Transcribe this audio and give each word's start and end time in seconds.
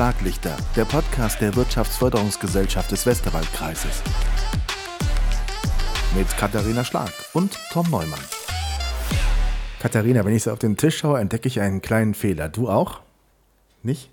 Schlaglichter, 0.00 0.56
der 0.76 0.86
Podcast 0.86 1.42
der 1.42 1.54
Wirtschaftsförderungsgesellschaft 1.56 2.90
des 2.90 3.04
Westerwaldkreises. 3.04 4.02
Mit 6.16 6.26
Katharina 6.38 6.82
Schlag 6.84 7.12
und 7.34 7.58
Tom 7.70 7.86
Neumann. 7.90 8.18
Katharina, 9.78 10.24
wenn 10.24 10.34
ich 10.34 10.44
so 10.44 10.52
auf 10.52 10.58
den 10.58 10.78
Tisch 10.78 10.96
schaue, 10.96 11.20
entdecke 11.20 11.48
ich 11.48 11.60
einen 11.60 11.82
kleinen 11.82 12.14
Fehler. 12.14 12.48
Du 12.48 12.70
auch? 12.70 13.00
Nicht? 13.82 14.10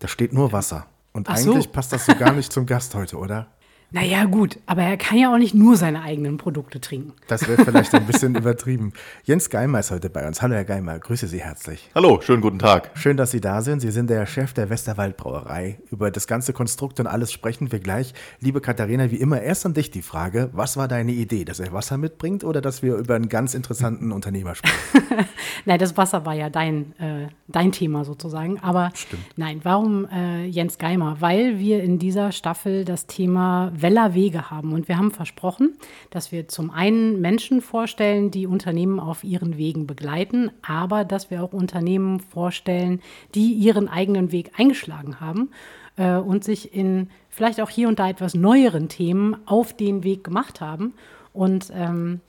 Da 0.00 0.08
steht 0.08 0.32
nur 0.32 0.50
Wasser. 0.50 0.86
Und 1.12 1.28
Ach 1.28 1.36
eigentlich 1.36 1.66
so. 1.66 1.70
passt 1.70 1.92
das 1.92 2.04
so 2.06 2.16
gar 2.16 2.32
nicht 2.32 2.52
zum 2.52 2.66
Gast 2.66 2.96
heute, 2.96 3.16
oder? 3.16 3.46
Naja, 3.90 4.26
gut, 4.26 4.58
aber 4.66 4.82
er 4.82 4.98
kann 4.98 5.16
ja 5.16 5.32
auch 5.32 5.38
nicht 5.38 5.54
nur 5.54 5.78
seine 5.78 6.02
eigenen 6.02 6.36
Produkte 6.36 6.78
trinken. 6.78 7.14
Das 7.26 7.48
wäre 7.48 7.64
vielleicht 7.64 7.94
ein 7.94 8.06
bisschen 8.06 8.34
übertrieben. 8.36 8.92
Jens 9.24 9.48
Geimer 9.48 9.80
ist 9.80 9.90
heute 9.90 10.10
bei 10.10 10.28
uns. 10.28 10.42
Hallo, 10.42 10.56
Herr 10.56 10.66
Geimer, 10.66 10.98
grüße 10.98 11.26
Sie 11.26 11.40
herzlich. 11.40 11.88
Hallo, 11.94 12.20
schönen 12.20 12.42
guten 12.42 12.58
Tag. 12.58 12.90
Schön, 12.96 13.16
dass 13.16 13.30
Sie 13.30 13.40
da 13.40 13.62
sind. 13.62 13.80
Sie 13.80 13.90
sind 13.90 14.10
der 14.10 14.26
Chef 14.26 14.52
der 14.52 14.68
Westerwald-Brauerei. 14.68 15.78
Über 15.90 16.10
das 16.10 16.26
ganze 16.26 16.52
Konstrukt 16.52 17.00
und 17.00 17.06
alles 17.06 17.32
sprechen 17.32 17.72
wir 17.72 17.80
gleich. 17.80 18.12
Liebe 18.40 18.60
Katharina, 18.60 19.10
wie 19.10 19.16
immer, 19.16 19.40
erst 19.40 19.64
an 19.64 19.72
dich 19.72 19.90
die 19.90 20.02
Frage: 20.02 20.50
Was 20.52 20.76
war 20.76 20.86
deine 20.86 21.12
Idee, 21.12 21.46
dass 21.46 21.58
er 21.58 21.72
Wasser 21.72 21.96
mitbringt 21.96 22.44
oder 22.44 22.60
dass 22.60 22.82
wir 22.82 22.96
über 22.96 23.14
einen 23.14 23.30
ganz 23.30 23.54
interessanten 23.54 24.12
Unternehmer 24.12 24.54
sprechen? 24.54 24.76
Nein, 25.64 25.78
das 25.78 25.96
Wasser 25.96 26.26
war 26.26 26.34
ja 26.34 26.50
dein, 26.50 26.92
äh, 26.98 27.28
dein 27.46 27.72
Thema 27.72 28.04
sozusagen. 28.04 28.60
Aber 28.60 28.92
nein, 29.36 29.60
warum 29.62 30.06
äh, 30.08 30.44
Jens 30.46 30.78
Geimer? 30.78 31.16
Weil 31.20 31.58
wir 31.58 31.82
in 31.82 31.98
dieser 31.98 32.32
Staffel 32.32 32.84
das 32.84 33.06
Thema 33.06 33.72
Weller 33.82 34.14
Wege 34.14 34.50
haben. 34.50 34.72
Und 34.72 34.88
wir 34.88 34.98
haben 34.98 35.10
versprochen, 35.10 35.76
dass 36.10 36.32
wir 36.32 36.48
zum 36.48 36.70
einen 36.70 37.20
Menschen 37.20 37.60
vorstellen, 37.60 38.30
die 38.30 38.46
Unternehmen 38.46 39.00
auf 39.00 39.24
ihren 39.24 39.56
Wegen 39.56 39.86
begleiten, 39.86 40.50
aber 40.62 41.04
dass 41.04 41.30
wir 41.30 41.42
auch 41.42 41.52
Unternehmen 41.52 42.20
vorstellen, 42.20 43.00
die 43.34 43.52
ihren 43.52 43.88
eigenen 43.88 44.32
Weg 44.32 44.52
eingeschlagen 44.58 45.20
haben 45.20 45.50
äh, 45.96 46.16
und 46.16 46.44
sich 46.44 46.74
in 46.74 47.10
vielleicht 47.28 47.60
auch 47.60 47.70
hier 47.70 47.88
und 47.88 47.98
da 47.98 48.08
etwas 48.08 48.34
neueren 48.34 48.88
Themen 48.88 49.36
auf 49.46 49.72
den 49.76 50.02
Weg 50.04 50.24
gemacht 50.24 50.60
haben. 50.60 50.94
Und 51.32 51.70
ähm, 51.74 52.20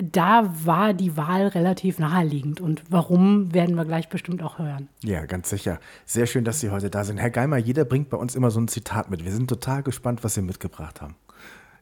da 0.00 0.54
war 0.64 0.94
die 0.94 1.16
Wahl 1.16 1.48
relativ 1.48 1.98
naheliegend. 1.98 2.60
Und 2.60 2.84
warum, 2.88 3.52
werden 3.52 3.74
wir 3.74 3.84
gleich 3.84 4.08
bestimmt 4.08 4.42
auch 4.42 4.58
hören. 4.58 4.88
ja, 5.02 5.26
ganz 5.26 5.50
sicher. 5.50 5.80
Sehr 6.06 6.26
schön, 6.26 6.44
dass 6.44 6.60
Sie 6.60 6.70
heute 6.70 6.90
da 6.90 7.04
sind. 7.04 7.18
Herr 7.18 7.30
Geimer, 7.30 7.56
jeder 7.56 7.84
bringt 7.84 8.10
bei 8.10 8.16
uns 8.16 8.34
immer 8.34 8.50
so 8.50 8.60
ein 8.60 8.68
Zitat 8.68 9.10
mit. 9.10 9.24
Wir 9.24 9.32
sind 9.32 9.48
total 9.48 9.82
gespannt, 9.82 10.24
was 10.24 10.34
Sie 10.34 10.42
mitgebracht 10.42 11.00
haben. 11.00 11.16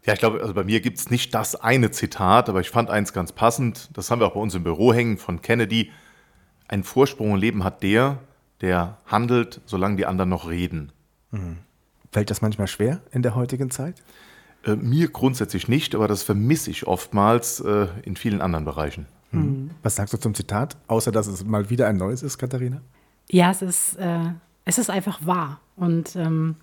Ja, 0.04 0.12
ich 0.12 0.20
glaube, 0.20 0.40
also 0.40 0.54
bei 0.54 0.64
mir 0.64 0.80
gibt 0.80 0.98
es 0.98 1.10
nicht 1.10 1.34
das 1.34 1.56
eine 1.56 1.90
Zitat, 1.90 2.48
aber 2.48 2.60
ich 2.60 2.70
fand 2.70 2.90
eins 2.90 3.12
ganz 3.12 3.32
passend. 3.32 3.90
Das 3.96 4.10
haben 4.10 4.20
wir 4.20 4.26
auch 4.26 4.34
bei 4.34 4.40
uns 4.40 4.54
im 4.54 4.62
Büro 4.62 4.94
hängen 4.94 5.18
von 5.18 5.42
Kennedy. 5.42 5.90
Ein 6.68 6.84
Vorsprung 6.84 7.32
im 7.32 7.36
Leben 7.36 7.64
hat 7.64 7.82
der, 7.82 8.18
der 8.60 8.98
handelt, 9.06 9.60
solange 9.66 9.96
die 9.96 10.06
anderen 10.06 10.30
noch 10.30 10.48
reden. 10.48 10.92
Fällt 12.12 12.30
das 12.30 12.40
manchmal 12.40 12.68
schwer 12.68 13.00
in 13.10 13.22
der 13.22 13.34
heutigen 13.34 13.70
Zeit? 13.70 14.02
Äh, 14.66 14.76
mir 14.76 15.08
grundsätzlich 15.08 15.68
nicht, 15.68 15.94
aber 15.94 16.08
das 16.08 16.22
vermisse 16.22 16.70
ich 16.70 16.86
oftmals 16.86 17.60
äh, 17.60 17.86
in 18.02 18.16
vielen 18.16 18.40
anderen 18.40 18.64
Bereichen. 18.64 19.06
Was 19.82 19.96
sagst 19.96 20.14
du 20.14 20.18
zum 20.18 20.34
Zitat? 20.34 20.76
Außer, 20.86 21.12
dass 21.12 21.26
es 21.26 21.44
mal 21.44 21.68
wieder 21.68 21.88
ein 21.88 21.96
neues 21.96 22.22
ist, 22.22 22.38
Katharina? 22.38 22.80
Ja, 23.30 23.50
es 23.50 23.62
ist, 23.62 23.96
äh, 23.96 24.20
es 24.64 24.78
ist 24.78 24.88
einfach 24.88 25.26
wahr. 25.26 25.60
Und 25.76 26.16
ähm, 26.16 26.56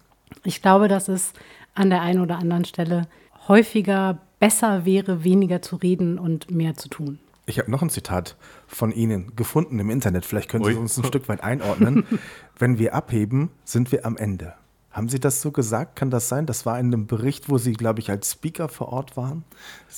ich 0.44 0.62
glaube, 0.62 0.88
dass 0.88 1.08
es 1.08 1.34
an 1.76 1.90
der 1.90 2.02
einen 2.02 2.22
oder 2.22 2.38
anderen 2.38 2.66
Stelle 2.66 3.08
häufiger 3.48 4.20
besser 4.40 4.86
wäre, 4.86 5.24
weniger 5.24 5.62
zu 5.62 5.76
reden 5.76 6.18
und 6.18 6.52
mehr 6.52 6.76
zu 6.76 6.90
tun. 6.90 7.20
Ich 7.46 7.60
habe 7.60 7.70
noch 7.70 7.82
ein 7.82 7.90
Zitat 7.90 8.38
von 8.68 8.92
Ihnen 8.92 9.36
gefunden 9.36 9.78
im 9.80 9.90
Internet. 9.90 10.26
Vielleicht 10.26 10.50
können 10.50 10.64
Sie 10.64 10.72
Ui. 10.72 10.80
uns 10.80 10.98
ein 10.98 11.04
Stück 11.04 11.28
weit 11.28 11.44
einordnen. 11.44 12.06
Wenn 12.58 12.80
wir 12.80 12.96
abheben, 12.96 13.52
sind 13.66 13.92
wir 13.92 14.06
am 14.06 14.16
Ende. 14.16 14.54
Haben 14.94 15.10
Sie 15.10 15.20
das 15.20 15.42
so 15.42 15.52
gesagt? 15.52 15.96
Kann 15.96 16.12
das 16.12 16.30
sein? 16.30 16.46
Das 16.46 16.68
war 16.68 16.80
in 16.80 16.86
einem 16.86 17.08
Bericht, 17.08 17.50
wo 17.50 17.58
Sie, 17.58 17.74
glaube 17.74 18.00
ich, 18.00 18.12
als 18.12 18.32
Speaker 18.32 18.70
vor 18.70 18.90
Ort 18.90 19.18
waren. 19.18 19.44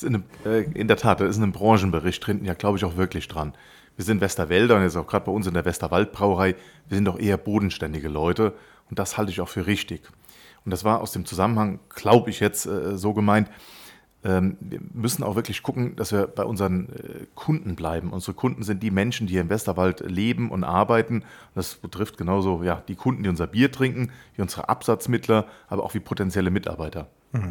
In, 0.00 0.08
einem, 0.08 0.24
äh, 0.46 0.62
in 0.62 0.88
der 0.88 0.96
Tat, 0.96 1.20
da 1.20 1.26
ist 1.26 1.36
in 1.36 1.42
einem 1.42 1.52
Branchenbericht 1.52 2.26
drin, 2.26 2.44
ja, 2.46 2.54
glaube 2.54 2.78
ich 2.78 2.84
auch 2.84 2.96
wirklich 2.96 3.28
dran. 3.28 3.52
Wir 3.96 4.06
sind 4.06 4.22
Westerwälder 4.22 4.76
und 4.76 4.82
jetzt 4.82 4.96
auch 4.96 5.06
gerade 5.06 5.26
bei 5.26 5.32
uns 5.32 5.46
in 5.46 5.52
der 5.52 5.66
Westerwaldbrauerei, 5.66 6.56
wir 6.88 6.94
sind 6.94 7.04
doch 7.04 7.18
eher 7.18 7.36
bodenständige 7.36 8.08
Leute 8.08 8.54
und 8.88 8.98
das 8.98 9.18
halte 9.18 9.30
ich 9.30 9.40
auch 9.42 9.48
für 9.48 9.66
richtig. 9.66 10.02
Und 10.64 10.70
das 10.70 10.82
war 10.82 11.00
aus 11.00 11.12
dem 11.12 11.26
Zusammenhang, 11.26 11.78
glaube 11.94 12.30
ich 12.30 12.40
jetzt, 12.40 12.64
äh, 12.64 12.96
so 12.96 13.12
gemeint, 13.12 13.50
wir 14.28 14.80
müssen 14.92 15.22
auch 15.22 15.36
wirklich 15.36 15.62
gucken, 15.62 15.94
dass 15.96 16.12
wir 16.12 16.26
bei 16.26 16.44
unseren 16.44 16.88
äh, 16.88 17.26
Kunden 17.34 17.76
bleiben. 17.76 18.12
Unsere 18.12 18.34
Kunden 18.34 18.62
sind 18.62 18.82
die 18.82 18.90
Menschen, 18.90 19.26
die 19.26 19.34
hier 19.34 19.42
im 19.42 19.48
Westerwald 19.48 20.00
leben 20.00 20.50
und 20.50 20.64
arbeiten. 20.64 21.22
Das 21.54 21.76
betrifft 21.76 22.18
genauso 22.18 22.62
ja, 22.62 22.82
die 22.88 22.96
Kunden, 22.96 23.22
die 23.22 23.28
unser 23.28 23.46
Bier 23.46 23.70
trinken, 23.70 24.10
wie 24.34 24.42
unsere 24.42 24.68
Absatzmittler, 24.68 25.46
aber 25.68 25.84
auch 25.84 25.94
wie 25.94 26.00
potenzielle 26.00 26.50
Mitarbeiter. 26.50 27.08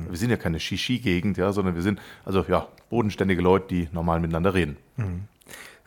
Wir 0.09 0.17
sind 0.17 0.31
ja 0.31 0.37
keine 0.37 0.59
Shishi-Gegend, 0.59 1.37
ja, 1.37 1.51
sondern 1.51 1.75
wir 1.75 1.81
sind 1.81 1.99
also 2.23 2.43
ja, 2.47 2.67
bodenständige 2.89 3.41
Leute, 3.41 3.67
die 3.69 3.89
normal 3.91 4.19
miteinander 4.19 4.53
reden. 4.53 4.77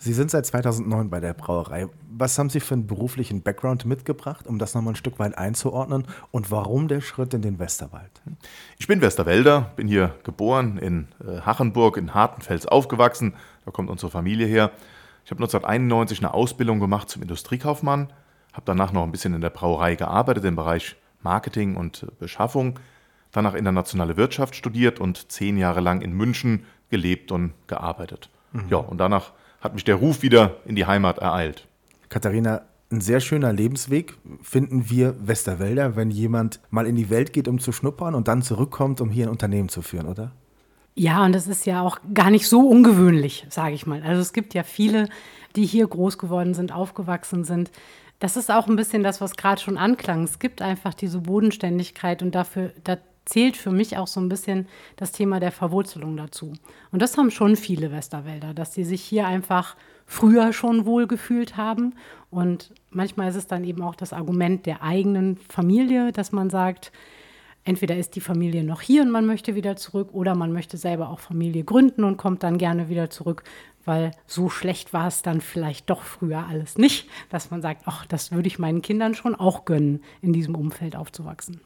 Sie 0.00 0.12
sind 0.12 0.30
seit 0.30 0.46
2009 0.46 1.10
bei 1.10 1.18
der 1.18 1.34
Brauerei. 1.34 1.88
Was 2.08 2.38
haben 2.38 2.50
Sie 2.50 2.60
für 2.60 2.74
einen 2.74 2.86
beruflichen 2.86 3.42
Background 3.42 3.84
mitgebracht, 3.84 4.46
um 4.46 4.60
das 4.60 4.72
nochmal 4.74 4.92
ein 4.92 4.96
Stück 4.96 5.18
weit 5.18 5.36
einzuordnen? 5.36 6.06
Und 6.30 6.52
warum 6.52 6.86
der 6.86 7.00
Schritt 7.00 7.34
in 7.34 7.42
den 7.42 7.58
Westerwald? 7.58 8.22
Ich 8.78 8.86
bin 8.86 9.00
Westerwälder, 9.00 9.72
bin 9.74 9.88
hier 9.88 10.14
geboren 10.22 10.78
in 10.78 11.08
äh, 11.20 11.40
Hachenburg 11.40 11.96
in 11.96 12.14
Hartenfels 12.14 12.66
aufgewachsen. 12.66 13.34
Da 13.64 13.72
kommt 13.72 13.90
unsere 13.90 14.10
Familie 14.10 14.46
her. 14.46 14.70
Ich 15.24 15.32
habe 15.32 15.42
1991 15.42 16.20
eine 16.20 16.32
Ausbildung 16.32 16.78
gemacht 16.78 17.10
zum 17.10 17.22
Industriekaufmann, 17.22 18.12
habe 18.52 18.62
danach 18.64 18.92
noch 18.92 19.02
ein 19.02 19.10
bisschen 19.10 19.34
in 19.34 19.40
der 19.40 19.50
Brauerei 19.50 19.96
gearbeitet 19.96 20.44
im 20.44 20.54
Bereich 20.54 20.94
Marketing 21.22 21.74
und 21.74 22.04
äh, 22.04 22.06
Beschaffung, 22.20 22.78
danach 23.32 23.54
internationale 23.54 24.16
Wirtschaft 24.16 24.54
studiert 24.54 25.00
und 25.00 25.32
zehn 25.32 25.58
Jahre 25.58 25.80
lang 25.80 26.02
in 26.02 26.12
München 26.12 26.64
gelebt 26.88 27.32
und 27.32 27.52
gearbeitet. 27.66 28.30
Ja, 28.70 28.78
und 28.78 28.98
danach 28.98 29.32
hat 29.60 29.74
mich 29.74 29.84
der 29.84 29.96
Ruf 29.96 30.22
wieder 30.22 30.56
in 30.66 30.76
die 30.76 30.86
Heimat 30.86 31.18
ereilt. 31.18 31.66
Katharina, 32.08 32.62
ein 32.90 33.00
sehr 33.00 33.20
schöner 33.20 33.52
Lebensweg 33.52 34.14
finden 34.42 34.88
wir 34.88 35.14
Westerwälder, 35.26 35.94
wenn 35.96 36.10
jemand 36.10 36.60
mal 36.70 36.86
in 36.86 36.96
die 36.96 37.10
Welt 37.10 37.32
geht, 37.32 37.48
um 37.48 37.58
zu 37.58 37.72
schnuppern 37.72 38.14
und 38.14 38.28
dann 38.28 38.42
zurückkommt, 38.42 39.00
um 39.00 39.10
hier 39.10 39.26
ein 39.26 39.30
Unternehmen 39.30 39.68
zu 39.68 39.82
führen, 39.82 40.06
oder? 40.06 40.32
Ja, 40.94 41.24
und 41.24 41.32
das 41.32 41.46
ist 41.46 41.66
ja 41.66 41.82
auch 41.82 41.98
gar 42.12 42.30
nicht 42.30 42.48
so 42.48 42.68
ungewöhnlich, 42.68 43.46
sage 43.50 43.74
ich 43.74 43.86
mal. 43.86 44.02
Also 44.02 44.20
es 44.20 44.32
gibt 44.32 44.54
ja 44.54 44.62
viele, 44.62 45.08
die 45.54 45.66
hier 45.66 45.86
groß 45.86 46.18
geworden 46.18 46.54
sind, 46.54 46.72
aufgewachsen 46.72 47.44
sind. 47.44 47.70
Das 48.18 48.36
ist 48.36 48.50
auch 48.50 48.66
ein 48.66 48.74
bisschen 48.74 49.04
das, 49.04 49.20
was 49.20 49.36
gerade 49.36 49.60
schon 49.60 49.76
anklang. 49.76 50.24
Es 50.24 50.38
gibt 50.38 50.60
einfach 50.60 50.94
diese 50.94 51.20
Bodenständigkeit 51.20 52.20
und 52.22 52.34
dafür, 52.34 52.72
da 52.82 52.96
zählt 53.28 53.56
für 53.56 53.70
mich 53.70 53.96
auch 53.98 54.06
so 54.06 54.20
ein 54.20 54.28
bisschen 54.28 54.66
das 54.96 55.12
Thema 55.12 55.38
der 55.38 55.52
Verwurzelung 55.52 56.16
dazu. 56.16 56.54
Und 56.90 57.02
das 57.02 57.18
haben 57.18 57.30
schon 57.30 57.56
viele 57.56 57.92
Westerwälder, 57.92 58.54
dass 58.54 58.72
sie 58.72 58.84
sich 58.84 59.02
hier 59.02 59.26
einfach 59.26 59.76
früher 60.06 60.54
schon 60.54 60.86
wohl 60.86 61.06
gefühlt 61.06 61.58
haben. 61.58 61.94
Und 62.30 62.72
manchmal 62.90 63.28
ist 63.28 63.36
es 63.36 63.46
dann 63.46 63.64
eben 63.64 63.82
auch 63.82 63.94
das 63.94 64.14
Argument 64.14 64.64
der 64.64 64.82
eigenen 64.82 65.36
Familie, 65.36 66.10
dass 66.12 66.32
man 66.32 66.48
sagt, 66.48 66.90
entweder 67.64 67.96
ist 67.96 68.16
die 68.16 68.22
Familie 68.22 68.64
noch 68.64 68.80
hier 68.80 69.02
und 69.02 69.10
man 69.10 69.26
möchte 69.26 69.54
wieder 69.54 69.76
zurück 69.76 70.08
oder 70.12 70.34
man 70.34 70.52
möchte 70.52 70.78
selber 70.78 71.10
auch 71.10 71.20
Familie 71.20 71.64
gründen 71.64 72.04
und 72.04 72.16
kommt 72.16 72.42
dann 72.42 72.56
gerne 72.56 72.88
wieder 72.88 73.10
zurück, 73.10 73.44
weil 73.84 74.12
so 74.26 74.48
schlecht 74.48 74.94
war 74.94 75.06
es 75.06 75.20
dann 75.20 75.42
vielleicht 75.42 75.90
doch 75.90 76.02
früher 76.02 76.46
alles 76.48 76.78
nicht, 76.78 77.08
dass 77.28 77.50
man 77.50 77.60
sagt, 77.60 77.82
ach, 77.84 78.06
das 78.06 78.32
würde 78.32 78.48
ich 78.48 78.58
meinen 78.58 78.80
Kindern 78.80 79.14
schon 79.14 79.34
auch 79.34 79.66
gönnen, 79.66 80.02
in 80.22 80.32
diesem 80.32 80.54
Umfeld 80.54 80.96
aufzuwachsen. 80.96 81.60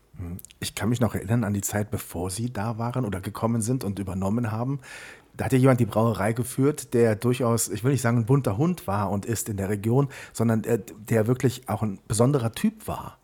Ich 0.60 0.74
kann 0.74 0.88
mich 0.88 1.00
noch 1.00 1.14
erinnern 1.14 1.44
an 1.44 1.54
die 1.54 1.60
Zeit, 1.60 1.90
bevor 1.90 2.30
Sie 2.30 2.52
da 2.52 2.78
waren 2.78 3.04
oder 3.04 3.20
gekommen 3.20 3.62
sind 3.62 3.84
und 3.84 3.98
übernommen 3.98 4.50
haben. 4.50 4.80
Da 5.34 5.46
hat 5.46 5.52
ja 5.52 5.58
jemand 5.58 5.80
die 5.80 5.86
Brauerei 5.86 6.32
geführt, 6.32 6.92
der 6.94 7.16
durchaus, 7.16 7.68
ich 7.68 7.84
will 7.84 7.92
nicht 7.92 8.02
sagen, 8.02 8.18
ein 8.18 8.26
bunter 8.26 8.58
Hund 8.58 8.86
war 8.86 9.10
und 9.10 9.24
ist 9.24 9.48
in 9.48 9.56
der 9.56 9.68
Region, 9.68 10.08
sondern 10.32 10.62
der, 10.62 10.78
der 10.78 11.26
wirklich 11.26 11.68
auch 11.68 11.82
ein 11.82 11.98
besonderer 12.06 12.52
Typ 12.52 12.86
war. 12.86 13.18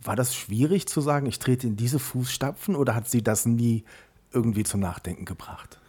War 0.00 0.16
das 0.16 0.34
schwierig 0.34 0.86
zu 0.86 1.00
sagen, 1.00 1.26
ich 1.26 1.38
trete 1.38 1.66
in 1.66 1.76
diese 1.76 1.98
Fußstapfen 1.98 2.76
oder 2.76 2.94
hat 2.94 3.08
Sie 3.08 3.22
das 3.22 3.46
nie 3.46 3.84
irgendwie 4.32 4.64
zum 4.64 4.80
Nachdenken 4.80 5.24
gebracht? 5.24 5.80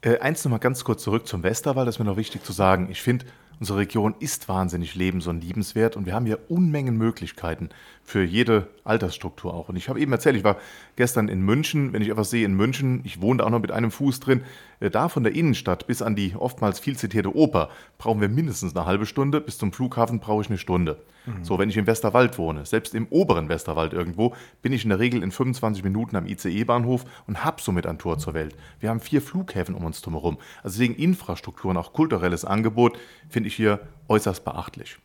Äh, 0.00 0.18
eins 0.18 0.44
noch 0.44 0.50
mal 0.50 0.58
ganz 0.58 0.84
kurz 0.84 1.02
zurück 1.02 1.26
zum 1.26 1.42
Westerwald, 1.42 1.88
das 1.88 1.96
ist 1.96 1.98
mir 1.98 2.04
noch 2.04 2.16
wichtig 2.16 2.44
zu 2.44 2.52
sagen. 2.52 2.88
Ich 2.90 3.02
finde, 3.02 3.26
unsere 3.58 3.78
Region 3.78 4.14
ist 4.20 4.48
wahnsinnig 4.48 4.94
lebens- 4.94 5.26
und 5.26 5.42
liebenswert 5.42 5.96
und 5.96 6.06
wir 6.06 6.14
haben 6.14 6.26
hier 6.26 6.38
Unmengen 6.48 6.96
Möglichkeiten 6.96 7.70
für 8.08 8.24
jede 8.24 8.68
Altersstruktur 8.84 9.52
auch. 9.52 9.68
Und 9.68 9.76
ich 9.76 9.90
habe 9.90 10.00
eben 10.00 10.10
erzählt, 10.12 10.34
ich 10.34 10.42
war 10.42 10.56
gestern 10.96 11.28
in 11.28 11.42
München, 11.42 11.92
wenn 11.92 12.00
ich 12.00 12.08
etwas 12.08 12.30
sehe 12.30 12.46
in 12.46 12.54
München, 12.54 13.02
ich 13.04 13.20
wohne 13.20 13.38
da 13.38 13.44
auch 13.44 13.50
noch 13.50 13.60
mit 13.60 13.70
einem 13.70 13.90
Fuß 13.90 14.20
drin, 14.20 14.40
äh, 14.80 14.88
da 14.88 15.10
von 15.10 15.24
der 15.24 15.34
Innenstadt 15.34 15.86
bis 15.86 16.00
an 16.00 16.16
die 16.16 16.34
oftmals 16.34 16.80
viel 16.80 16.96
zitierte 16.96 17.36
Oper 17.36 17.68
brauchen 17.98 18.22
wir 18.22 18.30
mindestens 18.30 18.74
eine 18.74 18.86
halbe 18.86 19.04
Stunde, 19.04 19.42
bis 19.42 19.58
zum 19.58 19.72
Flughafen 19.72 20.20
brauche 20.20 20.40
ich 20.40 20.48
eine 20.48 20.56
Stunde. 20.56 20.98
So, 21.42 21.58
wenn 21.58 21.68
ich 21.68 21.76
im 21.76 21.86
Westerwald 21.86 22.38
wohne, 22.38 22.64
selbst 22.64 22.94
im 22.94 23.06
oberen 23.10 23.50
Westerwald 23.50 23.92
irgendwo, 23.92 24.34
bin 24.62 24.72
ich 24.72 24.84
in 24.84 24.88
der 24.88 24.98
Regel 24.98 25.22
in 25.22 25.30
25 25.30 25.84
Minuten 25.84 26.16
am 26.16 26.24
ICE-Bahnhof 26.26 27.04
und 27.26 27.44
habe 27.44 27.60
somit 27.60 27.86
ein 27.86 27.98
Tor 27.98 28.16
zur 28.18 28.32
Welt. 28.32 28.56
Wir 28.80 28.88
haben 28.88 29.00
vier 29.00 29.20
Flughäfen 29.20 29.74
um 29.74 29.84
uns 29.84 30.00
drumherum. 30.00 30.38
Also 30.62 30.78
deswegen 30.78 30.94
Infrastruktur 30.94 31.70
und 31.70 31.76
auch 31.76 31.92
kulturelles 31.92 32.46
Angebot 32.46 32.98
finde 33.28 33.48
ich 33.48 33.56
hier 33.56 33.80
äußerst 34.08 34.42
beachtlich. 34.42 34.96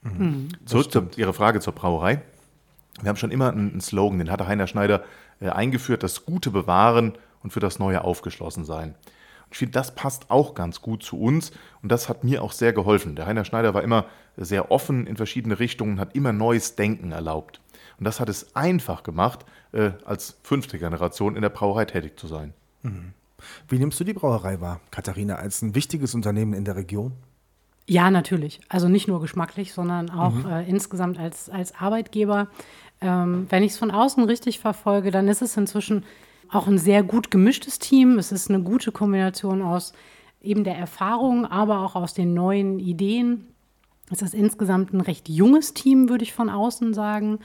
Zurück 0.65 0.91
zu 0.93 1.09
Ihrer 1.17 1.33
Frage 1.33 1.59
zur 1.59 1.73
Brauerei. 1.73 2.21
Wir 3.01 3.09
haben 3.09 3.17
schon 3.17 3.31
immer 3.31 3.51
einen 3.51 3.81
Slogan, 3.81 4.19
den 4.19 4.31
hatte 4.31 4.47
Heiner 4.47 4.67
Schneider 4.67 5.03
äh, 5.39 5.49
eingeführt, 5.49 6.03
das 6.03 6.25
Gute 6.25 6.51
bewahren 6.51 7.13
und 7.41 7.51
für 7.51 7.59
das 7.59 7.79
Neue 7.79 8.03
aufgeschlossen 8.03 8.65
sein. 8.65 8.95
Ich 9.51 9.59
finde, 9.59 9.73
das 9.73 9.93
passt 9.93 10.31
auch 10.31 10.55
ganz 10.55 10.81
gut 10.81 11.03
zu 11.03 11.19
uns 11.19 11.51
und 11.83 11.91
das 11.91 12.09
hat 12.09 12.23
mir 12.23 12.41
auch 12.41 12.51
sehr 12.51 12.73
geholfen. 12.73 13.15
Der 13.15 13.27
Heiner 13.27 13.45
Schneider 13.45 13.73
war 13.73 13.83
immer 13.83 14.05
sehr 14.35 14.71
offen 14.71 15.05
in 15.05 15.15
verschiedene 15.15 15.59
Richtungen, 15.59 15.99
hat 15.99 16.15
immer 16.15 16.33
neues 16.33 16.75
Denken 16.75 17.11
erlaubt. 17.11 17.61
Und 17.99 18.05
das 18.05 18.19
hat 18.19 18.29
es 18.29 18.55
einfach 18.55 19.03
gemacht, 19.03 19.45
äh, 19.71 19.91
als 20.05 20.39
fünfte 20.41 20.79
Generation 20.79 21.35
in 21.35 21.43
der 21.43 21.49
Brauerei 21.49 21.85
tätig 21.85 22.17
zu 22.17 22.27
sein. 22.27 22.53
Mhm. 22.81 23.13
Wie 23.67 23.77
nimmst 23.77 23.99
du 23.99 24.03
die 24.03 24.13
Brauerei 24.13 24.59
wahr, 24.61 24.79
Katharina, 24.89 25.35
als 25.35 25.61
ein 25.61 25.75
wichtiges 25.75 26.15
Unternehmen 26.15 26.53
in 26.53 26.65
der 26.65 26.75
Region? 26.75 27.13
Ja, 27.85 28.09
natürlich. 28.09 28.61
Also 28.69 28.87
nicht 28.87 29.07
nur 29.07 29.19
geschmacklich, 29.19 29.73
sondern 29.73 30.09
auch 30.09 30.33
mhm. 30.33 30.45
äh, 30.45 30.63
insgesamt 30.63 31.19
als, 31.19 31.49
als 31.49 31.75
Arbeitgeber. 31.75 32.47
Ähm, 33.03 33.47
wenn 33.49 33.63
ich 33.63 33.73
es 33.73 33.77
von 33.77 33.91
außen 33.91 34.23
richtig 34.23 34.59
verfolge, 34.59 35.11
dann 35.11 35.27
ist 35.27 35.41
es 35.41 35.57
inzwischen 35.57 36.05
auch 36.49 36.67
ein 36.67 36.77
sehr 36.77 37.03
gut 37.03 37.31
gemischtes 37.31 37.77
Team. 37.77 38.17
Es 38.17 38.31
ist 38.31 38.49
eine 38.49 38.63
gute 38.63 38.91
Kombination 38.91 39.61
aus 39.61 39.93
eben 40.41 40.63
der 40.63 40.77
Erfahrung, 40.77 41.45
aber 41.45 41.79
auch 41.79 41.95
aus 41.95 42.13
den 42.13 42.33
neuen 42.33 42.79
Ideen. 42.79 43.47
Es 44.09 44.21
ist 44.21 44.33
insgesamt 44.33 44.93
ein 44.93 45.01
recht 45.01 45.27
junges 45.27 45.73
Team, 45.73 46.09
würde 46.09 46.23
ich 46.23 46.33
von 46.33 46.49
außen 46.49 46.93
sagen. 46.93 47.39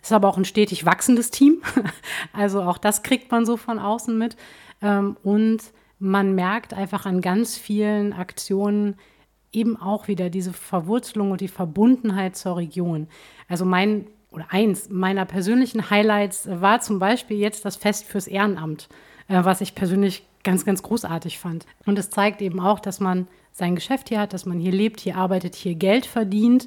Es 0.00 0.08
ist 0.08 0.12
aber 0.12 0.28
auch 0.28 0.38
ein 0.38 0.44
stetig 0.44 0.84
wachsendes 0.86 1.30
Team. 1.30 1.62
Also 2.32 2.62
auch 2.62 2.78
das 2.78 3.02
kriegt 3.02 3.30
man 3.30 3.46
so 3.46 3.56
von 3.56 3.78
außen 3.78 4.16
mit. 4.16 4.36
Ähm, 4.82 5.16
und 5.22 5.58
man 5.98 6.34
merkt 6.34 6.74
einfach 6.74 7.06
an 7.06 7.20
ganz 7.20 7.56
vielen 7.56 8.12
Aktionen 8.12 8.96
eben 9.52 9.76
auch 9.76 10.08
wieder 10.08 10.30
diese 10.30 10.52
Verwurzelung 10.52 11.30
und 11.30 11.40
die 11.40 11.48
Verbundenheit 11.48 12.36
zur 12.36 12.56
Region. 12.56 13.08
Also 13.48 13.64
mein 13.64 14.06
oder 14.34 14.46
eins 14.50 14.90
meiner 14.90 15.24
persönlichen 15.24 15.90
Highlights 15.90 16.48
war 16.50 16.80
zum 16.80 16.98
Beispiel 16.98 17.38
jetzt 17.38 17.64
das 17.64 17.76
Fest 17.76 18.04
fürs 18.04 18.26
Ehrenamt, 18.26 18.88
äh, 19.28 19.44
was 19.44 19.60
ich 19.60 19.74
persönlich 19.74 20.26
ganz, 20.42 20.64
ganz 20.64 20.82
großartig 20.82 21.38
fand. 21.38 21.66
Und 21.86 21.98
es 21.98 22.10
zeigt 22.10 22.42
eben 22.42 22.60
auch, 22.60 22.80
dass 22.80 23.00
man 23.00 23.26
sein 23.52 23.74
Geschäft 23.74 24.08
hier 24.08 24.20
hat, 24.20 24.32
dass 24.32 24.46
man 24.46 24.58
hier 24.58 24.72
lebt, 24.72 25.00
hier 25.00 25.16
arbeitet, 25.16 25.54
hier 25.54 25.74
Geld 25.74 26.06
verdient, 26.06 26.66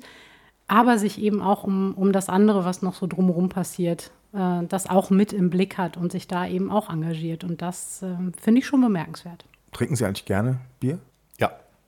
aber 0.68 0.98
sich 0.98 1.22
eben 1.22 1.42
auch 1.42 1.64
um, 1.64 1.94
um 1.94 2.12
das 2.12 2.30
andere, 2.30 2.66
was 2.66 2.82
noch 2.82 2.96
so 2.96 3.08
drumherum 3.08 3.50
passiert, 3.50 4.12
äh, 4.34 4.64
das 4.68 4.90
auch 4.90 5.10
mit 5.10 5.34
im 5.34 5.50
Blick 5.50 5.78
hat 5.78 5.98
und 5.98 6.12
sich 6.12 6.28
da 6.28 6.48
eben 6.48 6.72
auch 6.72 6.90
engagiert. 6.90 7.44
Und 7.44 7.62
das 7.62 8.02
äh, 8.02 8.16
finde 8.42 8.60
ich 8.60 8.66
schon 8.66 8.82
bemerkenswert. 8.82 9.46
Trinken 9.72 9.96
Sie 9.96 10.06
eigentlich 10.06 10.26
gerne 10.26 10.60
Bier? 10.80 11.00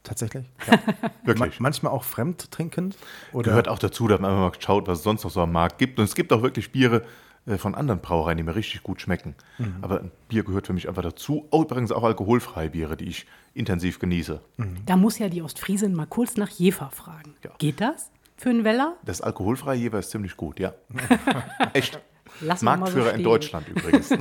Tatsächlich? 0.03 0.45
Ja, 0.67 1.35
wirklich. 1.35 1.59
manchmal 1.59 1.91
auch 1.91 2.03
fremd 2.03 2.51
trinkend? 2.51 2.97
Oder? 3.33 3.49
Gehört 3.51 3.67
auch 3.67 3.79
dazu, 3.79 4.07
dass 4.07 4.19
man 4.19 4.33
mal 4.33 4.51
schaut, 4.57 4.87
was 4.87 4.99
es 4.99 5.03
sonst 5.03 5.23
noch 5.23 5.31
so 5.31 5.41
am 5.41 5.51
Markt 5.51 5.77
gibt. 5.77 5.99
Und 5.99 6.05
es 6.05 6.15
gibt 6.15 6.33
auch 6.33 6.41
wirklich 6.41 6.71
Biere 6.71 7.03
äh, 7.45 7.57
von 7.57 7.75
anderen 7.75 8.01
Brauereien, 8.01 8.37
die 8.37 8.43
mir 8.43 8.55
richtig 8.55 8.83
gut 8.83 9.01
schmecken. 9.01 9.35
Mhm. 9.57 9.75
Aber 9.81 9.99
ein 9.99 10.11
Bier 10.27 10.43
gehört 10.43 10.67
für 10.67 10.73
mich 10.73 10.87
einfach 10.87 11.03
dazu. 11.03 11.47
Oh, 11.51 11.63
übrigens 11.63 11.91
auch 11.91 12.03
alkoholfreie 12.03 12.69
Biere, 12.69 12.97
die 12.97 13.05
ich 13.05 13.25
intensiv 13.53 13.99
genieße. 13.99 14.41
Mhm. 14.57 14.77
Da 14.85 14.95
muss 14.95 15.19
ja 15.19 15.29
die 15.29 15.41
Ostfriesin 15.41 15.93
mal 15.93 16.07
kurz 16.07 16.37
nach 16.37 16.49
Jever 16.49 16.89
fragen. 16.91 17.35
Ja. 17.43 17.51
Geht 17.57 17.81
das 17.81 18.11
für 18.37 18.49
einen 18.49 18.63
Weller? 18.63 18.95
Das 19.03 19.21
alkoholfreie 19.21 19.77
Jever 19.77 19.99
ist 19.99 20.11
ziemlich 20.11 20.37
gut, 20.37 20.59
ja. 20.59 20.73
Echt. 21.73 21.99
Lass 22.41 22.61
Marktführer 22.61 23.09
so 23.09 23.15
in 23.15 23.23
Deutschland 23.23 23.67
übrigens. 23.67 24.09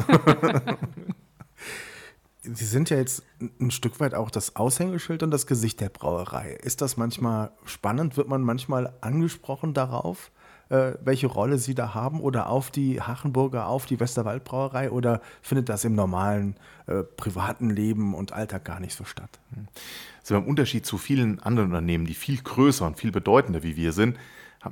Sie 2.55 2.65
sind 2.65 2.91
ja 2.91 2.97
jetzt 2.97 3.23
ein 3.61 3.71
Stück 3.71 4.00
weit 4.00 4.15
auch 4.15 4.31
das 4.31 4.56
Aushängeschild 4.56 5.23
und 5.23 5.31
das 5.31 5.47
Gesicht 5.47 5.81
der 5.81 5.89
Brauerei. 5.89 6.53
Ist 6.62 6.81
das 6.81 6.97
manchmal 6.97 7.50
spannend? 7.65 8.17
Wird 8.17 8.29
man 8.29 8.43
manchmal 8.43 8.93
angesprochen 9.00 9.75
darauf, 9.75 10.31
äh, 10.71 10.93
welche 11.03 11.27
Rolle 11.27 11.59
Sie 11.59 11.75
da 11.75 11.95
haben 11.95 12.21
oder 12.21 12.49
auf 12.49 12.71
die 12.71 13.00
Hachenburger, 13.00 13.67
auf 13.67 13.87
die 13.87 14.00
Westerwaldbrauerei 14.00 14.91
oder 14.91 15.21
findet 15.43 15.69
das 15.69 15.85
im 15.85 15.95
normalen 15.95 16.56
äh, 16.87 17.03
privaten 17.03 17.71
Leben 17.71 18.15
und 18.15 18.33
Alltag 18.33 18.65
gar 18.65 18.81
nicht 18.81 18.95
so 18.95 19.05
statt? 19.05 19.41
Also 20.21 20.37
im 20.37 20.45
Unterschied 20.45 20.87
zu 20.87 20.99
vielen 20.99 21.41
anderen 21.41 21.71
Unternehmen, 21.71 22.06
die 22.06 22.15
viel 22.15 22.41
größer 22.41 22.87
und 22.87 22.99
viel 22.99 23.12
bedeutender 23.12 23.62
wie 23.62 23.77
wir 23.77 23.93
sind, 23.93 24.17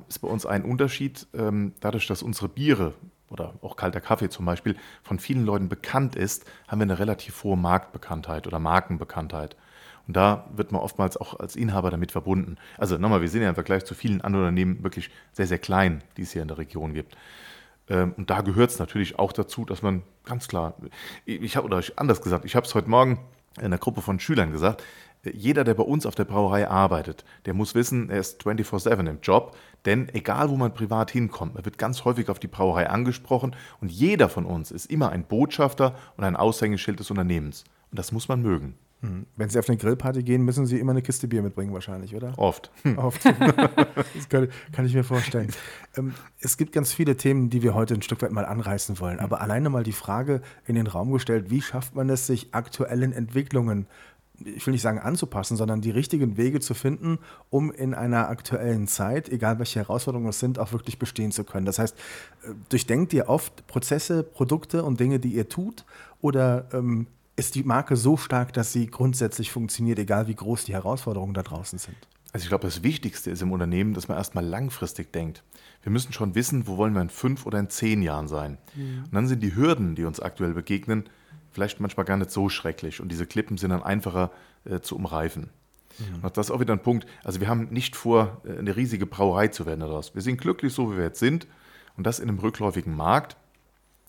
ist 0.08 0.19
bei 0.19 0.28
uns 0.28 0.46
ein 0.46 0.64
Unterschied, 0.64 1.26
ähm, 1.34 1.73
dadurch, 1.81 2.06
dass 2.06 2.23
unsere 2.23 2.49
Biere 2.49 2.94
oder 3.31 3.55
auch 3.62 3.76
kalter 3.76 4.00
Kaffee 4.00 4.28
zum 4.28 4.46
Beispiel 4.46 4.76
von 5.02 5.19
vielen 5.19 5.44
Leuten 5.44 5.69
bekannt 5.69 6.17
ist, 6.17 6.44
haben 6.69 6.78
wir 6.78 6.84
eine 6.84 6.99
relativ 6.99 7.43
hohe 7.44 7.56
Marktbekanntheit 7.56 8.46
oder 8.46 8.58
Markenbekanntheit. 8.58 9.56
Und 10.06 10.17
da 10.17 10.49
wird 10.55 10.70
man 10.70 10.81
oftmals 10.81 11.17
auch 11.17 11.38
als 11.40 11.56
Inhaber 11.56 11.90
damit 11.90 12.12
verbunden. 12.12 12.56
Also 12.78 12.96
nochmal, 12.96 13.23
wir 13.23 13.28
sind 13.28 13.43
ja 13.43 13.49
im 13.49 13.56
Vergleich 13.56 13.84
zu 13.84 13.94
vielen 13.94 14.20
anderen 14.20 14.46
Unternehmen 14.46 14.84
wirklich 14.84 15.11
sehr, 15.32 15.46
sehr 15.46 15.58
klein, 15.58 16.02
die 16.17 16.23
es 16.23 16.32
hier 16.32 16.43
in 16.43 16.49
der 16.49 16.58
Region 16.58 16.94
gibt. 16.94 17.17
Ähm, 17.88 18.14
und 18.17 18.31
da 18.31 18.40
gehört 18.40 18.70
es 18.70 18.78
natürlich 18.78 19.19
auch 19.19 19.32
dazu, 19.32 19.64
dass 19.64 19.82
man 19.82 20.02
ganz 20.25 20.46
klar, 20.46 20.75
ich 21.25 21.56
habe, 21.56 21.67
oder 21.67 21.82
anders 21.96 22.23
gesagt, 22.23 22.44
ich 22.44 22.55
habe 22.55 22.67
es 22.67 22.75
heute 22.75 22.88
Morgen 22.88 23.19
in 23.58 23.64
einer 23.64 23.78
Gruppe 23.78 24.00
von 24.02 24.20
Schülern 24.20 24.52
gesagt, 24.52 24.82
jeder, 25.32 25.64
der 25.64 25.75
bei 25.75 25.82
uns 25.82 26.06
auf 26.06 26.14
der 26.14 26.25
Brauerei 26.25 26.69
arbeitet, 26.69 27.25
der 27.46 27.55
muss 27.55 27.75
wissen, 27.75 28.11
er 28.11 28.20
ist 28.20 28.43
24-7 28.43 29.08
im 29.08 29.19
Job, 29.23 29.56
denn 29.86 30.08
egal, 30.14 30.50
wo 30.50 30.56
man 30.56 30.74
privat 30.74 31.10
hinkommt, 31.10 31.54
man 31.54 31.64
wird 31.64 31.78
ganz 31.78 32.04
häufig 32.04 32.28
auf 32.28 32.38
die 32.38 32.48
Brauerei 32.48 32.90
angesprochen 32.90 33.54
und 33.80 33.90
jeder 33.90 34.28
von 34.28 34.44
uns 34.44 34.70
ist 34.70 34.86
immer 34.86 35.10
ein 35.10 35.24
Botschafter 35.24 35.94
und 36.16 36.24
ein 36.24 36.36
Aushängeschild 36.36 37.00
des 37.00 37.10
Unternehmens. 37.10 37.64
Und 37.90 37.98
das 37.98 38.12
muss 38.12 38.28
man 38.28 38.42
mögen. 38.42 38.74
Hm. 39.02 39.26
Wenn 39.36 39.48
Sie 39.50 39.58
auf 39.58 39.68
eine 39.68 39.76
Grillparty 39.76 40.22
gehen, 40.22 40.42
müssen 40.42 40.64
Sie 40.64 40.78
immer 40.78 40.92
eine 40.92 41.02
Kiste 41.02 41.28
Bier 41.28 41.42
mitbringen, 41.42 41.72
wahrscheinlich, 41.72 42.14
oder? 42.14 42.32
Oft. 42.38 42.70
Oft. 42.96 43.24
das 43.24 44.28
kann, 44.28 44.48
kann, 44.72 44.86
ich 44.86 44.94
mir 44.94 45.04
vorstellen. 45.04 45.52
Ähm, 45.96 46.14
es 46.40 46.56
gibt 46.56 46.72
ganz 46.72 46.94
viele 46.94 47.16
Themen, 47.16 47.50
die 47.50 47.62
wir 47.62 47.74
heute 47.74 47.94
ein 47.94 48.02
Stück 48.02 48.22
weit 48.22 48.32
mal 48.32 48.46
anreißen 48.46 48.98
wollen. 48.98 49.20
Aber 49.20 49.42
alleine 49.42 49.68
mal 49.68 49.82
die 49.82 49.92
Frage 49.92 50.40
in 50.66 50.76
den 50.76 50.86
Raum 50.86 51.12
gestellt, 51.12 51.50
wie 51.50 51.60
schafft 51.60 51.94
man 51.94 52.08
es, 52.08 52.26
sich 52.26 52.54
aktuellen 52.54 53.12
Entwicklungen 53.12 53.86
ich 54.44 54.66
will 54.66 54.72
nicht 54.72 54.82
sagen 54.82 54.98
anzupassen, 54.98 55.56
sondern 55.56 55.80
die 55.80 55.90
richtigen 55.90 56.36
Wege 56.36 56.60
zu 56.60 56.74
finden, 56.74 57.18
um 57.50 57.72
in 57.72 57.94
einer 57.94 58.28
aktuellen 58.28 58.86
Zeit, 58.86 59.28
egal 59.28 59.58
welche 59.58 59.80
Herausforderungen 59.80 60.28
es 60.28 60.40
sind, 60.40 60.58
auch 60.58 60.72
wirklich 60.72 60.98
bestehen 60.98 61.32
zu 61.32 61.44
können. 61.44 61.66
Das 61.66 61.78
heißt, 61.78 61.96
äh, 61.96 62.52
durchdenkt 62.68 63.12
ihr 63.12 63.28
oft 63.28 63.66
Prozesse, 63.66 64.22
Produkte 64.22 64.84
und 64.84 65.00
Dinge, 65.00 65.18
die 65.18 65.30
ihr 65.30 65.48
tut, 65.48 65.84
oder 66.20 66.66
ähm, 66.72 67.06
ist 67.36 67.54
die 67.54 67.64
Marke 67.64 67.96
so 67.96 68.16
stark, 68.16 68.52
dass 68.52 68.72
sie 68.72 68.86
grundsätzlich 68.86 69.50
funktioniert, 69.50 69.98
egal 69.98 70.26
wie 70.26 70.34
groß 70.34 70.64
die 70.64 70.72
Herausforderungen 70.72 71.34
da 71.34 71.42
draußen 71.42 71.78
sind? 71.78 71.96
Also 72.32 72.44
ich 72.44 72.48
glaube, 72.48 72.64
das 72.66 72.82
Wichtigste 72.82 73.30
ist 73.30 73.42
im 73.42 73.52
Unternehmen, 73.52 73.94
dass 73.94 74.08
man 74.08 74.18
erstmal 74.18 74.44
langfristig 74.44 75.12
denkt. 75.12 75.42
Wir 75.82 75.92
müssen 75.92 76.12
schon 76.12 76.34
wissen, 76.34 76.66
wo 76.66 76.76
wollen 76.76 76.92
wir 76.92 77.00
in 77.00 77.08
fünf 77.08 77.46
oder 77.46 77.58
in 77.58 77.70
zehn 77.70 78.02
Jahren 78.02 78.28
sein. 78.28 78.58
Mhm. 78.75 79.04
Und 79.04 79.14
dann 79.14 79.28
sind 79.28 79.42
die 79.42 79.54
Hürden, 79.54 79.94
die 79.94 80.04
uns 80.04 80.20
aktuell 80.20 80.52
begegnen, 80.52 81.04
vielleicht 81.56 81.80
manchmal 81.80 82.04
gar 82.04 82.18
nicht 82.18 82.30
so 82.30 82.50
schrecklich 82.50 83.00
und 83.00 83.10
diese 83.10 83.26
Klippen 83.26 83.56
sind 83.56 83.70
dann 83.70 83.82
einfacher 83.82 84.30
äh, 84.66 84.80
zu 84.80 84.94
umreifen. 84.94 85.48
Mhm. 85.98 86.22
Und 86.22 86.36
das 86.36 86.48
ist 86.48 86.50
auch 86.50 86.60
wieder 86.60 86.75
ein 86.75 86.82
Punkt. 86.82 87.06
Also 87.25 87.40
wir 87.40 87.48
haben 87.48 87.68
nicht 87.70 87.96
vor, 87.96 88.42
äh, 88.44 88.58
eine 88.58 88.76
riesige 88.76 89.06
Brauerei 89.06 89.48
zu 89.48 89.64
werden 89.64 89.80
daraus. 89.80 90.14
Wir 90.14 90.20
sind 90.20 90.38
glücklich, 90.38 90.75
so 90.75 90.92
wie 90.92 90.98
wir 90.98 91.04
jetzt 91.04 91.18
sind 91.18 91.46
und 91.96 92.06
das 92.06 92.18
in 92.18 92.28
einem 92.28 92.40
rückläufigen 92.40 92.94
Markt. 92.94 93.38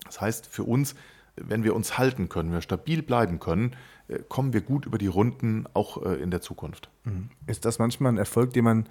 Das 0.04 0.20
heißt 0.20 0.46
für 0.46 0.64
uns, 0.64 0.94
wenn 1.36 1.64
wir 1.64 1.74
uns 1.74 1.96
halten 1.96 2.28
können, 2.28 2.50
wenn 2.50 2.58
wir 2.58 2.62
stabil 2.62 3.00
bleiben 3.00 3.40
können, 3.40 3.74
äh, 4.08 4.18
kommen 4.28 4.52
wir 4.52 4.60
gut 4.60 4.84
über 4.84 4.98
die 4.98 5.06
Runden 5.06 5.64
auch 5.72 6.04
äh, 6.04 6.16
in 6.16 6.30
der 6.30 6.42
Zukunft. 6.42 6.90
Mhm. 7.04 7.30
Ist 7.46 7.64
das 7.64 7.78
manchmal 7.78 8.12
ein 8.12 8.18
Erfolg, 8.18 8.52
den 8.52 8.64
man 8.64 8.88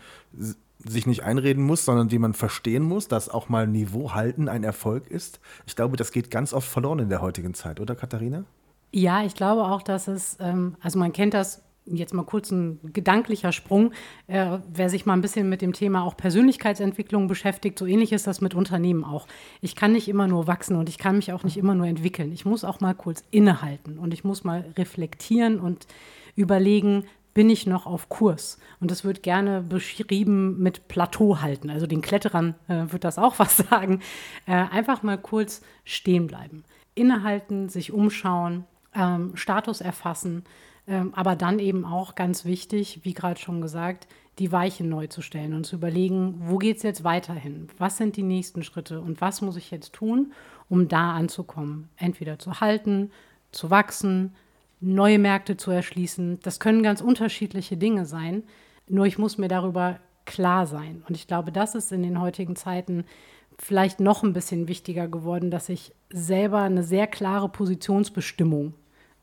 sich 0.79 1.07
nicht 1.07 1.23
einreden 1.23 1.63
muss, 1.63 1.85
sondern 1.85 2.07
die 2.07 2.19
man 2.19 2.33
verstehen 2.33 2.83
muss, 2.83 3.07
dass 3.07 3.29
auch 3.29 3.49
mal 3.49 3.67
Niveau 3.67 4.13
halten 4.13 4.47
ein 4.47 4.63
Erfolg 4.63 5.07
ist. 5.07 5.39
Ich 5.65 5.75
glaube, 5.75 5.97
das 5.97 6.11
geht 6.11 6.31
ganz 6.31 6.53
oft 6.53 6.67
verloren 6.67 6.99
in 6.99 7.09
der 7.09 7.21
heutigen 7.21 7.53
Zeit, 7.53 7.79
oder 7.79 7.95
Katharina? 7.95 8.45
Ja, 8.91 9.23
ich 9.23 9.35
glaube 9.35 9.63
auch, 9.65 9.81
dass 9.81 10.07
es, 10.07 10.37
ähm, 10.39 10.75
also 10.81 10.97
man 10.99 11.13
kennt 11.13 11.33
das 11.33 11.63
jetzt 11.89 12.13
mal 12.13 12.23
kurz 12.23 12.51
ein 12.51 12.79
gedanklicher 12.93 13.51
Sprung. 13.51 13.91
Äh, 14.27 14.59
wer 14.71 14.89
sich 14.89 15.05
mal 15.05 15.13
ein 15.13 15.21
bisschen 15.21 15.49
mit 15.49 15.61
dem 15.61 15.73
Thema 15.73 16.03
auch 16.03 16.17
Persönlichkeitsentwicklung 16.17 17.27
beschäftigt, 17.27 17.79
so 17.79 17.85
ähnlich 17.85 18.11
ist 18.11 18.27
das 18.27 18.41
mit 18.41 18.55
Unternehmen 18.55 19.03
auch. 19.03 19.27
Ich 19.61 19.75
kann 19.75 19.93
nicht 19.93 20.07
immer 20.07 20.27
nur 20.27 20.47
wachsen 20.47 20.75
und 20.75 20.89
ich 20.89 20.97
kann 20.97 21.15
mich 21.15 21.31
auch 21.31 21.43
nicht 21.43 21.57
immer 21.57 21.75
nur 21.75 21.87
entwickeln. 21.87 22.31
Ich 22.31 22.45
muss 22.45 22.63
auch 22.63 22.79
mal 22.79 22.93
kurz 22.93 23.23
innehalten 23.31 23.97
und 23.97 24.13
ich 24.13 24.23
muss 24.23 24.43
mal 24.43 24.65
reflektieren 24.77 25.59
und 25.59 25.87
überlegen, 26.35 27.05
bin 27.37 27.51
ich 27.51 27.67
noch 27.67 27.85
auf 27.85 28.09
Kurs. 28.09 28.57
Und 28.79 28.89
das 28.89 29.03
wird 29.03 29.21
gerne 29.21 29.61
beschrieben 29.61 30.57
mit 30.57 30.87
Plateau 30.87 31.39
halten. 31.39 31.69
Also 31.69 31.85
den 31.85 32.01
Kletterern 32.01 32.55
äh, 32.67 32.85
wird 32.87 33.03
das 33.03 33.19
auch 33.19 33.35
was 33.37 33.57
sagen. 33.57 33.99
Äh, 34.47 34.53
einfach 34.53 35.03
mal 35.03 35.19
kurz 35.19 35.61
stehen 35.83 36.25
bleiben. 36.25 36.63
Innehalten, 36.95 37.69
sich 37.69 37.93
umschauen, 37.93 38.63
ähm, 38.95 39.33
Status 39.35 39.81
erfassen, 39.81 40.45
ähm, 40.87 41.13
aber 41.13 41.35
dann 41.35 41.59
eben 41.59 41.85
auch 41.85 42.15
ganz 42.15 42.43
wichtig, 42.43 43.01
wie 43.03 43.13
gerade 43.13 43.39
schon 43.39 43.61
gesagt, 43.61 44.07
die 44.39 44.51
Weichen 44.51 44.89
neu 44.89 45.05
zu 45.05 45.21
stellen 45.21 45.53
und 45.53 45.63
zu 45.63 45.75
überlegen, 45.75 46.39
wo 46.39 46.57
geht 46.57 46.77
es 46.77 46.83
jetzt 46.83 47.03
weiterhin? 47.03 47.67
Was 47.77 47.97
sind 47.97 48.17
die 48.17 48.23
nächsten 48.23 48.63
Schritte 48.63 48.99
und 48.99 49.21
was 49.21 49.41
muss 49.41 49.57
ich 49.57 49.69
jetzt 49.69 49.93
tun, 49.93 50.33
um 50.69 50.87
da 50.87 51.11
anzukommen? 51.13 51.89
Entweder 51.97 52.39
zu 52.39 52.61
halten, 52.61 53.11
zu 53.51 53.69
wachsen, 53.69 54.33
neue 54.79 55.19
Märkte 55.19 55.57
zu 55.57 55.71
erschließen. 55.71 56.39
Das 56.43 56.59
können 56.59 56.83
ganz 56.83 57.01
unterschiedliche 57.01 57.77
Dinge 57.77 58.05
sein. 58.05 58.43
Nur 58.87 59.05
ich 59.05 59.17
muss 59.17 59.37
mir 59.37 59.47
darüber 59.47 59.99
klar 60.25 60.67
sein. 60.67 61.03
Und 61.07 61.15
ich 61.15 61.27
glaube, 61.27 61.51
das 61.51 61.75
ist 61.75 61.91
in 61.91 62.03
den 62.03 62.21
heutigen 62.21 62.55
Zeiten 62.55 63.05
vielleicht 63.57 63.99
noch 63.99 64.23
ein 64.23 64.33
bisschen 64.33 64.67
wichtiger 64.67 65.07
geworden, 65.07 65.49
dass 65.49 65.69
ich 65.69 65.93
selber 66.11 66.61
eine 66.61 66.83
sehr 66.83 67.07
klare 67.07 67.49
Positionsbestimmung 67.49 68.73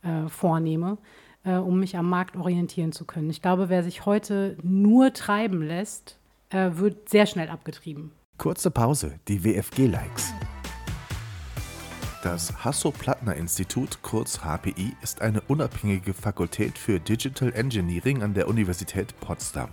äh, 0.02 0.28
vornehme, 0.28 0.98
äh, 1.44 1.56
um 1.56 1.78
mich 1.78 1.96
am 1.96 2.08
Markt 2.08 2.36
orientieren 2.36 2.92
zu 2.92 3.04
können. 3.04 3.30
Ich 3.30 3.42
glaube, 3.42 3.68
wer 3.68 3.84
sich 3.84 4.06
heute 4.06 4.56
nur 4.62 5.12
treiben 5.12 5.62
lässt, 5.62 6.18
äh, 6.50 6.70
wird 6.74 7.08
sehr 7.08 7.26
schnell 7.26 7.48
abgetrieben. 7.48 8.12
Kurze 8.38 8.70
Pause, 8.70 9.20
die 9.28 9.44
WFG-Likes. 9.44 10.34
Das 12.24 12.64
Hasso-Plattner-Institut, 12.64 14.00
kurz 14.00 14.38
HPI, 14.38 14.96
ist 15.02 15.20
eine 15.20 15.42
unabhängige 15.42 16.14
Fakultät 16.14 16.78
für 16.78 16.98
Digital 16.98 17.52
Engineering 17.52 18.22
an 18.22 18.32
der 18.32 18.48
Universität 18.48 19.14
Potsdam. 19.20 19.68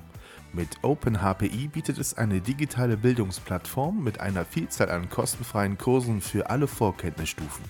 Mit 0.51 0.67
OpenHPI 0.81 1.70
bietet 1.70 1.98
es 1.98 2.17
eine 2.17 2.41
digitale 2.41 2.98
Bildungsplattform 2.98 4.03
mit 4.03 4.20
einer 4.20 4.43
Vielzahl 4.43 4.91
an 4.91 5.10
kostenfreien 5.10 5.77
Kursen 5.77 6.20
für 6.20 6.50
alle 6.50 6.67
Vorkenntnisstufen. 6.67 7.63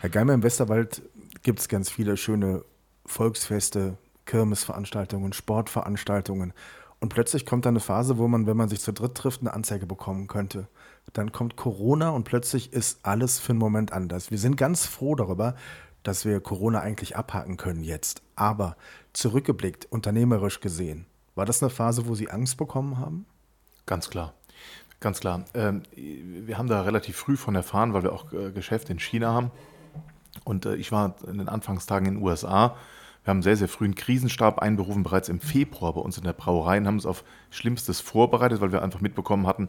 Herr 0.00 0.10
Geimer, 0.10 0.34
im 0.34 0.42
Westerwald 0.42 1.02
gibt 1.44 1.60
es 1.60 1.68
ganz 1.68 1.88
viele 1.88 2.16
schöne 2.16 2.64
Volksfeste, 3.06 3.96
Kirmesveranstaltungen, 4.26 5.32
Sportveranstaltungen. 5.32 6.52
Und 6.98 7.10
plötzlich 7.10 7.46
kommt 7.46 7.64
da 7.64 7.68
eine 7.68 7.78
Phase, 7.78 8.18
wo 8.18 8.26
man, 8.26 8.48
wenn 8.48 8.56
man 8.56 8.68
sich 8.68 8.80
zu 8.80 8.92
dritt 8.92 9.14
trifft, 9.14 9.42
eine 9.42 9.54
Anzeige 9.54 9.86
bekommen 9.86 10.26
könnte. 10.26 10.66
Dann 11.12 11.32
kommt 11.32 11.56
Corona 11.56 12.10
und 12.10 12.24
plötzlich 12.24 12.72
ist 12.72 13.00
alles 13.04 13.38
für 13.38 13.50
einen 13.50 13.58
Moment 13.58 13.92
anders. 13.92 14.30
Wir 14.30 14.38
sind 14.38 14.56
ganz 14.56 14.86
froh 14.86 15.14
darüber, 15.14 15.54
dass 16.02 16.24
wir 16.24 16.40
Corona 16.40 16.80
eigentlich 16.80 17.16
abhaken 17.16 17.56
können 17.56 17.82
jetzt. 17.82 18.22
Aber 18.36 18.76
zurückgeblickt, 19.12 19.86
unternehmerisch 19.86 20.60
gesehen, 20.60 21.06
war 21.34 21.46
das 21.46 21.62
eine 21.62 21.70
Phase, 21.70 22.06
wo 22.06 22.14
Sie 22.14 22.30
Angst 22.30 22.56
bekommen 22.56 22.98
haben? 22.98 23.26
Ganz 23.86 24.10
klar. 24.10 24.34
Ganz 25.00 25.20
klar. 25.20 25.44
Ähm, 25.54 25.82
wir 25.94 26.58
haben 26.58 26.68
da 26.68 26.82
relativ 26.82 27.16
früh 27.16 27.36
von 27.36 27.54
erfahren, 27.54 27.94
weil 27.94 28.02
wir 28.02 28.12
auch 28.12 28.32
äh, 28.32 28.50
Geschäfte 28.50 28.92
in 28.92 28.98
China 28.98 29.32
haben. 29.32 29.50
Und 30.44 30.66
äh, 30.66 30.74
ich 30.74 30.90
war 30.90 31.14
in 31.26 31.38
den 31.38 31.48
Anfangstagen 31.48 32.08
in 32.08 32.14
den 32.14 32.22
USA. 32.22 32.76
Wir 33.22 33.30
haben 33.30 33.42
sehr, 33.42 33.56
sehr 33.56 33.68
früh 33.68 33.84
einen 33.84 33.94
Krisenstab 33.94 34.58
einberufen, 34.58 35.02
bereits 35.02 35.28
im 35.28 35.40
Februar 35.40 35.92
bei 35.92 36.00
uns 36.00 36.18
in 36.18 36.24
der 36.24 36.32
Brauerei 36.32 36.78
und 36.78 36.86
haben 36.86 36.94
uns 36.94 37.06
auf 37.06 37.24
Schlimmstes 37.50 38.00
vorbereitet, 38.00 38.60
weil 38.60 38.72
wir 38.72 38.82
einfach 38.82 39.00
mitbekommen 39.00 39.46
hatten, 39.46 39.68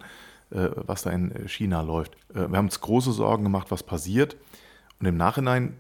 was 0.51 1.03
da 1.03 1.12
in 1.12 1.48
China 1.48 1.82
läuft. 1.82 2.18
Wir 2.34 2.44
haben 2.44 2.65
uns 2.65 2.82
große 2.82 3.12
Sorgen 3.12 3.44
gemacht, 3.44 3.70
was 3.70 3.84
passiert. 3.84 4.36
Und 5.00 5.06
im 5.06 5.15
Nachhinein 5.15 5.77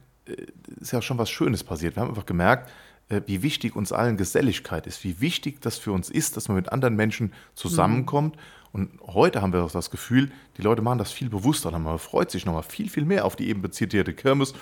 ist 0.79 0.91
ja 0.91 1.01
schon 1.01 1.17
was 1.17 1.29
Schönes 1.29 1.63
passiert. 1.63 1.95
Wir 1.95 2.01
haben 2.01 2.09
einfach 2.09 2.25
gemerkt, 2.25 2.69
äh, 3.09 3.21
wie 3.25 3.41
wichtig 3.41 3.75
uns 3.75 3.91
allen 3.91 4.17
Geselligkeit 4.17 4.87
ist, 4.87 5.03
wie 5.03 5.19
wichtig 5.19 5.61
das 5.61 5.77
für 5.77 5.91
uns 5.91 6.09
ist, 6.09 6.37
dass 6.37 6.47
man 6.47 6.55
mit 6.55 6.71
anderen 6.71 6.95
Menschen 6.95 7.33
zusammenkommt. 7.55 8.35
Mhm. 8.35 8.41
Und 8.71 8.89
heute 9.07 9.41
haben 9.41 9.51
wir 9.51 9.63
auch 9.63 9.71
das 9.71 9.89
Gefühl, 9.89 10.31
die 10.57 10.61
Leute 10.61 10.83
machen 10.83 10.99
das 10.99 11.11
viel 11.11 11.29
bewusster. 11.29 11.71
Man 11.77 11.97
freut 11.97 12.29
sich 12.29 12.45
nochmal 12.45 12.63
viel, 12.63 12.87
viel 12.87 13.05
mehr 13.05 13.25
auf 13.25 13.35
die 13.35 13.49
eben 13.49 13.71
zitierte 13.71 14.13
Kirmes. 14.13 14.53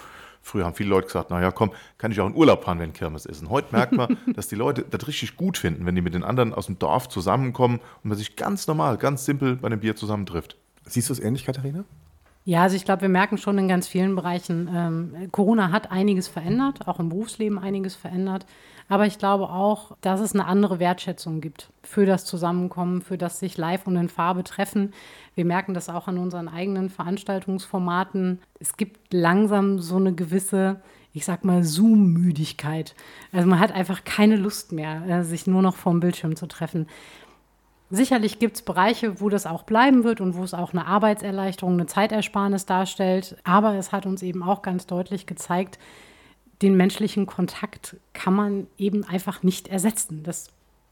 Früher 0.47 0.65
haben 0.65 0.75
viele 0.75 0.89
Leute 0.89 1.07
gesagt, 1.07 1.29
naja, 1.29 1.51
komm, 1.51 1.71
kann 1.97 2.11
ich 2.11 2.19
auch 2.21 2.27
in 2.27 2.35
Urlaub 2.35 2.63
fahren, 2.63 2.79
wenn 2.79 2.93
Kirmes 2.93 3.25
ist. 3.25 3.41
Und 3.41 3.49
heute 3.49 3.75
merkt 3.75 3.91
man, 3.91 4.17
dass 4.33 4.47
die 4.47 4.55
Leute 4.55 4.85
das 4.89 5.05
richtig 5.07 5.35
gut 5.35 5.57
finden, 5.57 5.85
wenn 5.85 5.93
die 5.93 6.01
mit 6.01 6.13
den 6.13 6.23
anderen 6.23 6.53
aus 6.53 6.67
dem 6.67 6.79
Dorf 6.79 7.09
zusammenkommen 7.09 7.79
und 8.03 8.09
man 8.09 8.17
sich 8.17 8.35
ganz 8.35 8.65
normal, 8.67 8.97
ganz 8.97 9.25
simpel 9.25 9.57
bei 9.57 9.67
einem 9.67 9.79
Bier 9.79 9.95
zusammentrifft. 9.95 10.57
Siehst 10.85 11.09
du 11.09 11.13
es 11.13 11.19
ähnlich, 11.19 11.45
Katharina? 11.45 11.83
Ja, 12.47 12.61
also 12.61 12.77
ich 12.77 12.85
glaube, 12.85 13.01
wir 13.01 13.09
merken 13.09 13.37
schon 13.37 13.57
in 13.57 13.67
ganz 13.67 13.89
vielen 13.89 14.15
Bereichen, 14.15 14.69
ähm, 14.73 15.29
Corona 15.33 15.69
hat 15.69 15.91
einiges 15.91 16.29
verändert, 16.29 16.87
auch 16.87 16.97
im 16.97 17.09
Berufsleben 17.09 17.59
einiges 17.59 17.93
verändert. 17.93 18.45
Aber 18.87 19.05
ich 19.05 19.17
glaube 19.17 19.49
auch, 19.49 19.97
dass 19.99 20.21
es 20.21 20.33
eine 20.33 20.45
andere 20.45 20.79
Wertschätzung 20.79 21.41
gibt 21.41 21.73
für 21.83 22.05
das 22.05 22.23
Zusammenkommen, 22.23 23.01
für 23.01 23.17
das 23.17 23.39
sich 23.39 23.57
live 23.57 23.85
und 23.85 23.97
in 23.97 24.07
Farbe 24.07 24.45
treffen. 24.45 24.93
Wir 25.35 25.43
merken 25.43 25.73
das 25.73 25.89
auch 25.89 26.07
an 26.07 26.17
unseren 26.17 26.47
eigenen 26.47 26.89
Veranstaltungsformaten. 26.89 28.39
Es 28.61 28.77
gibt 28.77 29.13
langsam 29.13 29.79
so 29.79 29.97
eine 29.97 30.13
gewisse, 30.13 30.79
ich 31.11 31.25
sag 31.25 31.43
mal, 31.43 31.65
Zoom-Müdigkeit. 31.65 32.95
Also 33.33 33.45
man 33.45 33.59
hat 33.59 33.73
einfach 33.73 34.05
keine 34.05 34.37
Lust 34.37 34.71
mehr, 34.71 35.05
äh, 35.05 35.23
sich 35.25 35.47
nur 35.47 35.61
noch 35.61 35.75
vorm 35.75 35.99
Bildschirm 35.99 36.37
zu 36.37 36.47
treffen. 36.47 36.87
Sicherlich 37.89 38.39
gibt 38.39 38.57
es 38.57 38.61
Bereiche, 38.63 39.21
wo 39.21 39.29
das 39.29 39.45
auch 39.45 39.63
bleiben 39.63 40.03
wird 40.03 40.19
und 40.19 40.35
wo 40.35 40.43
es 40.43 40.53
auch 40.53 40.73
eine 40.73 40.85
Arbeitserleichterung, 40.85 41.73
eine 41.73 41.85
Zeitersparnis 41.85 42.65
darstellt. 42.65 43.37
Aber 43.43 43.75
es 43.75 43.91
hat 43.93 44.05
uns 44.05 44.21
eben 44.23 44.43
auch 44.43 44.61
ganz 44.61 44.87
deutlich 44.87 45.25
gezeigt, 45.25 45.79
den 46.61 46.75
menschlichen 46.75 47.27
Kontakt 47.27 47.97
kann 48.13 48.33
man 48.33 48.67
eben 48.77 49.03
einfach 49.03 49.43
nicht 49.43 49.67
ersetzen. 49.67 50.23
Das 50.23 50.47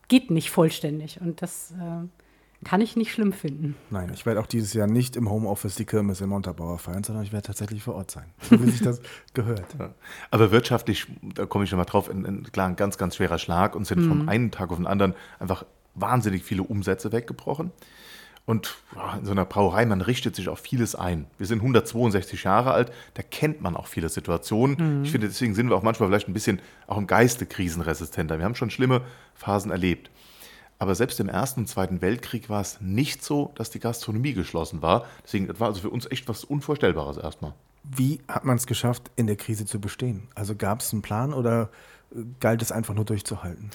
geht 0.08 0.32
nicht 0.32 0.52
vollständig 0.52 1.20
und 1.20 1.42
das 1.42 1.72
äh, 1.72 2.08
kann 2.64 2.82
ich 2.82 2.96
nicht 2.96 3.12
schlimm 3.12 3.34
finden. 3.34 3.76
Nein, 3.90 4.12
ich 4.14 4.26
werde 4.26 4.40
auch 4.40 4.46
dieses 4.46 4.74
Jahr 4.74 4.88
nicht 4.88 5.16
im 5.16 5.30
Homeoffice 5.30 5.76
die 5.76 5.86
Kirmes 5.86 6.22
in 6.22 6.30
Montabaur 6.30 6.78
feiern, 6.78 7.04
sondern 7.04 7.24
ich 7.24 7.34
werde 7.34 7.48
tatsächlich 7.48 7.84
vor 7.84 7.96
Ort 7.96 8.12
sein, 8.12 8.26
so 8.42 8.62
wie 8.64 8.70
sich 8.70 8.82
das 8.82 9.02
gehört. 9.34 9.76
Ja. 9.78 9.94
Aber 10.32 10.52
wirtschaftlich, 10.52 11.08
da 11.22 11.46
komme 11.46 11.64
ich 11.64 11.70
schon 11.70 11.78
mal 11.78 11.86
drauf, 11.86 12.10
ein, 12.10 12.26
ein, 12.26 12.44
klar, 12.52 12.68
ein 12.68 12.76
ganz, 12.76 12.98
ganz 12.98 13.16
schwerer 13.16 13.40
Schlag 13.40 13.76
und 13.76 13.86
sind 13.86 14.02
mhm. 14.02 14.08
vom 14.08 14.30
einen 14.30 14.52
Tag 14.52 14.72
auf 14.72 14.78
den 14.78 14.88
anderen 14.88 15.14
einfach 15.40 15.66
wahnsinnig 15.96 16.44
viele 16.44 16.64
Umsätze 16.64 17.12
weggebrochen. 17.12 17.72
Und 18.46 18.76
in 19.18 19.26
so 19.26 19.32
einer 19.32 19.46
Brauerei, 19.46 19.88
man 19.88 20.02
richtet 20.02 20.36
sich 20.36 20.50
auf 20.50 20.60
vieles 20.60 20.94
ein. 20.94 21.26
Wir 21.40 21.48
sind 21.48 21.60
162 21.60 22.44
Jahre 22.44 22.74
alt, 22.74 22.92
da 23.16 23.24
kennt 23.24 23.62
man 23.62 23.76
auch 23.76 23.88
viele 23.88 24.08
Situationen. 24.08 25.00
Mhm. 25.00 25.04
Ich 25.04 25.12
finde, 25.12 25.28
deswegen 25.28 25.56
sind 25.56 25.70
wir 25.70 25.76
auch 25.76 25.82
manchmal 25.82 26.10
vielleicht 26.10 26.28
ein 26.28 26.34
bisschen 26.34 26.62
auch 26.86 26.98
im 26.98 27.08
Geiste 27.08 27.48
krisenresistenter. 27.48 28.38
Wir 28.38 28.46
haben 28.46 28.54
schon 28.54 28.70
schlimme 28.70 29.02
Phasen 29.34 29.72
erlebt. 29.72 30.12
Aber 30.78 30.94
selbst 30.94 31.20
im 31.20 31.30
Ersten 31.30 31.62
und 31.62 31.68
Zweiten 31.68 32.02
Weltkrieg 32.02 32.50
war 32.50 32.62
es 32.62 32.82
nicht 32.82 33.24
so, 33.24 33.52
dass 33.56 33.72
die 33.72 33.80
Gastronomie 33.80 34.34
geschlossen 34.34 34.82
war. 34.82 35.06
Deswegen 35.24 35.48
das 35.48 35.60
war 35.60 35.70
also 35.70 35.82
für 35.82 35.90
uns 35.90 36.06
echt 36.12 36.28
was 36.28 36.44
Unvorstellbares 36.44 37.18
erstmal. 37.18 37.54
Wie 37.84 38.20
hat 38.28 38.46
man 38.46 38.58
es 38.58 38.68
geschafft, 38.68 39.10
in 39.16 39.26
der 39.26 39.38
Krise 39.38 39.66
zu 39.66 39.80
bestehen? 39.80 40.28
Also 40.36 40.56
gab 40.56 40.82
es 40.82 40.92
einen 40.92 41.02
Plan 41.02 41.34
oder 41.34 41.70
galt 42.40 42.62
es 42.62 42.72
einfach 42.72 42.94
nur 42.94 43.06
durchzuhalten? 43.06 43.72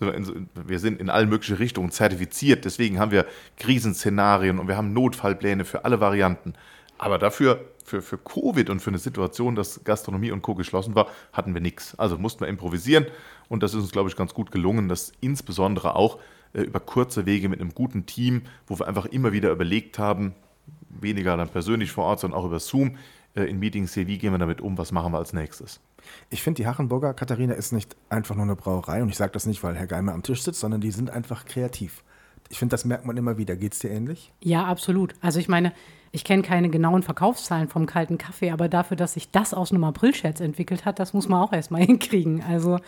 Wir 0.00 0.78
sind 0.78 1.00
in 1.00 1.10
allen 1.10 1.28
möglichen 1.28 1.56
Richtungen 1.56 1.90
zertifiziert, 1.90 2.64
deswegen 2.64 2.98
haben 2.98 3.10
wir 3.10 3.26
Krisenszenarien 3.56 4.58
und 4.58 4.68
wir 4.68 4.76
haben 4.76 4.92
Notfallpläne 4.92 5.64
für 5.64 5.84
alle 5.84 6.00
Varianten. 6.00 6.54
Aber 6.98 7.18
dafür, 7.18 7.64
für, 7.84 8.02
für 8.02 8.18
Covid 8.18 8.68
und 8.68 8.80
für 8.80 8.90
eine 8.90 8.98
Situation, 8.98 9.54
dass 9.54 9.84
Gastronomie 9.84 10.30
und 10.32 10.42
Co. 10.42 10.54
geschlossen 10.54 10.94
war, 10.94 11.06
hatten 11.32 11.54
wir 11.54 11.60
nichts. 11.60 11.98
Also 11.98 12.18
mussten 12.18 12.40
wir 12.40 12.48
improvisieren 12.48 13.06
und 13.48 13.62
das 13.62 13.72
ist 13.72 13.80
uns, 13.80 13.92
glaube 13.92 14.08
ich, 14.10 14.16
ganz 14.16 14.34
gut 14.34 14.50
gelungen, 14.52 14.88
dass 14.88 15.12
insbesondere 15.20 15.96
auch 15.96 16.18
äh, 16.52 16.62
über 16.62 16.80
kurze 16.80 17.26
Wege 17.26 17.48
mit 17.48 17.60
einem 17.60 17.74
guten 17.74 18.06
Team, 18.06 18.42
wo 18.66 18.78
wir 18.78 18.88
einfach 18.88 19.06
immer 19.06 19.32
wieder 19.32 19.50
überlegt 19.50 19.98
haben, 19.98 20.34
weniger 20.88 21.36
dann 21.36 21.48
persönlich 21.48 21.92
vor 21.92 22.04
Ort, 22.04 22.20
sondern 22.20 22.38
auch 22.40 22.46
über 22.46 22.60
Zoom 22.60 22.96
in 23.34 23.58
Meetings 23.58 23.94
hier, 23.94 24.06
wie 24.06 24.18
gehen 24.18 24.32
wir 24.32 24.38
damit 24.38 24.60
um, 24.60 24.76
was 24.78 24.92
machen 24.92 25.12
wir 25.12 25.18
als 25.18 25.32
nächstes. 25.32 25.80
Ich 26.30 26.42
finde, 26.42 26.62
die 26.62 26.66
Hachenburger 26.66 27.14
Katharina 27.14 27.54
ist 27.54 27.72
nicht 27.72 27.96
einfach 28.08 28.34
nur 28.34 28.44
eine 28.44 28.56
Brauerei 28.56 29.02
und 29.02 29.08
ich 29.08 29.16
sage 29.16 29.32
das 29.32 29.46
nicht, 29.46 29.62
weil 29.62 29.76
Herr 29.76 29.86
Geimer 29.86 30.12
am 30.12 30.22
Tisch 30.22 30.42
sitzt, 30.42 30.60
sondern 30.60 30.80
die 30.80 30.90
sind 30.90 31.10
einfach 31.10 31.44
kreativ. 31.44 32.02
Ich 32.48 32.58
finde, 32.58 32.72
das 32.72 32.84
merkt 32.84 33.04
man 33.06 33.16
immer 33.16 33.38
wieder. 33.38 33.54
Geht 33.54 33.74
es 33.74 33.78
dir 33.78 33.90
ähnlich? 33.90 34.32
Ja, 34.40 34.64
absolut. 34.64 35.14
Also 35.20 35.38
ich 35.38 35.48
meine, 35.48 35.72
ich 36.12 36.24
kenne 36.24 36.42
keine 36.42 36.70
genauen 36.70 37.02
Verkaufszahlen 37.02 37.68
vom 37.68 37.86
kalten 37.86 38.18
Kaffee, 38.18 38.50
aber 38.50 38.68
dafür, 38.68 38.96
dass 38.96 39.14
sich 39.14 39.30
das 39.30 39.54
aus 39.54 39.70
einem 39.70 39.84
April-Scherz 39.84 40.40
entwickelt 40.40 40.84
hat, 40.84 40.98
das 40.98 41.14
muss 41.14 41.28
man 41.28 41.40
auch 41.40 41.52
erstmal 41.52 41.82
hinkriegen. 41.86 42.42
Also 42.42 42.78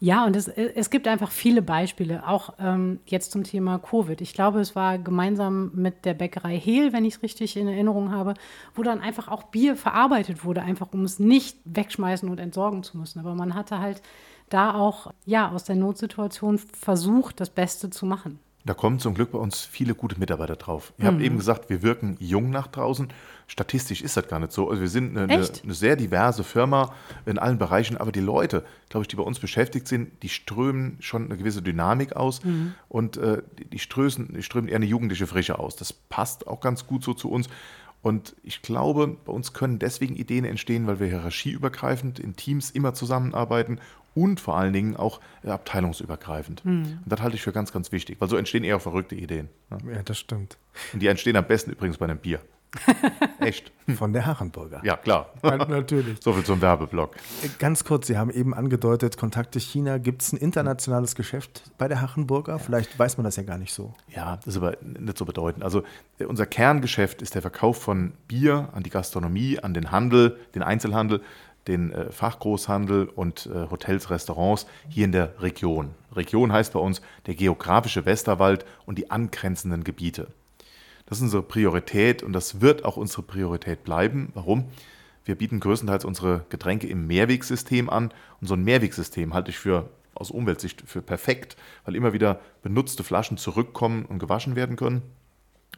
ja, 0.00 0.24
und 0.26 0.34
es, 0.34 0.48
es 0.48 0.90
gibt 0.90 1.06
einfach 1.06 1.30
viele 1.30 1.62
Beispiele, 1.62 2.26
auch 2.26 2.54
ähm, 2.58 2.98
jetzt 3.06 3.30
zum 3.30 3.44
Thema 3.44 3.78
Covid. 3.78 4.20
Ich 4.20 4.34
glaube, 4.34 4.60
es 4.60 4.74
war 4.74 4.98
gemeinsam 4.98 5.70
mit 5.74 6.04
der 6.04 6.14
Bäckerei 6.14 6.58
Hehl, 6.58 6.92
wenn 6.92 7.04
ich 7.04 7.14
es 7.14 7.22
richtig 7.22 7.56
in 7.56 7.68
Erinnerung 7.68 8.10
habe, 8.10 8.34
wo 8.74 8.82
dann 8.82 9.00
einfach 9.00 9.28
auch 9.28 9.44
Bier 9.44 9.76
verarbeitet 9.76 10.44
wurde, 10.44 10.62
einfach 10.62 10.88
um 10.92 11.04
es 11.04 11.20
nicht 11.20 11.58
wegschmeißen 11.64 12.28
und 12.28 12.40
entsorgen 12.40 12.82
zu 12.82 12.98
müssen. 12.98 13.20
Aber 13.20 13.36
man 13.36 13.54
hatte 13.54 13.78
halt 13.78 14.02
da 14.48 14.74
auch 14.74 15.12
ja 15.24 15.50
aus 15.50 15.64
der 15.64 15.76
Notsituation 15.76 16.58
versucht, 16.58 17.40
das 17.40 17.50
Beste 17.50 17.90
zu 17.90 18.04
machen. 18.04 18.40
Da 18.66 18.72
kommen 18.72 18.98
zum 18.98 19.14
Glück 19.14 19.32
bei 19.32 19.38
uns 19.38 19.60
viele 19.60 19.94
gute 19.94 20.18
Mitarbeiter 20.18 20.56
drauf. 20.56 20.94
Ihr 20.96 21.04
mhm. 21.04 21.08
habt 21.08 21.22
eben 21.22 21.36
gesagt, 21.36 21.68
wir 21.68 21.82
wirken 21.82 22.16
jung 22.18 22.48
nach 22.50 22.66
draußen. 22.66 23.08
Statistisch 23.46 24.00
ist 24.00 24.16
das 24.16 24.26
gar 24.26 24.38
nicht 24.40 24.52
so. 24.52 24.70
Also 24.70 24.80
wir 24.80 24.88
sind 24.88 25.16
eine, 25.16 25.30
eine, 25.30 25.46
eine, 25.62 25.74
sehr 25.74 25.96
diverse 25.96 26.44
Firma 26.44 26.94
in 27.26 27.38
allen 27.38 27.58
Bereichen, 27.58 27.98
aber 27.98 28.10
die 28.10 28.20
Leute, 28.20 28.64
glaube 28.88 29.04
ich, 29.04 29.08
die 29.08 29.16
bei 29.16 29.22
uns 29.22 29.38
beschäftigt 29.38 29.86
sind, 29.86 30.22
die 30.22 30.30
strömen 30.30 30.96
schon 31.00 31.26
eine 31.26 31.36
gewisse 31.36 31.60
Dynamik 31.60 32.16
aus 32.16 32.42
mhm. 32.42 32.72
und 32.88 33.18
äh, 33.18 33.42
die, 33.70 33.78
strößen, 33.78 34.32
die 34.32 34.42
strömen 34.42 34.68
eher 34.68 34.76
eine 34.76 34.86
jugendliche 34.86 35.26
Frische 35.26 35.58
aus. 35.58 35.76
Das 35.76 35.92
passt 35.92 36.46
auch 36.46 36.60
ganz 36.60 36.86
gut 36.86 37.04
so 37.04 37.12
zu 37.12 37.30
uns. 37.30 37.48
Und 38.00 38.34
ich 38.42 38.62
glaube, 38.62 39.16
bei 39.24 39.32
uns 39.32 39.52
können 39.52 39.78
deswegen 39.78 40.16
Ideen 40.16 40.44
entstehen, 40.44 40.86
weil 40.86 41.00
wir 41.00 41.06
hierarchieübergreifend 41.06 42.18
in 42.18 42.36
Teams 42.36 42.70
immer 42.70 42.94
zusammenarbeiten 42.94 43.78
und 44.14 44.40
vor 44.40 44.56
allen 44.56 44.72
Dingen 44.72 44.96
auch 44.96 45.20
äh, 45.42 45.50
abteilungsübergreifend. 45.50 46.64
Mhm. 46.64 47.00
Und 47.04 47.06
das 47.06 47.20
halte 47.20 47.36
ich 47.36 47.42
für 47.42 47.52
ganz, 47.52 47.72
ganz 47.72 47.92
wichtig, 47.92 48.20
weil 48.20 48.28
so 48.28 48.36
entstehen 48.36 48.64
eher 48.64 48.80
verrückte 48.80 49.14
Ideen. 49.14 49.48
Ne? 49.70 49.94
Ja, 49.94 50.02
das 50.02 50.18
stimmt. 50.18 50.56
Und 50.92 51.02
die 51.02 51.06
entstehen 51.06 51.36
am 51.36 51.46
besten 51.46 51.70
übrigens 51.70 51.98
bei 51.98 52.06
einem 52.06 52.18
Bier. 52.18 52.40
Echt? 53.40 53.72
Von 53.96 54.12
der 54.12 54.26
Hachenburger. 54.26 54.80
Ja, 54.84 54.96
klar. 54.96 55.30
natürlich. 55.42 56.18
So 56.24 56.32
viel 56.32 56.44
zum 56.44 56.60
Werbeblock. 56.60 57.16
Ganz 57.58 57.84
kurz, 57.84 58.06
Sie 58.06 58.16
haben 58.16 58.30
eben 58.30 58.54
angedeutet, 58.54 59.16
Kontakte 59.16 59.60
China. 59.60 59.98
Gibt 59.98 60.22
es 60.22 60.32
ein 60.32 60.38
internationales 60.38 61.14
Geschäft 61.14 61.70
bei 61.76 61.86
der 61.86 62.00
Hachenburger? 62.00 62.58
Vielleicht 62.58 62.98
weiß 62.98 63.18
man 63.18 63.24
das 63.24 63.36
ja 63.36 63.42
gar 63.42 63.58
nicht 63.58 63.72
so. 63.72 63.92
Ja, 64.08 64.36
das 64.36 64.48
ist 64.48 64.56
aber 64.56 64.76
nicht 64.82 65.18
so 65.18 65.24
bedeutend. 65.24 65.64
Also 65.64 65.82
äh, 66.18 66.24
unser 66.24 66.46
Kerngeschäft 66.46 67.20
ist 67.20 67.34
der 67.34 67.42
Verkauf 67.42 67.80
von 67.80 68.12
Bier 68.26 68.70
an 68.72 68.82
die 68.82 68.90
Gastronomie, 68.90 69.58
an 69.58 69.74
den 69.74 69.90
Handel, 69.90 70.38
den 70.54 70.62
Einzelhandel, 70.62 71.20
den 71.66 71.92
äh, 71.92 72.12
Fachgroßhandel 72.12 73.06
und 73.06 73.46
äh, 73.46 73.70
Hotels, 73.70 74.10
Restaurants 74.10 74.66
hier 74.88 75.04
in 75.04 75.12
der 75.12 75.40
Region. 75.40 75.90
Region 76.14 76.52
heißt 76.52 76.72
bei 76.72 76.80
uns 76.80 77.00
der 77.26 77.34
geografische 77.34 78.04
Westerwald 78.06 78.64
und 78.86 78.98
die 78.98 79.10
angrenzenden 79.10 79.84
Gebiete. 79.84 80.28
Das 81.06 81.18
ist 81.18 81.24
unsere 81.24 81.42
Priorität 81.42 82.22
und 82.22 82.32
das 82.32 82.60
wird 82.60 82.84
auch 82.84 82.96
unsere 82.96 83.22
Priorität 83.22 83.84
bleiben. 83.84 84.30
Warum? 84.34 84.64
Wir 85.24 85.36
bieten 85.36 85.60
größtenteils 85.60 86.04
unsere 86.04 86.44
Getränke 86.50 86.86
im 86.86 87.06
Mehrwegsystem 87.06 87.88
an 87.88 88.12
und 88.40 88.46
so 88.46 88.54
ein 88.54 88.64
Mehrwegsystem 88.64 89.32
halte 89.34 89.50
ich 89.50 89.58
für 89.58 89.88
aus 90.14 90.30
Umweltsicht 90.30 90.82
für 90.86 91.02
perfekt, 91.02 91.56
weil 91.84 91.96
immer 91.96 92.12
wieder 92.12 92.40
benutzte 92.62 93.04
Flaschen 93.04 93.36
zurückkommen 93.36 94.04
und 94.04 94.18
gewaschen 94.18 94.54
werden 94.54 94.76
können. 94.76 95.02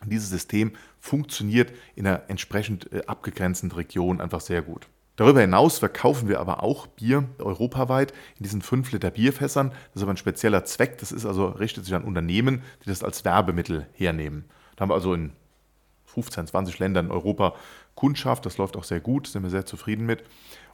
Und 0.02 0.12
dieses 0.12 0.28
System 0.28 0.72
funktioniert 1.00 1.72
in 1.94 2.06
einer 2.06 2.24
entsprechend 2.28 2.92
äh, 2.92 3.02
abgegrenzten 3.06 3.72
Region 3.72 4.20
einfach 4.20 4.40
sehr 4.40 4.62
gut. 4.62 4.88
Darüber 5.16 5.40
hinaus 5.40 5.78
verkaufen 5.78 6.28
wir 6.28 6.40
aber 6.40 6.62
auch 6.62 6.87
Bier 6.87 7.25
europaweit 7.38 8.12
in 8.37 8.42
diesen 8.44 8.61
5 8.61 8.92
Liter 8.92 9.11
Bierfässern. 9.11 9.70
Das 9.70 9.96
ist 9.96 10.02
aber 10.02 10.12
ein 10.12 10.18
spezieller 10.18 10.64
Zweck. 10.64 10.99
Das 10.99 11.11
ist 11.11 11.25
also, 11.25 11.46
richtet 11.46 11.87
sich 11.87 11.94
an 11.94 12.04
Unternehmen, 12.04 12.62
die 12.85 12.90
das 12.90 13.02
als 13.02 13.25
Werbemittel 13.25 13.87
hernehmen. 13.94 14.44
Da 14.76 14.82
haben 14.82 14.90
wir 14.90 14.94
also 14.94 15.14
in 15.14 15.32
15, 16.04 16.46
20 16.49 16.78
Ländern 16.78 17.06
in 17.06 17.12
Europa 17.12 17.54
Kundschaft. 17.94 18.44
Das 18.46 18.58
läuft 18.58 18.76
auch 18.76 18.85
sehr 18.85 19.00
gut, 19.00 19.26
sind 19.26 19.42
wir 19.42 19.50
sehr 19.50 19.66
zufrieden 19.66 20.06
mit. 20.06 20.23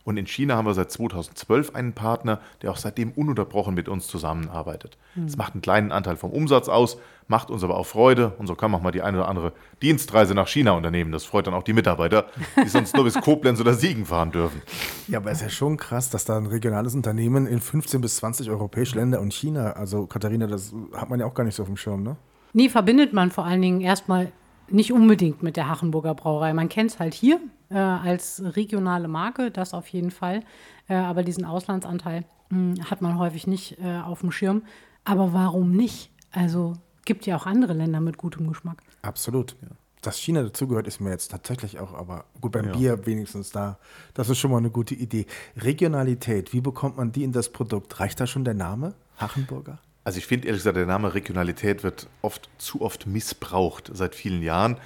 Und 0.04 0.16
in 0.16 0.26
China 0.26 0.56
haben 0.56 0.66
wir 0.66 0.74
seit 0.74 0.90
2012 0.90 1.74
einen 1.74 1.92
Partner, 1.92 2.40
der 2.60 2.72
auch 2.72 2.76
seitdem 2.76 3.12
ununterbrochen 3.12 3.74
mit 3.74 3.88
uns 3.88 4.08
zusammenarbeitet. 4.08 4.98
Das 5.14 5.36
macht 5.36 5.54
einen 5.54 5.62
kleinen 5.62 5.92
Anteil 5.92 6.16
vom 6.16 6.30
Umsatz 6.30 6.68
aus, 6.68 6.98
macht 7.28 7.50
uns 7.50 7.62
aber 7.62 7.76
auch 7.76 7.86
Freude. 7.86 8.32
Und 8.38 8.48
so 8.48 8.54
kann 8.54 8.70
man 8.70 8.80
auch 8.80 8.84
mal 8.84 8.90
die 8.90 9.02
eine 9.02 9.18
oder 9.18 9.28
andere 9.28 9.52
Dienstreise 9.80 10.34
nach 10.34 10.48
China 10.48 10.72
unternehmen. 10.72 11.12
Das 11.12 11.24
freut 11.24 11.46
dann 11.46 11.54
auch 11.54 11.62
die 11.62 11.72
Mitarbeiter, 11.72 12.26
die 12.62 12.68
sonst 12.68 12.96
nur 12.96 13.04
bis 13.04 13.14
Koblenz 13.20 13.60
oder 13.60 13.74
Siegen 13.74 14.06
fahren 14.06 14.32
dürfen. 14.32 14.60
Ja, 15.06 15.18
aber 15.18 15.30
es 15.30 15.38
ist 15.38 15.44
ja 15.44 15.50
schon 15.50 15.76
krass, 15.76 16.10
dass 16.10 16.24
da 16.24 16.36
ein 16.36 16.46
regionales 16.46 16.94
Unternehmen 16.94 17.46
in 17.46 17.60
15 17.60 18.00
bis 18.00 18.16
20 18.16 18.50
europäische 18.50 18.96
Länder 18.96 19.20
und 19.20 19.32
China, 19.32 19.72
also 19.72 20.06
Katharina, 20.06 20.48
das 20.48 20.74
hat 20.94 21.10
man 21.10 21.20
ja 21.20 21.26
auch 21.26 21.34
gar 21.34 21.44
nicht 21.44 21.54
so 21.54 21.62
auf 21.62 21.68
dem 21.68 21.76
Schirm, 21.76 22.02
ne? 22.02 22.16
Nee, 22.54 22.68
verbindet 22.68 23.12
man 23.12 23.30
vor 23.30 23.46
allen 23.46 23.62
Dingen 23.62 23.80
erstmal 23.80 24.30
nicht 24.72 24.92
unbedingt 24.92 25.42
mit 25.42 25.56
der 25.56 25.68
Hachenburger 25.68 26.14
Brauerei. 26.14 26.52
Man 26.52 26.68
kennt 26.68 26.90
es 26.92 26.98
halt 26.98 27.14
hier 27.14 27.40
äh, 27.70 27.76
als 27.76 28.42
regionale 28.44 29.08
Marke, 29.08 29.50
das 29.50 29.74
auf 29.74 29.88
jeden 29.88 30.10
Fall. 30.10 30.42
Äh, 30.88 30.94
aber 30.94 31.22
diesen 31.22 31.44
Auslandsanteil 31.44 32.24
mh, 32.50 32.84
hat 32.90 33.02
man 33.02 33.18
häufig 33.18 33.46
nicht 33.46 33.78
äh, 33.80 34.00
auf 34.00 34.20
dem 34.20 34.32
Schirm. 34.32 34.62
Aber 35.04 35.32
warum 35.32 35.72
nicht? 35.72 36.10
Also 36.30 36.74
gibt 37.04 37.26
ja 37.26 37.36
auch 37.36 37.46
andere 37.46 37.72
Länder 37.72 38.00
mit 38.00 38.16
gutem 38.16 38.46
Geschmack. 38.46 38.82
Absolut. 39.02 39.56
Ja. 39.62 39.68
Dass 40.00 40.18
China 40.18 40.42
dazugehört, 40.42 40.88
ist 40.88 41.00
mir 41.00 41.10
jetzt 41.10 41.30
tatsächlich 41.30 41.78
auch, 41.78 41.94
aber 41.94 42.24
gut, 42.40 42.52
beim 42.52 42.66
ja. 42.66 42.72
Bier 42.72 43.06
wenigstens 43.06 43.50
da. 43.50 43.78
Das 44.14 44.28
ist 44.28 44.38
schon 44.38 44.50
mal 44.50 44.58
eine 44.58 44.70
gute 44.70 44.96
Idee. 44.96 45.26
Regionalität, 45.56 46.52
wie 46.52 46.60
bekommt 46.60 46.96
man 46.96 47.12
die 47.12 47.22
in 47.22 47.30
das 47.30 47.50
Produkt? 47.50 48.00
Reicht 48.00 48.18
da 48.18 48.26
schon 48.26 48.44
der 48.44 48.54
Name? 48.54 48.94
Hachenburger? 49.18 49.78
Also 50.04 50.18
ich 50.18 50.26
finde 50.26 50.48
ehrlich 50.48 50.60
gesagt, 50.60 50.76
der 50.76 50.86
Name 50.86 51.14
Regionalität 51.14 51.84
wird 51.84 52.08
oft 52.22 52.48
zu 52.58 52.82
oft 52.82 53.06
missbraucht 53.06 53.90
seit 53.94 54.14
vielen 54.14 54.42
Jahren. 54.42 54.78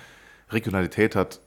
Regionalität 0.50 1.16
hat 1.16 1.40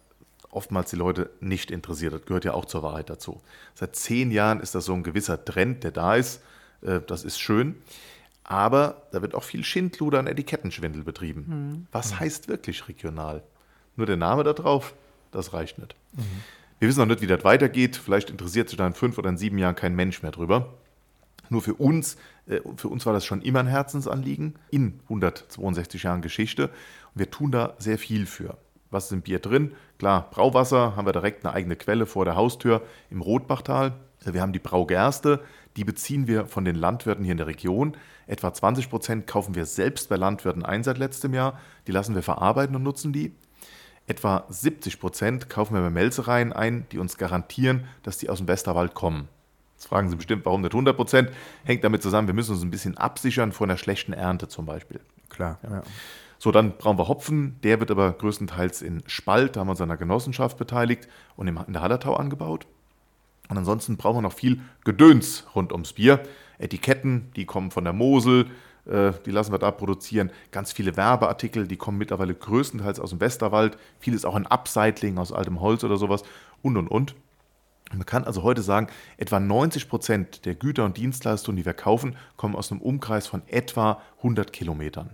oftmals 0.52 0.90
die 0.90 0.96
Leute 0.96 1.30
nicht 1.40 1.70
interessiert. 1.70 2.14
Das 2.14 2.26
gehört 2.26 2.46
ja 2.46 2.54
auch 2.54 2.66
zur 2.66 2.84
Wahrheit 2.84 3.10
dazu. 3.10 3.42
Seit 3.76 3.96
zehn 3.96 4.32
Jahren 4.32 4.60
ist 4.60 4.74
das 4.74 4.86
so 4.86 4.94
ein 4.94 5.04
gewisser 5.04 5.44
Trend, 5.44 5.84
der 5.84 5.92
da 5.92 6.16
ist. 6.16 6.42
Äh, 6.82 7.02
das 7.06 7.24
ist 7.24 7.40
schön. 7.40 7.76
Aber 8.44 9.04
da 9.12 9.22
wird 9.22 9.36
auch 9.36 9.44
viel 9.44 9.64
Schindluder 9.64 10.20
und 10.20 10.28
Etikettenschwindel 10.28 11.04
betrieben. 11.04 11.46
Mhm. 11.48 11.88
Was 11.92 12.14
mhm. 12.14 12.20
heißt 12.22 12.48
wirklich 12.48 12.88
regional? 12.88 13.44
Nur 13.96 14.08
der 14.08 14.18
Name 14.18 14.44
da 14.44 14.54
drauf, 14.54 14.96
das 15.32 15.54
reicht 15.54 15.78
nicht. 15.78 15.96
Mhm. 16.14 16.24
Wir 16.79 16.88
wissen 16.88 17.00
noch 17.00 17.05
nicht, 17.05 17.22
wie 17.22 17.27
das 17.27 17.44
weitergeht. 17.44 17.96
Vielleicht 17.98 18.32
interessiert 18.32 18.70
sich 18.70 18.77
da 18.77 18.88
in 18.88 18.94
fünf 18.94 19.18
oder 19.18 19.29
in 19.29 19.38
sieben 19.38 19.58
Jahren 19.60 19.75
kein 19.75 19.96
Mensch 19.96 20.24
mehr 20.24 20.32
drüber. 20.32 20.74
Nur 21.50 21.62
für 21.62 21.74
uns, 21.75 22.18
äh, 22.48 22.59
für 22.75 22.88
uns 22.88 23.05
war 23.05 23.14
das 23.14 23.25
schon 23.25 23.42
immer 23.42 23.59
ein 23.59 23.68
Herzensanliegen 23.68 24.55
in 24.70 25.00
162 25.03 26.03
Jahren 26.03 26.22
Geschichte. 26.22 26.70
Und 27.14 27.20
wir 27.20 27.31
tun 27.31 27.51
da 27.51 27.75
sehr 27.77 27.98
viel 27.98 28.25
für. 28.25 28.57
Was 28.92 29.05
ist 29.05 29.12
im 29.12 29.22
Bier 29.22 29.40
drin? 29.40 29.74
Klar, 30.00 30.29
Brauwasser 30.31 30.96
haben 30.96 31.05
wir 31.05 31.14
direkt 31.14 31.46
eine 31.46 31.53
eigene 31.53 31.75
Quelle 31.75 32.05
vor 32.05 32.25
der 32.25 32.35
Haustür 32.35 32.81
im 33.12 33.22
Rotbachtal. 33.22 33.94
Wir 34.25 34.42
haben 34.42 34.53
die 34.53 34.59
Braugerste, 34.59 35.42
die 35.77 35.83
beziehen 35.83 36.27
wir 36.27 36.46
von 36.46 36.66
den 36.66 36.75
Landwirten 36.75 37.24
hier 37.24 37.31
in 37.31 37.38
der 37.38 37.48
Region. 37.48 37.96
Etwa 38.27 38.53
20 38.53 38.90
Prozent 38.90 39.27
kaufen 39.27 39.55
wir 39.55 39.66
selbst 39.66 40.09
bei 40.09 40.16
Landwirten 40.16 40.66
ein 40.66 40.83
seit 40.83 40.98
letztem 40.98 41.33
Jahr. 41.33 41.59
Die 41.88 41.92
lassen 41.92 42.16
wir 42.16 42.24
verarbeiten 42.24 42.75
und 42.75 42.83
nutzen 42.83 43.14
die. 43.14 43.33
Etwa 44.07 44.46
70 44.50 45.00
Prozent 45.00 45.50
kaufen 45.50 45.75
wir 45.75 45.81
bei 45.81 45.90
Melzereien 45.92 46.51
ein, 46.51 46.88
die 46.92 46.98
uns 46.98 47.18
garantieren, 47.18 47.85
dass 48.01 48.18
die 48.18 48.29
aus 48.29 48.40
dem 48.40 48.48
Westerwald 48.48 48.96
kommen. 48.96 49.29
Jetzt 49.79 49.87
fragen 49.87 50.09
Sie 50.09 50.18
bestimmt, 50.18 50.46
warum 50.46 50.59
nicht 50.59 50.74
100 50.74 50.94
Prozent? 50.94 51.31
Hängt 51.63 51.85
damit 51.85 52.03
zusammen, 52.03 52.27
wir 52.27 52.33
müssen 52.33 52.51
uns 52.51 52.63
ein 52.63 52.70
bisschen 52.70 52.98
absichern 52.98 53.53
vor 53.53 53.65
einer 53.65 53.77
schlechten 53.77 54.11
Ernte 54.11 54.50
zum 54.50 54.65
Beispiel. 54.65 55.00
Klar. 55.29 55.57
Ja. 55.63 55.70
Ja. 55.70 55.83
So, 56.37 56.51
dann 56.51 56.75
brauchen 56.77 56.98
wir 56.98 57.07
Hopfen. 57.07 57.55
Der 57.63 57.79
wird 57.79 57.89
aber 57.89 58.11
größtenteils 58.11 58.81
in 58.81 59.03
Spalt, 59.07 59.55
da 59.55 59.61
haben 59.61 59.68
wir 59.68 59.72
uns 59.72 59.79
an 59.79 59.89
einer 59.89 59.98
Genossenschaft 59.98 60.57
beteiligt 60.57 61.07
und 61.37 61.48
in 61.48 61.55
der 61.70 61.81
Hallertau 61.81 62.13
angebaut. 62.15 62.68
Und 63.48 63.57
ansonsten 63.57 63.96
brauchen 63.96 64.18
wir 64.18 64.22
noch 64.24 64.33
viel 64.33 64.59
Gedöns 64.83 65.46
rund 65.55 65.72
ums 65.72 65.94
Bier. 65.94 66.24
Etiketten, 66.57 67.31
die 67.37 67.46
kommen 67.46 67.72
von 67.72 67.85
der 67.85 67.94
Mosel, 67.94 68.48
äh, 68.85 69.13
die 69.25 69.31
lassen 69.31 69.53
wir 69.53 69.59
da 69.59 69.72
produzieren. 69.72 70.29
Ganz 70.51 70.74
viele 70.74 70.98
Werbeartikel, 70.98 71.70
die 71.70 71.77
kommen 71.77 71.98
mittlerweile 71.98 72.35
größtenteils 72.35 73.00
aus 73.00 73.11
dem 73.11 73.22
Westerwald. 73.22 73.77
Vieles 74.01 74.25
auch 74.25 74.35
in 74.35 74.46
Upcycling 74.46 75.18
aus 75.18 75.31
altem 75.31 75.61
Holz 75.61 75.85
oder 75.85 75.96
sowas 75.96 76.24
und 76.61 76.75
und 76.75 76.89
und. 76.89 77.15
Man 77.94 78.06
kann 78.06 78.24
also 78.24 78.44
heute 78.44 78.62
sagen, 78.62 78.88
etwa 79.18 79.40
90 79.40 79.90
Prozent 79.90 80.46
der 80.46 80.56
Güter 80.56 80.86
und 80.86 80.98
Dienstleistungen, 80.98 81.58
die 81.58 81.66
wir 81.66 81.74
kaufen, 81.74 82.16
kommen 82.38 82.56
aus 82.56 82.72
einem 82.72 82.82
Umkreis 82.82 83.28
von 83.28 83.42
etwa 83.48 84.02
100 84.18 84.54
Kilometern. 84.54 85.12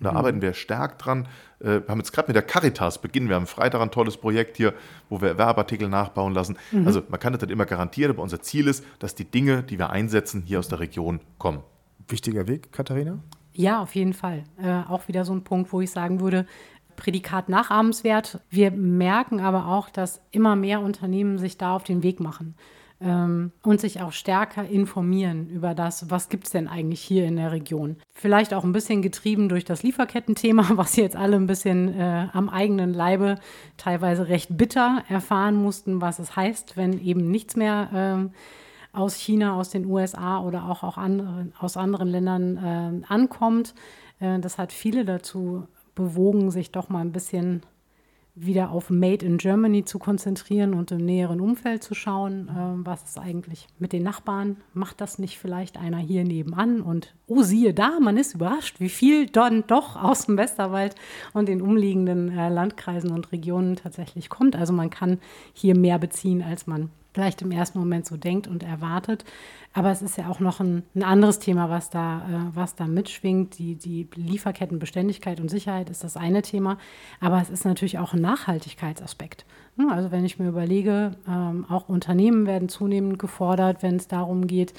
Und 0.00 0.04
da 0.04 0.12
mhm. 0.12 0.16
arbeiten 0.16 0.42
wir 0.42 0.54
stark 0.54 0.98
dran. 0.98 1.28
Äh, 1.60 1.80
wir 1.82 1.88
haben 1.88 1.98
jetzt 1.98 2.12
gerade 2.12 2.28
mit 2.28 2.34
der 2.34 2.42
Caritas 2.42 3.00
beginnen. 3.00 3.28
Wir 3.28 3.36
haben 3.36 3.46
Freitag 3.46 3.80
ein 3.80 3.90
tolles 3.90 4.16
Projekt 4.16 4.56
hier, 4.56 4.74
wo 5.08 5.20
wir 5.20 5.36
Werbeartikel 5.36 5.88
nachbauen 5.88 6.32
lassen. 6.32 6.56
Mhm. 6.72 6.86
Also 6.86 7.02
man 7.08 7.20
kann 7.20 7.32
das 7.32 7.42
nicht 7.42 7.50
immer 7.50 7.66
garantieren, 7.66 8.12
aber 8.12 8.22
unser 8.22 8.40
Ziel 8.40 8.66
ist, 8.66 8.84
dass 8.98 9.14
die 9.14 9.26
Dinge, 9.26 9.62
die 9.62 9.78
wir 9.78 9.90
einsetzen, 9.90 10.42
hier 10.42 10.58
aus 10.58 10.68
der 10.68 10.80
Region 10.80 11.20
kommen. 11.38 11.62
Wichtiger 12.08 12.48
Weg, 12.48 12.72
Katharina? 12.72 13.18
Ja, 13.52 13.82
auf 13.82 13.94
jeden 13.94 14.14
Fall. 14.14 14.44
Äh, 14.62 14.82
auch 14.88 15.06
wieder 15.08 15.24
so 15.24 15.34
ein 15.34 15.44
Punkt, 15.44 15.72
wo 15.72 15.80
ich 15.80 15.90
sagen 15.90 16.20
würde, 16.20 16.46
Prädikat 17.00 17.48
nachahmenswert. 17.48 18.40
Wir 18.50 18.70
merken 18.70 19.40
aber 19.40 19.66
auch, 19.66 19.88
dass 19.88 20.20
immer 20.30 20.54
mehr 20.54 20.80
Unternehmen 20.80 21.38
sich 21.38 21.56
da 21.56 21.74
auf 21.74 21.82
den 21.82 22.02
Weg 22.02 22.20
machen 22.20 22.54
ähm, 23.00 23.52
und 23.62 23.80
sich 23.80 24.02
auch 24.02 24.12
stärker 24.12 24.68
informieren 24.68 25.48
über 25.48 25.74
das, 25.74 26.10
was 26.10 26.28
gibt 26.28 26.44
es 26.44 26.50
denn 26.50 26.68
eigentlich 26.68 27.00
hier 27.00 27.24
in 27.24 27.36
der 27.36 27.52
Region. 27.52 27.96
Vielleicht 28.12 28.52
auch 28.52 28.64
ein 28.64 28.74
bisschen 28.74 29.00
getrieben 29.00 29.48
durch 29.48 29.64
das 29.64 29.82
Lieferkettenthema, 29.82 30.66
was 30.74 30.96
jetzt 30.96 31.16
alle 31.16 31.36
ein 31.36 31.46
bisschen 31.46 31.98
äh, 31.98 32.28
am 32.32 32.50
eigenen 32.50 32.92
Leibe 32.92 33.36
teilweise 33.78 34.28
recht 34.28 34.56
bitter 34.56 35.02
erfahren 35.08 35.56
mussten, 35.56 36.00
was 36.02 36.18
es 36.18 36.36
heißt, 36.36 36.76
wenn 36.76 37.02
eben 37.02 37.30
nichts 37.30 37.56
mehr 37.56 38.28
äh, 38.30 38.96
aus 38.96 39.14
China, 39.14 39.54
aus 39.54 39.70
den 39.70 39.86
USA 39.86 40.40
oder 40.40 40.68
auch, 40.68 40.82
auch 40.82 40.98
andere, 40.98 41.48
aus 41.58 41.78
anderen 41.78 42.08
Ländern 42.08 43.02
äh, 43.02 43.12
ankommt. 43.12 43.74
Das 44.42 44.58
hat 44.58 44.70
viele 44.70 45.06
dazu 45.06 45.66
bewogen, 46.00 46.50
sich 46.50 46.72
doch 46.72 46.88
mal 46.88 47.00
ein 47.00 47.12
bisschen 47.12 47.62
wieder 48.34 48.70
auf 48.70 48.90
Made 48.90 49.24
in 49.24 49.38
Germany 49.38 49.84
zu 49.84 49.98
konzentrieren 49.98 50.72
und 50.72 50.92
im 50.92 51.04
näheren 51.04 51.40
Umfeld 51.40 51.82
zu 51.82 51.94
schauen, 51.94 52.48
äh, 52.48 52.86
was 52.86 53.02
ist 53.02 53.18
eigentlich 53.18 53.66
mit 53.78 53.92
den 53.92 54.02
Nachbarn, 54.02 54.58
macht 54.72 55.00
das 55.00 55.18
nicht 55.18 55.38
vielleicht 55.38 55.76
einer 55.76 55.98
hier 55.98 56.24
nebenan 56.24 56.80
und 56.80 57.14
oh 57.26 57.42
siehe 57.42 57.74
da, 57.74 57.98
man 58.00 58.16
ist 58.16 58.34
überrascht, 58.34 58.80
wie 58.80 58.88
viel 58.88 59.26
dann 59.26 59.64
doch 59.66 59.96
aus 59.96 60.26
dem 60.26 60.36
Westerwald 60.36 60.94
und 61.32 61.48
den 61.48 61.60
umliegenden 61.60 62.36
äh, 62.36 62.48
Landkreisen 62.48 63.10
und 63.10 63.32
Regionen 63.32 63.76
tatsächlich 63.76 64.28
kommt. 64.28 64.56
Also 64.56 64.72
man 64.72 64.90
kann 64.90 65.18
hier 65.52 65.76
mehr 65.76 65.98
beziehen, 65.98 66.42
als 66.42 66.66
man 66.66 66.90
vielleicht 67.12 67.42
im 67.42 67.50
ersten 67.50 67.78
Moment 67.78 68.06
so 68.06 68.16
denkt 68.16 68.46
und 68.46 68.62
erwartet. 68.62 69.24
Aber 69.72 69.90
es 69.90 70.02
ist 70.02 70.16
ja 70.16 70.28
auch 70.28 70.40
noch 70.40 70.60
ein, 70.60 70.82
ein 70.94 71.02
anderes 71.02 71.38
Thema, 71.38 71.70
was 71.70 71.90
da, 71.90 72.18
äh, 72.18 72.56
was 72.56 72.74
da 72.74 72.86
mitschwingt. 72.86 73.58
Die, 73.58 73.76
die 73.76 74.08
Lieferkettenbeständigkeit 74.14 75.40
und 75.40 75.48
Sicherheit 75.48 75.90
ist 75.90 76.04
das 76.04 76.16
eine 76.16 76.42
Thema, 76.42 76.78
aber 77.20 77.40
es 77.40 77.50
ist 77.50 77.64
natürlich 77.64 77.98
auch 77.98 78.12
ein 78.12 78.20
Nachhaltigkeitsaspekt. 78.20 79.44
Hm, 79.76 79.90
also 79.90 80.10
wenn 80.10 80.24
ich 80.24 80.38
mir 80.38 80.48
überlege, 80.48 81.12
ähm, 81.28 81.66
auch 81.68 81.88
Unternehmen 81.88 82.46
werden 82.46 82.68
zunehmend 82.68 83.18
gefordert, 83.18 83.82
wenn 83.82 83.96
es 83.96 84.08
darum 84.08 84.46
geht, 84.46 84.74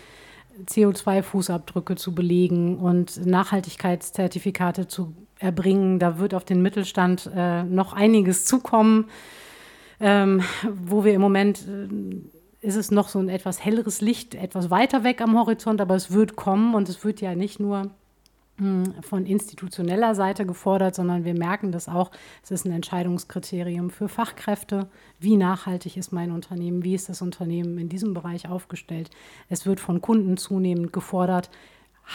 CO2-Fußabdrücke 0.65 1.96
zu 1.96 2.13
belegen 2.13 2.78
und 2.78 3.26
Nachhaltigkeitszertifikate 3.26 4.88
zu 4.88 5.13
erbringen. 5.39 6.00
Da 6.00 6.20
wird 6.20 6.34
auf 6.34 6.46
den 6.46 6.62
Mittelstand 6.62 7.30
äh, 7.34 7.63
noch 7.63 7.94
einiges 7.94 8.46
zukommen, 8.46 9.06
ähm, 10.02 10.44
wo 10.86 11.04
wir 11.04 11.14
im 11.14 11.22
Moment 11.22 11.68
äh, 11.68 12.66
ist 12.66 12.76
es 12.76 12.92
noch 12.92 13.10
so 13.10 13.20
ein 13.20 13.30
etwas 13.30 13.64
helleres 13.64 14.02
Licht, 14.02 14.36
etwas 14.36 14.70
weiter 14.70 15.04
weg 15.04 15.22
am 15.22 15.38
Horizont, 15.38 15.82
aber 15.82 15.96
es 15.96 16.12
wird 16.12 16.36
kommen 16.36 16.76
und 16.76 16.90
es 16.90 17.04
wird 17.04 17.22
ja 17.22 17.34
nicht 17.36 17.60
nur 17.60 17.92
hm, 18.58 18.94
von 19.02 19.26
institutioneller 19.26 20.14
Seite 20.14 20.46
gefordert, 20.46 20.94
sondern 20.94 21.26
wir 21.26 21.34
merken 21.34 21.72
das 21.72 21.90
auch. 21.90 22.12
Es 22.44 22.52
ist 22.52 22.66
ein 22.66 22.72
Entscheidungskriterium 22.72 23.90
für 23.90 24.08
Fachkräfte. 24.08 24.88
Wie 25.20 25.38
nachhaltig 25.38 25.98
ist 25.98 26.12
mein 26.12 26.32
Unternehmen? 26.32 26.84
Wie 26.84 26.94
ist 26.94 27.10
das 27.10 27.22
Unternehmen 27.24 27.80
in 27.80 27.90
diesem 27.90 28.14
Bereich 28.14 28.48
aufgestellt? 28.48 29.10
Es 29.50 29.66
wird 29.66 29.80
von 29.80 30.02
Kunden 30.02 30.38
zunehmend 30.38 30.94
gefordert. 30.94 31.50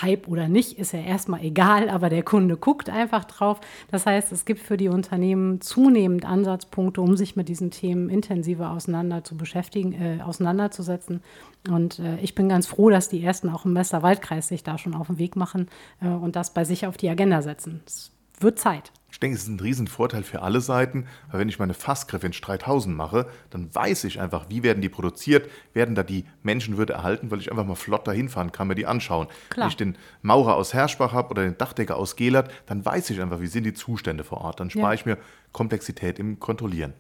Hype 0.03 0.29
oder 0.29 0.49
nicht, 0.49 0.79
ist 0.79 0.93
ja 0.93 1.01
erstmal 1.01 1.43
egal, 1.43 1.89
aber 1.89 2.11
der 2.11 2.23
Kunde 2.23 2.57
guckt 2.57 2.91
einfach 2.91 3.25
drauf. 3.25 3.61
Das 3.91 4.05
heißt, 4.05 4.31
es 4.33 4.45
gibt 4.45 4.61
für 4.61 4.77
die 4.77 4.89
Unternehmen 4.89 5.61
zunehmend 5.61 6.25
Ansatzpunkte, 6.27 7.01
um 7.01 7.17
sich 7.17 7.35
mit 7.37 7.49
diesen 7.49 7.71
Themen 7.71 8.11
intensiver 8.11 8.71
auseinander 8.71 9.25
zu 9.25 9.37
beschäftigen, 9.37 9.93
äh, 9.93 10.23
auseinanderzusetzen. 10.23 11.23
Und 11.71 11.99
äh, 11.99 12.19
ich 12.21 12.35
bin 12.35 12.49
ganz 12.49 12.67
froh, 12.67 12.91
dass 12.91 13.09
die 13.09 13.23
ersten 13.23 13.49
auch 13.49 13.65
im 13.65 13.75
Westerwaldkreis 13.75 14.49
sich 14.49 14.63
da 14.63 14.77
schon 14.77 14.95
auf 14.95 15.07
den 15.07 15.19
Weg 15.19 15.37
machen 15.37 15.69
äh, 16.01 16.09
und 16.09 16.37
das 16.37 16.53
bei 16.53 16.65
sich 16.65 16.87
auf 16.87 16.97
die 16.97 17.09
Agenda 17.09 17.41
setzen. 17.43 17.81
Es 17.87 18.13
wird 18.39 18.59
Zeit. 18.59 18.93
Ich 19.17 19.21
denke, 19.21 19.37
es 19.37 19.45
ist 19.45 19.49
ein 19.49 19.59
Riesenvorteil 19.59 20.25
für 20.25 20.43
alle 20.43 20.61
Seiten, 20.61 21.07
weil 21.31 21.41
wenn 21.41 21.49
ich 21.49 21.59
meine 21.59 21.73
Fassgriffe 21.73 22.27
in 22.27 22.35
Streithausen 22.35 22.95
mache, 22.95 23.27
dann 23.49 23.75
weiß 23.75 24.05
ich 24.05 24.21
einfach, 24.21 24.51
wie 24.51 24.63
werden 24.63 24.83
die 24.83 24.91
produziert, 24.91 25.51
werden 25.73 25.95
da 25.95 26.03
die 26.03 26.27
Menschenwürde 26.43 26.93
erhalten, 26.93 27.31
weil 27.31 27.41
ich 27.41 27.51
einfach 27.51 27.65
mal 27.65 27.77
flott 27.77 28.07
dahin 28.07 28.29
fahren 28.29 28.53
kann, 28.53 28.69
mir 28.69 28.75
die 28.75 28.85
anschauen. 28.85 29.29
Klar. 29.49 29.65
Wenn 29.65 29.71
ich 29.71 29.77
den 29.79 29.97
Maurer 30.21 30.57
aus 30.57 30.75
Herschbach 30.75 31.15
habe 31.15 31.31
oder 31.31 31.45
den 31.45 31.57
Dachdecker 31.57 31.97
aus 31.97 32.17
Gelert, 32.17 32.53
dann 32.67 32.85
weiß 32.85 33.09
ich 33.09 33.23
einfach, 33.23 33.41
wie 33.41 33.47
sind 33.47 33.65
die 33.65 33.73
Zustände 33.73 34.23
vor 34.23 34.43
Ort. 34.43 34.61
Dann 34.61 34.69
spare 34.69 34.89
ja. 34.89 34.93
ich 34.93 35.07
mir 35.07 35.17
Komplexität 35.51 36.19
im 36.19 36.39
Kontrollieren. 36.39 36.93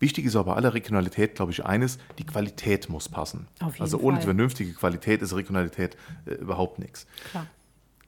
Wichtig 0.00 0.24
ist 0.24 0.34
aber 0.34 0.50
bei 0.50 0.56
aller 0.56 0.74
Regionalität, 0.74 1.36
glaube 1.36 1.52
ich, 1.52 1.64
eines, 1.64 1.98
die 2.18 2.26
Qualität 2.26 2.88
muss 2.88 3.08
passen. 3.08 3.46
also 3.78 4.00
ohne 4.00 4.16
Fall. 4.16 4.24
vernünftige 4.24 4.72
Qualität 4.72 5.22
ist 5.22 5.36
Regionalität 5.36 5.96
äh, 6.26 6.34
überhaupt 6.34 6.80
nichts. 6.80 7.06
Klar. 7.30 7.46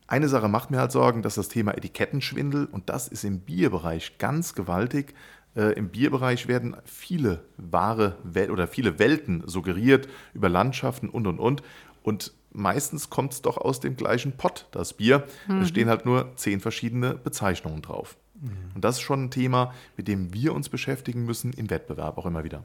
Eine 0.09 0.29
Sache 0.29 0.49
macht 0.49 0.71
mir 0.71 0.79
halt 0.79 0.93
Sorgen, 0.93 1.23
dass 1.23 1.35
das 1.35 1.49
Thema 1.49 1.77
Etikettenschwindel, 1.77 2.67
und 2.67 2.89
das 2.89 3.09
ist 3.09 3.25
im 3.25 3.41
Bierbereich 3.41 4.19
ganz 4.19 4.55
gewaltig. 4.55 5.15
Äh, 5.57 5.73
Im 5.73 5.89
Bierbereich 5.89 6.47
werden 6.47 6.77
viele 6.85 7.43
wahre 7.57 8.17
Wel 8.23 8.51
oder 8.51 8.69
viele 8.69 8.99
Welten 8.99 9.43
suggeriert 9.47 10.09
über 10.33 10.49
Landschaften 10.49 11.09
und 11.09 11.27
und 11.27 11.41
und. 11.41 11.63
Und 12.03 12.33
meistens 12.53 13.11
kommt 13.11 13.33
es 13.33 13.43
doch 13.43 13.57
aus 13.57 13.81
dem 13.81 13.97
gleichen 13.97 14.33
Pott, 14.37 14.69
das 14.71 14.93
Bier. 14.93 15.27
Mhm. 15.49 15.61
Da 15.61 15.67
stehen 15.67 15.89
halt 15.89 16.07
nur 16.07 16.37
zehn 16.37 16.61
verschiedene 16.61 17.15
Bezeichnungen 17.15 17.83
drauf. 17.83 18.17
Mhm. 18.41 18.51
Und 18.77 18.85
das 18.85 18.97
ist 18.97 19.03
schon 19.03 19.25
ein 19.25 19.31
Thema, 19.31 19.75
mit 19.97 20.07
dem 20.07 20.33
wir 20.33 20.55
uns 20.55 20.69
beschäftigen 20.69 21.25
müssen 21.25 21.53
im 21.53 21.69
Wettbewerb 21.69 22.17
auch 22.19 22.27
immer 22.27 22.45
wieder. 22.45 22.65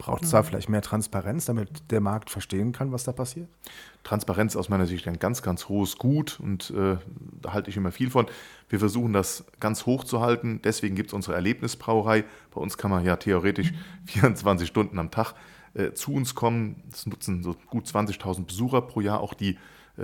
Braucht 0.00 0.24
es 0.24 0.30
da 0.30 0.42
vielleicht 0.42 0.70
mehr 0.70 0.80
Transparenz, 0.80 1.44
damit 1.44 1.68
der 1.90 2.00
Markt 2.00 2.30
verstehen 2.30 2.72
kann, 2.72 2.90
was 2.90 3.04
da 3.04 3.12
passiert? 3.12 3.48
Transparenz 4.02 4.56
aus 4.56 4.70
meiner 4.70 4.86
Sicht 4.86 5.06
ein 5.06 5.18
ganz, 5.18 5.42
ganz 5.42 5.68
hohes 5.68 5.98
Gut 5.98 6.40
und 6.40 6.70
äh, 6.70 6.96
da 7.42 7.52
halte 7.52 7.68
ich 7.68 7.76
immer 7.76 7.92
viel 7.92 8.08
von. 8.08 8.26
Wir 8.70 8.78
versuchen 8.78 9.12
das 9.12 9.44
ganz 9.60 9.84
hoch 9.84 10.04
zu 10.04 10.22
halten. 10.22 10.62
Deswegen 10.64 10.96
gibt 10.96 11.10
es 11.10 11.12
unsere 11.12 11.34
Erlebnisbrauerei. 11.34 12.24
Bei 12.50 12.62
uns 12.62 12.78
kann 12.78 12.90
man 12.90 13.04
ja 13.04 13.16
theoretisch 13.16 13.74
24 14.06 14.66
Stunden 14.66 14.98
am 14.98 15.10
Tag 15.10 15.34
äh, 15.74 15.92
zu 15.92 16.14
uns 16.14 16.34
kommen. 16.34 16.82
Das 16.90 17.04
nutzen 17.04 17.42
so 17.42 17.54
gut 17.66 17.86
20.000 17.86 18.46
Besucher 18.46 18.80
pro 18.80 19.02
Jahr, 19.02 19.20
auch 19.20 19.34
die 19.34 19.58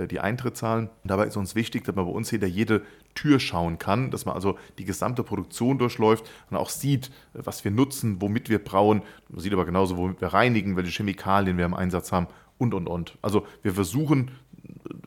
die 0.05 0.19
Eintritt 0.19 0.57
zahlen. 0.57 0.89
dabei 1.03 1.25
ist 1.25 1.37
uns 1.37 1.55
wichtig, 1.55 1.85
dass 1.85 1.95
man 1.95 2.05
bei 2.05 2.11
uns 2.11 2.29
hinter 2.29 2.47
jede 2.47 2.83
Tür 3.15 3.39
schauen 3.39 3.79
kann, 3.79 4.11
dass 4.11 4.25
man 4.25 4.35
also 4.35 4.59
die 4.77 4.85
gesamte 4.85 5.23
Produktion 5.23 5.79
durchläuft 5.79 6.29
und 6.51 6.57
auch 6.57 6.69
sieht, 6.69 7.07
äh, 7.33 7.39
was 7.43 7.63
wir 7.63 7.71
nutzen, 7.71 8.21
womit 8.21 8.49
wir 8.49 8.63
brauen. 8.63 9.01
Man 9.29 9.39
sieht 9.39 9.53
aber 9.53 9.65
genauso, 9.65 9.97
womit 9.97 10.21
wir 10.21 10.27
reinigen, 10.29 10.75
welche 10.75 10.91
Chemikalien 10.91 11.57
wir 11.57 11.65
im 11.65 11.73
Einsatz 11.73 12.11
haben 12.11 12.27
und, 12.59 12.73
und, 12.73 12.87
und. 12.87 13.17
Also 13.21 13.47
wir 13.63 13.73
versuchen 13.73 14.31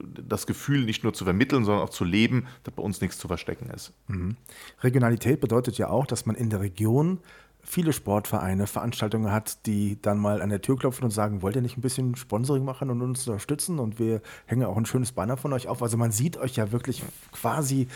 das 0.02 0.46
Gefühl 0.46 0.84
nicht 0.84 1.04
nur 1.04 1.12
zu 1.12 1.24
vermitteln, 1.24 1.64
sondern 1.64 1.84
auch 1.84 1.90
zu 1.90 2.04
leben, 2.04 2.46
dass 2.64 2.74
bei 2.74 2.82
uns 2.82 3.00
nichts 3.00 3.18
zu 3.18 3.28
verstecken 3.28 3.70
ist. 3.70 3.92
Mhm. 4.08 4.36
Regionalität 4.82 5.40
bedeutet 5.40 5.78
ja 5.78 5.88
auch, 5.88 6.06
dass 6.06 6.26
man 6.26 6.36
in 6.36 6.50
der 6.50 6.60
Region 6.60 7.20
viele 7.62 7.92
Sportvereine 7.92 8.66
Veranstaltungen 8.66 9.32
hat, 9.32 9.66
die 9.66 10.00
dann 10.00 10.18
mal 10.18 10.42
an 10.42 10.50
der 10.50 10.62
Tür 10.62 10.76
klopfen 10.76 11.04
und 11.04 11.10
sagen, 11.10 11.42
wollt 11.42 11.56
ihr 11.56 11.62
nicht 11.62 11.76
ein 11.76 11.82
bisschen 11.82 12.16
Sponsoring 12.16 12.64
machen 12.64 12.90
und 12.90 13.02
uns 13.02 13.26
unterstützen? 13.26 13.78
Und 13.78 13.98
wir 13.98 14.22
hängen 14.46 14.64
auch 14.64 14.76
ein 14.76 14.86
schönes 14.86 15.12
Banner 15.12 15.36
von 15.36 15.52
euch 15.52 15.68
auf. 15.68 15.82
Also 15.82 15.96
man 15.96 16.12
sieht 16.12 16.36
euch 16.36 16.56
ja 16.56 16.72
wirklich 16.72 17.02
quasi 17.32 17.88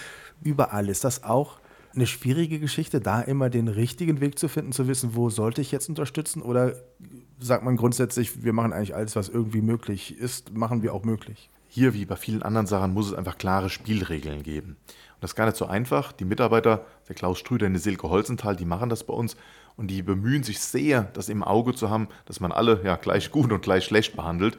überall. 0.42 0.88
Ist 0.88 1.04
das 1.04 1.24
auch 1.24 1.58
eine 1.94 2.06
schwierige 2.06 2.58
Geschichte, 2.58 3.00
da 3.00 3.20
immer 3.20 3.50
den 3.50 3.68
richtigen 3.68 4.20
Weg 4.20 4.38
zu 4.38 4.48
finden, 4.48 4.72
zu 4.72 4.88
wissen, 4.88 5.14
wo 5.14 5.30
sollte 5.30 5.60
ich 5.60 5.70
jetzt 5.70 5.88
unterstützen? 5.88 6.42
Oder 6.42 6.74
sagt 7.38 7.64
man 7.64 7.76
grundsätzlich, 7.76 8.42
wir 8.44 8.52
machen 8.52 8.72
eigentlich 8.72 8.94
alles, 8.94 9.16
was 9.16 9.28
irgendwie 9.28 9.62
möglich 9.62 10.18
ist, 10.18 10.54
machen 10.54 10.82
wir 10.82 10.92
auch 10.92 11.04
möglich? 11.04 11.50
Hier, 11.74 11.92
wie 11.92 12.04
bei 12.04 12.14
vielen 12.14 12.44
anderen 12.44 12.68
Sachen, 12.68 12.94
muss 12.94 13.08
es 13.08 13.14
einfach 13.14 13.36
klare 13.36 13.68
Spielregeln 13.68 14.44
geben. 14.44 14.76
Und 14.76 15.22
das 15.22 15.32
ist 15.32 15.34
gar 15.34 15.46
nicht 15.46 15.56
so 15.56 15.66
einfach. 15.66 16.12
Die 16.12 16.24
Mitarbeiter, 16.24 16.86
der 17.08 17.16
Klaus 17.16 17.40
Strüder 17.40 17.66
in 17.66 17.72
der 17.72 17.82
Silke 17.82 18.08
Holzenthal, 18.08 18.54
die 18.54 18.64
machen 18.64 18.90
das 18.90 19.02
bei 19.02 19.12
uns 19.12 19.36
und 19.74 19.88
die 19.88 20.00
bemühen 20.00 20.44
sich 20.44 20.60
sehr, 20.60 21.02
das 21.14 21.28
im 21.28 21.42
Auge 21.42 21.74
zu 21.74 21.90
haben, 21.90 22.06
dass 22.26 22.38
man 22.38 22.52
alle 22.52 22.80
ja 22.84 22.94
gleich 22.94 23.32
gut 23.32 23.50
und 23.50 23.60
gleich 23.60 23.86
schlecht 23.86 24.14
behandelt. 24.14 24.56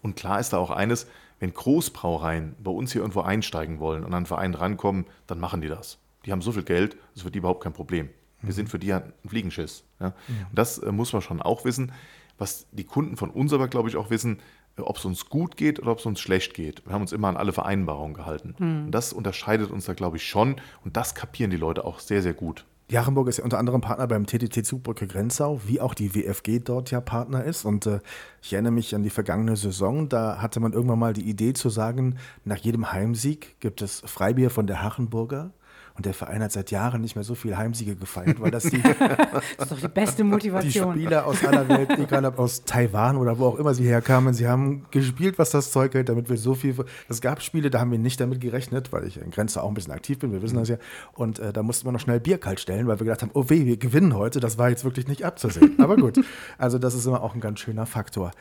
Und 0.00 0.16
klar 0.16 0.40
ist 0.40 0.54
da 0.54 0.56
auch 0.56 0.70
eines, 0.70 1.06
wenn 1.40 1.52
Großbrauereien 1.52 2.54
bei 2.58 2.70
uns 2.70 2.90
hier 2.90 3.02
irgendwo 3.02 3.20
einsteigen 3.20 3.78
wollen 3.78 4.02
und 4.02 4.12
an 4.12 4.14
einen 4.14 4.26
Verein 4.26 4.54
rankommen, 4.54 5.04
dann 5.26 5.38
machen 5.38 5.60
die 5.60 5.68
das. 5.68 5.98
Die 6.24 6.32
haben 6.32 6.40
so 6.40 6.52
viel 6.52 6.64
Geld, 6.64 6.96
das 7.12 7.24
wird 7.24 7.34
die 7.34 7.40
überhaupt 7.40 7.62
kein 7.62 7.74
Problem. 7.74 8.08
Wir 8.40 8.54
sind 8.54 8.70
für 8.70 8.78
die 8.78 8.94
ein 8.94 9.12
Fliegenschiss. 9.26 9.84
Ja? 10.00 10.14
Und 10.28 10.54
das 10.54 10.78
äh, 10.78 10.90
muss 10.90 11.12
man 11.12 11.20
schon 11.20 11.42
auch 11.42 11.66
wissen. 11.66 11.92
Was 12.38 12.66
die 12.72 12.84
Kunden 12.84 13.16
von 13.16 13.30
uns 13.30 13.52
aber, 13.52 13.68
glaube 13.68 13.88
ich, 13.88 13.96
auch 13.96 14.10
wissen, 14.10 14.40
ob 14.78 14.96
es 14.96 15.04
uns 15.04 15.28
gut 15.28 15.56
geht 15.56 15.80
oder 15.80 15.92
ob 15.92 15.98
es 15.98 16.06
uns 16.06 16.20
schlecht 16.20 16.54
geht. 16.54 16.84
Wir 16.86 16.92
haben 16.92 17.02
uns 17.02 17.12
immer 17.12 17.28
an 17.28 17.36
alle 17.36 17.52
Vereinbarungen 17.52 18.14
gehalten. 18.14 18.54
Mhm. 18.58 18.86
Und 18.86 18.92
das 18.92 19.12
unterscheidet 19.12 19.70
uns 19.70 19.86
da, 19.86 19.94
glaube 19.94 20.16
ich, 20.16 20.28
schon. 20.28 20.56
Und 20.84 20.96
das 20.96 21.14
kapieren 21.14 21.50
die 21.50 21.56
Leute 21.56 21.84
auch 21.84 21.98
sehr, 21.98 22.22
sehr 22.22 22.34
gut. 22.34 22.64
Jarenburg 22.88 23.26
ist 23.26 23.38
ja 23.38 23.44
unter 23.44 23.58
anderem 23.58 23.80
Partner 23.80 24.06
beim 24.06 24.26
TTT 24.26 24.64
Zugbrücke 24.64 25.08
Grenzau, 25.08 25.60
wie 25.66 25.80
auch 25.80 25.92
die 25.92 26.14
WFG 26.14 26.60
dort 26.60 26.92
ja 26.92 27.00
Partner 27.00 27.42
ist. 27.42 27.64
Und 27.64 27.86
äh, 27.86 27.98
ich 28.42 28.52
erinnere 28.52 28.72
mich 28.72 28.94
an 28.94 29.02
die 29.02 29.10
vergangene 29.10 29.56
Saison, 29.56 30.08
da 30.08 30.40
hatte 30.40 30.60
man 30.60 30.72
irgendwann 30.72 31.00
mal 31.00 31.12
die 31.12 31.28
Idee 31.28 31.52
zu 31.52 31.68
sagen, 31.68 32.16
nach 32.44 32.58
jedem 32.58 32.92
Heimsieg 32.92 33.58
gibt 33.58 33.82
es 33.82 34.02
Freibier 34.06 34.50
von 34.50 34.68
der 34.68 34.82
Hachenburger. 34.82 35.50
Und 35.96 36.04
der 36.04 36.14
Verein 36.14 36.42
hat 36.42 36.52
seit 36.52 36.70
Jahren 36.70 37.00
nicht 37.00 37.16
mehr 37.16 37.24
so 37.24 37.34
viel 37.34 37.56
Heimsiege 37.56 37.96
gefeiert, 37.96 38.40
weil 38.40 38.50
das 38.50 38.64
die, 38.70 38.82
das 38.82 39.44
ist 39.58 39.72
doch 39.72 39.80
die 39.80 39.88
beste 39.88 40.24
Motivation. 40.24 40.94
Die 40.94 41.00
Spieler 41.00 41.26
aus 41.26 41.44
aller 41.44 41.68
Welt, 41.68 41.90
egal 41.98 42.24
ob 42.26 42.38
aus 42.38 42.64
Taiwan 42.64 43.16
oder 43.16 43.38
wo 43.38 43.46
auch 43.46 43.58
immer 43.58 43.74
sie 43.74 43.84
herkamen, 43.84 44.34
sie 44.34 44.46
haben 44.46 44.84
gespielt, 44.90 45.38
was 45.38 45.50
das 45.50 45.72
Zeug 45.72 45.94
hält, 45.94 46.08
damit 46.08 46.28
wir 46.28 46.36
so 46.36 46.54
viel. 46.54 46.74
Es 47.08 47.20
gab 47.20 47.42
Spiele, 47.42 47.70
da 47.70 47.80
haben 47.80 47.90
wir 47.90 47.98
nicht 47.98 48.20
damit 48.20 48.40
gerechnet, 48.40 48.92
weil 48.92 49.06
ich 49.06 49.20
in 49.20 49.30
Grenze 49.30 49.62
auch 49.62 49.68
ein 49.68 49.74
bisschen 49.74 49.92
aktiv 49.92 50.18
bin, 50.18 50.32
wir 50.32 50.42
wissen 50.42 50.56
das 50.56 50.68
ja. 50.68 50.76
Und 51.14 51.38
äh, 51.38 51.52
da 51.52 51.62
mussten 51.62 51.86
wir 51.86 51.92
noch 51.92 52.00
schnell 52.00 52.20
Bier 52.20 52.38
kalt 52.38 52.60
stellen, 52.60 52.86
weil 52.86 53.00
wir 53.00 53.04
gedacht 53.04 53.22
haben, 53.22 53.30
oh 53.32 53.48
weh, 53.48 53.64
wir 53.64 53.78
gewinnen 53.78 54.14
heute. 54.14 54.40
Das 54.40 54.58
war 54.58 54.68
jetzt 54.68 54.84
wirklich 54.84 55.08
nicht 55.08 55.24
abzusehen. 55.24 55.76
Aber 55.78 55.96
gut, 55.96 56.20
also 56.58 56.78
das 56.78 56.94
ist 56.94 57.06
immer 57.06 57.22
auch 57.22 57.34
ein 57.34 57.40
ganz 57.40 57.60
schöner 57.60 57.86
Faktor 57.86 58.32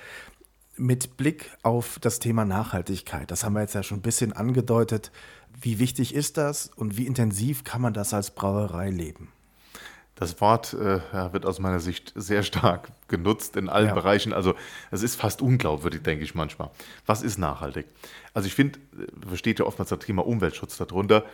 mit 0.78 1.18
Blick 1.18 1.52
auf 1.64 2.00
das 2.00 2.20
Thema 2.20 2.46
Nachhaltigkeit, 2.46 3.32
das 3.32 3.44
haben 3.44 3.54
wir 3.54 3.62
jetzt 3.62 3.76
ja 3.76 3.84
schon 3.84 4.00
ein 4.00 4.04
bisschen 4.04 4.34
angedeutet, 4.34 5.12
wie 5.62 5.80
wichtig 5.80 6.14
ist 6.14 6.38
das 6.38 6.68
und 6.76 6.98
wie 6.98 7.06
intensiv 7.06 7.64
kann 7.64 7.82
man 7.82 7.94
das 7.94 8.14
als 8.14 8.32
Brauerei 8.32 8.90
leben? 8.90 9.30
Das 10.16 10.40
Wort 10.40 10.74
äh, 10.74 11.02
wird 11.34 11.46
aus 11.46 11.60
meiner 11.60 11.82
Sicht 11.82 12.14
sehr 12.16 12.44
stark 12.44 12.92
genutzt 13.10 13.58
in 13.58 13.68
allen 13.68 13.88
ja. 13.88 13.94
Bereichen. 13.94 14.32
Also 14.32 14.56
es 14.90 15.04
ist 15.04 15.16
fast 15.16 15.42
unglaubwürdig, 15.42 16.04
denke 16.04 16.24
ich 16.24 16.36
manchmal. 16.36 16.72
Was 17.06 17.22
ist 17.22 17.38
nachhaltig? 17.38 17.86
Also 18.34 18.48
ich 18.48 18.56
finde, 18.56 18.80
äh, 18.98 19.28
versteht 19.28 19.60
ja 19.60 19.66
oftmals 19.66 19.90
das 19.90 20.00
Thema 20.00 20.26
Umweltschutz 20.26 20.78
darunter. 20.78 21.26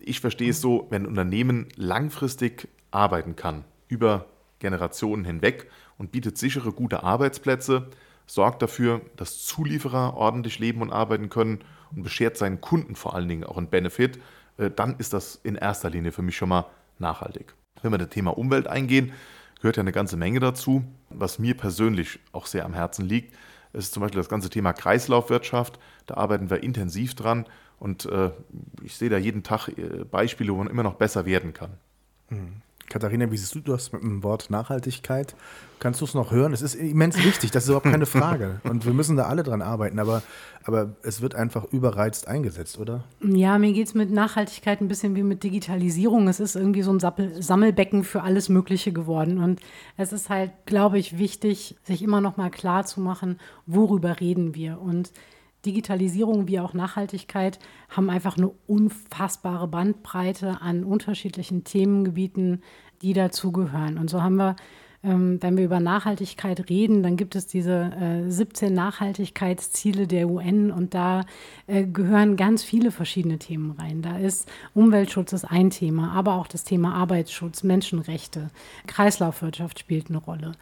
Ich 0.00 0.20
verstehe 0.20 0.50
es 0.50 0.60
so, 0.60 0.88
wenn 0.90 1.02
ein 1.02 1.06
Unternehmen 1.06 1.68
langfristig 1.76 2.68
arbeiten 2.90 3.36
kann, 3.36 3.64
über 3.88 4.26
Generationen 4.58 5.24
hinweg 5.24 5.70
und 5.96 6.10
bietet 6.10 6.36
sichere, 6.36 6.72
gute 6.72 7.04
Arbeitsplätze, 7.04 7.88
sorgt 8.26 8.62
dafür, 8.62 9.00
dass 9.16 9.44
Zulieferer 9.44 10.14
ordentlich 10.16 10.58
leben 10.58 10.82
und 10.82 10.92
arbeiten 10.92 11.28
können 11.28 11.60
und 11.94 12.02
beschert 12.02 12.36
seinen 12.36 12.60
Kunden 12.60 12.96
vor 12.96 13.14
allen 13.14 13.28
Dingen 13.28 13.44
auch 13.44 13.56
einen 13.56 13.68
Benefit, 13.68 14.18
äh, 14.58 14.70
dann 14.70 14.96
ist 14.98 15.12
das 15.12 15.40
in 15.42 15.54
erster 15.54 15.90
Linie 15.90 16.12
für 16.12 16.22
mich 16.22 16.36
schon 16.36 16.48
mal 16.48 16.66
nachhaltig. 16.98 17.54
Wenn 17.82 17.92
wir 17.92 17.98
das 17.98 18.08
Thema 18.08 18.36
Umwelt 18.36 18.66
eingehen, 18.66 19.12
gehört 19.60 19.76
ja 19.76 19.82
eine 19.82 19.92
ganze 19.92 20.16
Menge 20.16 20.40
dazu. 20.40 20.84
Was 21.10 21.38
mir 21.38 21.56
persönlich 21.56 22.18
auch 22.32 22.46
sehr 22.46 22.64
am 22.64 22.74
Herzen 22.74 23.06
liegt, 23.06 23.34
ist 23.72 23.92
zum 23.92 24.00
Beispiel 24.00 24.20
das 24.20 24.28
ganze 24.28 24.50
Thema 24.50 24.72
Kreislaufwirtschaft. 24.72 25.78
Da 26.06 26.14
arbeiten 26.14 26.50
wir 26.50 26.62
intensiv 26.62 27.14
dran 27.14 27.46
und 27.78 28.06
äh, 28.06 28.30
ich 28.82 28.96
sehe 28.96 29.10
da 29.10 29.18
jeden 29.18 29.42
Tag 29.42 29.68
äh, 29.68 30.04
Beispiele, 30.04 30.52
wo 30.52 30.58
man 30.58 30.68
immer 30.68 30.82
noch 30.82 30.94
besser 30.94 31.26
werden 31.26 31.52
kann. 31.52 31.74
Mhm. 32.30 32.62
Katharina, 32.88 33.30
wie 33.30 33.36
siehst 33.36 33.54
du 33.54 33.60
das 33.60 33.92
mit 33.92 34.02
dem 34.02 34.22
Wort 34.22 34.48
Nachhaltigkeit? 34.50 35.34
Kannst 35.78 36.00
du 36.00 36.04
es 36.04 36.14
noch 36.14 36.30
hören? 36.30 36.52
Es 36.52 36.62
ist 36.62 36.74
immens 36.74 37.16
wichtig, 37.22 37.50
das 37.50 37.64
ist 37.64 37.68
überhaupt 37.68 37.90
keine 37.90 38.06
Frage. 38.06 38.60
Und 38.64 38.86
wir 38.86 38.92
müssen 38.92 39.16
da 39.16 39.24
alle 39.24 39.42
dran 39.42 39.60
arbeiten, 39.60 39.98
aber, 39.98 40.22
aber 40.64 40.94
es 41.02 41.20
wird 41.20 41.34
einfach 41.34 41.64
überreizt 41.72 42.28
eingesetzt, 42.28 42.78
oder? 42.78 43.04
Ja, 43.20 43.58
mir 43.58 43.72
geht 43.72 43.88
es 43.88 43.94
mit 43.94 44.10
Nachhaltigkeit 44.10 44.80
ein 44.80 44.88
bisschen 44.88 45.16
wie 45.16 45.22
mit 45.22 45.42
Digitalisierung. 45.42 46.28
Es 46.28 46.40
ist 46.40 46.56
irgendwie 46.56 46.82
so 46.82 46.92
ein 46.96 47.42
Sammelbecken 47.42 48.04
für 48.04 48.22
alles 48.22 48.48
Mögliche 48.48 48.92
geworden. 48.92 49.38
Und 49.38 49.60
es 49.96 50.12
ist 50.12 50.30
halt, 50.30 50.52
glaube 50.64 50.98
ich, 50.98 51.18
wichtig, 51.18 51.76
sich 51.82 52.02
immer 52.02 52.20
noch 52.20 52.36
mal 52.36 52.50
klar 52.50 52.86
zu 52.86 53.00
machen, 53.00 53.38
worüber 53.66 54.20
reden 54.20 54.54
wir. 54.54 54.80
Und 54.80 55.12
Digitalisierung 55.66 56.48
wie 56.48 56.60
auch 56.60 56.72
Nachhaltigkeit 56.72 57.58
haben 57.90 58.08
einfach 58.08 58.36
eine 58.36 58.50
unfassbare 58.66 59.68
Bandbreite 59.68 60.62
an 60.62 60.84
unterschiedlichen 60.84 61.64
Themengebieten, 61.64 62.62
die 63.02 63.12
dazugehören. 63.12 63.98
Und 63.98 64.08
so 64.08 64.22
haben 64.22 64.36
wir, 64.36 64.56
ähm, 65.02 65.42
wenn 65.42 65.56
wir 65.56 65.64
über 65.64 65.80
Nachhaltigkeit 65.80 66.70
reden, 66.70 67.02
dann 67.02 67.16
gibt 67.16 67.36
es 67.36 67.46
diese 67.46 67.92
äh, 68.26 68.30
17 68.30 68.72
Nachhaltigkeitsziele 68.72 70.06
der 70.06 70.28
UN 70.28 70.70
und 70.70 70.94
da 70.94 71.22
äh, 71.66 71.84
gehören 71.84 72.36
ganz 72.36 72.62
viele 72.62 72.90
verschiedene 72.90 73.38
Themen 73.38 73.72
rein. 73.72 74.02
Da 74.02 74.18
ist 74.18 74.48
Umweltschutz 74.74 75.32
ist 75.32 75.44
ein 75.44 75.70
Thema, 75.70 76.12
aber 76.12 76.34
auch 76.34 76.48
das 76.48 76.64
Thema 76.64 76.94
Arbeitsschutz, 76.94 77.62
Menschenrechte, 77.62 78.48
Kreislaufwirtschaft 78.86 79.78
spielt 79.78 80.08
eine 80.08 80.18
Rolle. 80.18 80.52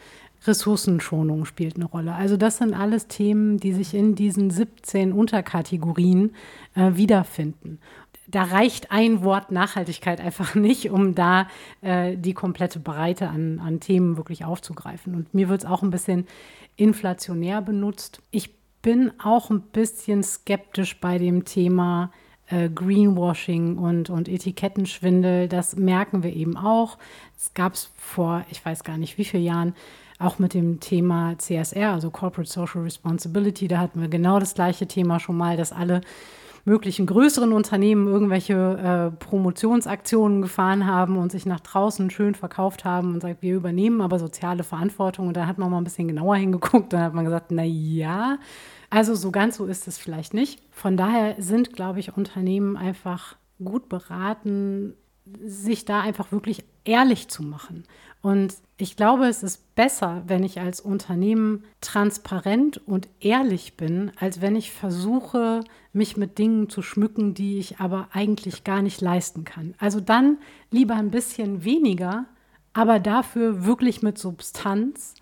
Ressourcenschonung 0.47 1.45
spielt 1.45 1.77
eine 1.77 1.87
Rolle. 1.87 2.15
Also 2.15 2.37
das 2.37 2.59
sind 2.59 2.75
alles 2.75 3.07
Themen, 3.09 3.59
die 3.59 3.73
sich 3.73 3.95
in 3.95 4.15
diesen 4.15 4.51
17 4.51 5.13
Unterkategorien 5.13 6.35
äh, 6.75 6.93
wiederfinden. 6.95 7.79
Da 8.27 8.45
reicht 8.45 8.91
ein 8.91 9.23
Wort 9.23 9.51
Nachhaltigkeit 9.51 10.21
einfach 10.21 10.55
nicht, 10.55 10.91
um 10.91 11.15
da 11.15 11.49
äh, 11.83 12.17
die 12.17 12.35
komplette 12.35 12.79
Breite 12.79 13.29
an, 13.29 13.61
an 13.61 13.81
Themen 13.81 14.17
wirklich 14.17 14.45
aufzugreifen. 14.45 15.15
Und 15.15 15.35
mir 15.35 15.49
wird 15.49 15.63
es 15.63 15.67
auch 15.67 15.83
ein 15.83 15.91
bisschen 15.91 16.27
inflationär 16.77 17.63
benutzt. 17.63 18.21
Ich 18.31 18.55
bin 18.83 19.13
auch 19.23 19.51
ein 19.51 19.63
bisschen 19.63 20.23
skeptisch 20.23 21.01
bei 21.01 21.19
dem 21.19 21.45
Thema 21.45 22.11
äh, 22.49 22.69
Greenwashing 22.69 23.79
und, 23.79 24.11
und 24.11 24.29
Etikettenschwindel. 24.29 25.49
Das 25.49 25.77
merken 25.77 26.23
wir 26.23 26.35
eben 26.35 26.57
auch. 26.57 26.99
Es 27.37 27.55
gab 27.55 27.75
es 27.75 27.91
vor, 27.97 28.45
ich 28.51 28.65
weiß 28.65 28.85
gar 28.85 28.99
nicht 28.99 29.17
wie 29.17 29.25
vielen 29.25 29.45
Jahren, 29.45 29.75
auch 30.25 30.39
mit 30.39 30.55
dem 30.55 30.81
Thema 30.81 31.37
CSR, 31.39 31.93
also 31.93 32.11
Corporate 32.11 32.51
Social 32.51 32.83
Responsibility, 32.83 33.69
da 33.69 33.79
hatten 33.79 34.01
wir 34.01 34.09
genau 34.09 34.39
das 34.39 34.55
gleiche 34.55 34.87
Thema 34.87 35.21
schon 35.21 35.37
mal, 35.37 35.57
dass 35.57 35.73
alle 35.73 36.01
möglichen 36.65 37.07
größeren 37.07 37.53
Unternehmen 37.53 38.07
irgendwelche 38.09 38.55
äh, 39.13 39.17
Promotionsaktionen 39.25 40.43
gefahren 40.43 40.87
haben 40.87 41.19
und 41.19 41.31
sich 41.31 41.45
nach 41.45 41.61
draußen 41.61 42.09
schön 42.11 42.35
verkauft 42.35 42.85
haben 42.85 43.15
und 43.15 43.21
sagt, 43.21 43.43
wir 43.43 43.55
übernehmen 43.55 44.01
aber 44.01 44.19
soziale 44.19 44.65
Verantwortung. 44.65 45.29
Und 45.29 45.37
da 45.37 45.47
hat 45.47 45.59
man 45.59 45.71
mal 45.71 45.79
ein 45.79 45.85
bisschen 45.85 46.09
genauer 46.09 46.37
hingeguckt. 46.37 46.93
Dann 46.93 47.03
hat 47.03 47.15
man 47.15 47.25
gesagt, 47.25 47.51
na 47.51 47.65
ja, 47.65 48.39
also 48.89 49.15
so 49.15 49.31
ganz 49.31 49.57
so 49.57 49.67
ist 49.67 49.87
es 49.89 49.99
vielleicht 49.99 50.33
nicht. 50.33 50.63
Von 50.71 50.97
daher 50.97 51.35
sind, 51.39 51.75
glaube 51.75 52.01
ich, 52.01 52.17
Unternehmen 52.17 52.77
einfach 52.77 53.37
gut 53.63 53.89
beraten, 53.89 54.95
sich 55.43 55.85
da 55.85 56.01
einfach 56.01 56.33
wirklich 56.33 56.65
ehrlich 56.85 57.29
zu 57.29 57.43
machen. 57.43 57.85
Und 58.21 58.55
ich 58.77 58.97
glaube, 58.97 59.27
es 59.27 59.43
ist 59.43 59.75
besser, 59.75 60.23
wenn 60.27 60.43
ich 60.43 60.61
als 60.61 60.81
Unternehmen 60.81 61.65
transparent 61.81 62.79
und 62.87 63.09
ehrlich 63.21 63.77
bin, 63.77 64.13
als 64.19 64.41
wenn 64.41 64.57
ich 64.57 64.73
versuche, 64.73 65.61
mich 65.93 66.17
mit 66.17 66.39
Dingen 66.39 66.69
zu 66.69 66.83
schmücken, 66.83 67.35
die 67.35 67.59
ich 67.59 67.79
aber 67.79 68.09
eigentlich 68.13 68.65
gar 68.65 68.83
nicht 68.83 69.01
leisten 69.01 69.45
kann. 69.45 69.75
Also 69.79 70.01
dann 70.01 70.39
lieber 70.71 70.95
ein 70.95 71.11
bisschen 71.11 71.65
weniger, 71.65 72.27
aber 72.73 72.99
dafür 72.99 73.65
wirklich 73.65 74.03
mit 74.03 74.19
Substanz 74.19 75.15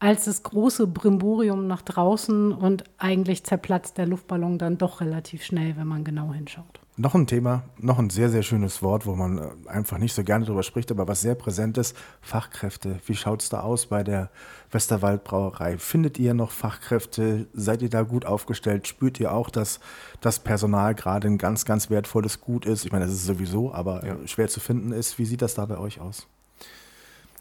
als 0.00 0.26
das 0.26 0.42
große 0.42 0.86
Brimborium 0.86 1.66
nach 1.66 1.82
draußen 1.82 2.52
und 2.52 2.84
eigentlich 2.98 3.44
zerplatzt 3.44 3.98
der 3.98 4.06
Luftballon 4.06 4.58
dann 4.58 4.78
doch 4.78 5.00
relativ 5.00 5.42
schnell, 5.42 5.76
wenn 5.76 5.88
man 5.88 6.04
genau 6.04 6.32
hinschaut. 6.32 6.77
Noch 7.00 7.14
ein 7.14 7.28
Thema, 7.28 7.62
noch 7.78 8.00
ein 8.00 8.10
sehr, 8.10 8.28
sehr 8.28 8.42
schönes 8.42 8.82
Wort, 8.82 9.06
wo 9.06 9.14
man 9.14 9.38
äh, 9.38 9.68
einfach 9.68 9.98
nicht 9.98 10.14
so 10.14 10.24
gerne 10.24 10.44
drüber 10.44 10.64
spricht, 10.64 10.90
aber 10.90 11.06
was 11.06 11.20
sehr 11.20 11.36
präsent 11.36 11.78
ist, 11.78 11.96
Fachkräfte. 12.20 12.98
Wie 13.06 13.14
schaut 13.14 13.40
es 13.40 13.48
da 13.48 13.60
aus 13.60 13.86
bei 13.86 14.02
der 14.02 14.30
Westerwald-Brauerei? 14.72 15.78
Findet 15.78 16.18
ihr 16.18 16.34
noch 16.34 16.50
Fachkräfte? 16.50 17.46
Seid 17.52 17.82
ihr 17.82 17.88
da 17.88 18.02
gut 18.02 18.26
aufgestellt? 18.26 18.88
Spürt 18.88 19.20
ihr 19.20 19.32
auch, 19.32 19.48
dass 19.48 19.78
das 20.20 20.40
Personal 20.40 20.96
gerade 20.96 21.28
ein 21.28 21.38
ganz, 21.38 21.64
ganz 21.64 21.88
wertvolles 21.88 22.40
Gut 22.40 22.66
ist? 22.66 22.84
Ich 22.84 22.90
meine, 22.90 23.04
das 23.04 23.14
ist 23.14 23.26
sowieso, 23.26 23.72
aber 23.72 24.04
ja. 24.04 24.16
schwer 24.26 24.48
zu 24.48 24.58
finden 24.58 24.90
ist. 24.90 25.20
Wie 25.20 25.24
sieht 25.24 25.40
das 25.40 25.54
da 25.54 25.66
bei 25.66 25.78
euch 25.78 26.00
aus? 26.00 26.26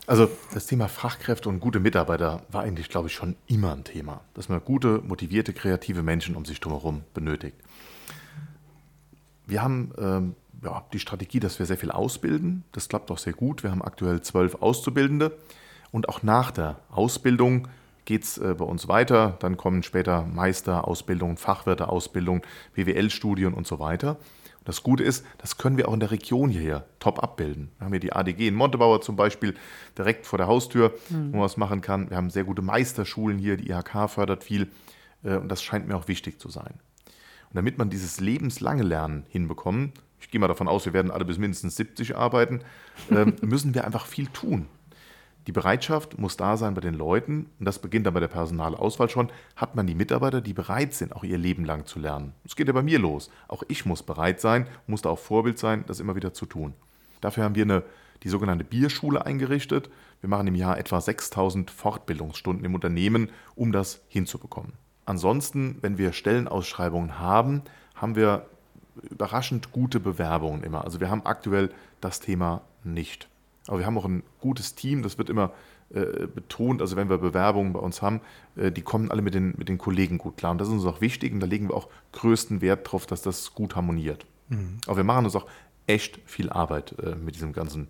Also 0.06 0.30
das 0.54 0.68
Thema 0.68 0.88
Fachkräfte 0.88 1.50
und 1.50 1.62
gute 1.62 1.80
Mitarbeiter 1.80 2.44
war 2.52 2.62
eigentlich, 2.62 2.90
glaube 2.90 3.08
ich, 3.08 3.16
schon 3.16 3.36
immer 3.48 3.74
ein 3.74 3.84
Thema, 3.84 4.22
dass 4.36 4.50
man 4.50 4.64
gute, 4.64 5.02
motivierte, 5.04 5.52
kreative 5.52 6.04
Menschen 6.04 6.36
um 6.36 6.46
sich 6.46 6.60
drumherum 6.60 7.02
benötigt. 7.16 7.58
Wir 9.48 9.64
haben 9.64 9.94
ähm, 9.98 10.36
ja, 10.64 10.86
die 10.94 11.00
Strategie, 11.00 11.40
dass 11.40 11.58
wir 11.60 11.66
sehr 11.66 11.78
viel 11.78 11.92
ausbilden. 11.92 12.64
Das 12.74 12.90
klappt 12.90 13.10
auch 13.12 13.18
sehr 13.18 13.34
gut. 13.34 13.64
Wir 13.64 13.72
haben 13.72 13.82
aktuell 13.82 14.22
zwölf 14.22 14.56
Auszubildende. 14.62 15.38
Und 15.92 16.10
auch 16.10 16.22
nach 16.22 16.52
der 16.52 16.80
Ausbildung 16.90 17.68
geht 18.06 18.24
es 18.24 18.38
äh, 18.38 18.56
bei 18.58 18.66
uns 18.66 18.88
weiter. 18.88 19.38
Dann 19.40 19.58
kommen 19.58 19.84
später 19.84 20.24
Meisterausbildungen, 20.24 21.38
Fachwirteausbildungen, 21.38 22.42
BWL-Studien 22.74 23.54
und 23.54 23.66
so 23.68 23.80
weiter. 23.80 24.18
Und 24.60 24.68
das 24.68 24.84
Gute 24.84 25.04
ist, 25.04 25.26
das 25.38 25.58
können 25.58 25.78
wir 25.78 25.88
auch 25.88 25.94
in 25.94 26.02
der 26.02 26.12
Region 26.12 26.50
hierher 26.50 26.86
top 27.00 27.24
abbilden. 27.24 27.70
Wir 27.78 27.86
haben 27.86 27.94
hier 27.94 28.00
die 28.02 28.14
ADG 28.14 28.50
in 28.50 28.56
Montebauer 28.56 29.02
zum 29.02 29.16
Beispiel 29.16 29.56
direkt 29.98 30.26
vor 30.26 30.38
der 30.38 30.48
Haustür, 30.48 30.94
mhm. 31.10 31.32
wo 31.32 31.38
man 31.38 31.46
was 31.46 31.58
machen 31.58 31.82
kann. 31.82 32.10
Wir 32.10 32.18
haben 32.18 32.30
sehr 32.30 32.44
gute 32.44 32.62
Meisterschulen 32.62 33.38
hier. 33.38 33.56
Die 33.56 33.70
IHK 33.70 34.10
fördert 34.10 34.44
viel. 34.44 34.70
Äh, 35.24 35.38
und 35.38 35.50
das 35.50 35.64
scheint 35.64 35.88
mir 35.88 35.96
auch 35.96 36.10
wichtig 36.10 36.40
zu 36.40 36.50
sein. 36.50 36.74
Und 37.50 37.56
damit 37.56 37.78
man 37.78 37.90
dieses 37.90 38.20
lebenslange 38.20 38.84
Lernen 38.84 39.26
hinbekommen, 39.30 39.94
ich 40.20 40.32
gehe 40.32 40.40
mal 40.42 40.48
davon 40.48 40.68
aus, 40.68 40.86
wir 40.86 40.94
werden 40.94 41.12
alle 41.12 41.26
bis 41.26 41.38
mindestens 41.38 41.76
70 41.76 42.16
arbeiten, 42.16 42.62
äh, 43.10 43.26
müssen 43.46 43.74
wir 43.74 43.86
einfach 43.86 44.06
viel 44.06 44.28
tun. 44.28 44.68
Die 45.48 45.54
Bereitschaft 45.54 46.20
muss 46.20 46.36
da 46.36 46.58
sein 46.58 46.74
bei 46.74 46.82
den 46.82 46.94
Leuten, 46.94 47.50
und 47.58 47.66
das 47.66 47.80
beginnt 47.80 48.06
dann 48.06 48.14
bei 48.14 48.20
der 48.20 48.28
Personalauswahl 48.28 49.10
schon, 49.10 49.32
hat 49.56 49.76
man 49.76 49.88
die 49.88 49.96
Mitarbeiter, 49.96 50.42
die 50.42 50.54
bereit 50.54 50.94
sind, 50.94 51.16
auch 51.16 51.24
ihr 51.24 51.38
Leben 51.38 51.64
lang 51.64 51.86
zu 51.86 52.00
lernen. 52.00 52.34
Es 52.44 52.58
geht 52.58 52.68
ja 52.68 52.74
bei 52.74 52.82
mir 52.82 53.00
los. 53.00 53.32
Auch 53.48 53.64
ich 53.70 53.86
muss 53.86 54.04
bereit 54.04 54.42
sein, 54.42 54.68
muss 54.88 55.04
da 55.04 55.10
auch 55.10 55.20
Vorbild 55.20 55.58
sein, 55.58 55.86
das 55.88 56.02
immer 56.02 56.18
wieder 56.18 56.34
zu 56.34 56.46
tun. 56.46 56.74
Dafür 57.22 57.46
haben 57.46 57.56
wir 57.56 57.64
eine, 57.64 57.84
die 58.24 58.30
sogenannte 58.30 58.66
Bierschule 58.66 59.26
eingerichtet. 59.26 59.90
Wir 60.20 60.30
machen 60.30 60.48
im 60.48 60.56
Jahr 60.56 60.78
etwa 60.78 61.00
6000 61.00 61.72
Fortbildungsstunden 61.72 62.66
im 62.66 62.76
Unternehmen, 62.76 63.30
um 63.56 63.72
das 63.72 64.02
hinzubekommen. 64.10 64.74
Ansonsten, 65.08 65.78
wenn 65.82 65.98
wir 65.98 66.12
Stellenausschreibungen 66.12 67.18
haben, 67.18 67.62
haben 67.96 68.16
wir 68.16 68.46
überraschend 69.10 69.72
gute 69.72 70.02
Bewerbungen 70.02 70.64
immer. 70.64 70.84
Also 70.84 71.00
wir 71.00 71.10
haben 71.10 71.26
aktuell 71.26 71.72
das 72.02 72.20
Thema 72.20 72.62
nicht. 72.84 73.30
Aber 73.68 73.80
wir 73.80 73.86
haben 73.86 73.98
auch 73.98 74.06
ein 74.06 74.22
gutes 74.42 74.76
Team, 74.76 75.04
das 75.04 75.18
wird 75.18 75.30
immer 75.30 75.54
äh, 75.92 76.28
betont. 76.28 76.82
Also 76.82 76.98
wenn 76.98 77.10
wir 77.10 77.20
Bewerbungen 77.20 77.72
bei 77.72 77.80
uns 77.80 78.02
haben, 78.02 78.20
äh, 78.58 78.70
die 78.70 78.82
kommen 78.82 79.10
alle 79.10 79.22
mit 79.22 79.34
den, 79.34 79.56
mit 79.58 79.70
den 79.70 79.78
Kollegen 79.78 80.18
gut 80.18 80.36
klar. 80.36 80.52
Und 80.52 80.58
das 80.60 80.68
ist 80.68 80.74
uns 80.74 80.86
auch 80.86 81.00
wichtig 81.00 81.32
und 81.32 81.40
da 81.40 81.48
legen 81.48 81.70
wir 81.70 81.76
auch 81.76 81.88
größten 82.12 82.60
Wert 82.60 82.92
drauf, 82.92 83.06
dass 83.06 83.22
das 83.22 83.54
gut 83.54 83.78
harmoniert. 83.78 84.26
Mhm. 84.50 84.80
Aber 84.88 84.98
wir 84.98 85.04
machen 85.06 85.24
uns 85.24 85.38
auch 85.38 85.48
echt 85.86 86.20
viel 86.26 86.50
Arbeit 86.50 86.96
äh, 87.02 87.16
mit 87.16 87.36
diesem 87.36 87.54
ganzen 87.54 87.88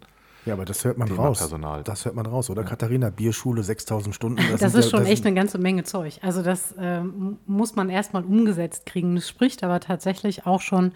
ja, 0.47 0.53
aber 0.53 0.65
das 0.65 0.83
hört 0.85 0.97
man 0.97 1.07
Thema 1.07 1.25
raus. 1.25 1.39
Personal. 1.39 1.83
Das 1.83 2.05
hört 2.05 2.15
man 2.15 2.25
raus, 2.25 2.49
oder? 2.49 2.61
Ja. 2.61 2.67
Katharina, 2.69 3.09
Bierschule, 3.09 3.63
6000 3.63 4.15
Stunden. 4.15 4.41
Das, 4.51 4.61
das 4.61 4.75
ist 4.75 4.85
ja, 4.85 4.91
schon 4.91 4.99
das 5.01 5.09
echt 5.09 5.25
eine 5.25 5.35
ganze 5.35 5.57
Menge 5.57 5.83
Zeug. 5.83 6.19
Also 6.21 6.41
das 6.41 6.71
äh, 6.73 7.01
muss 7.45 7.75
man 7.75 7.89
erstmal 7.89 8.23
umgesetzt 8.23 8.85
kriegen. 8.85 9.15
Das 9.15 9.27
spricht 9.27 9.63
aber 9.63 9.79
tatsächlich 9.79 10.45
auch 10.45 10.61
schon 10.61 10.93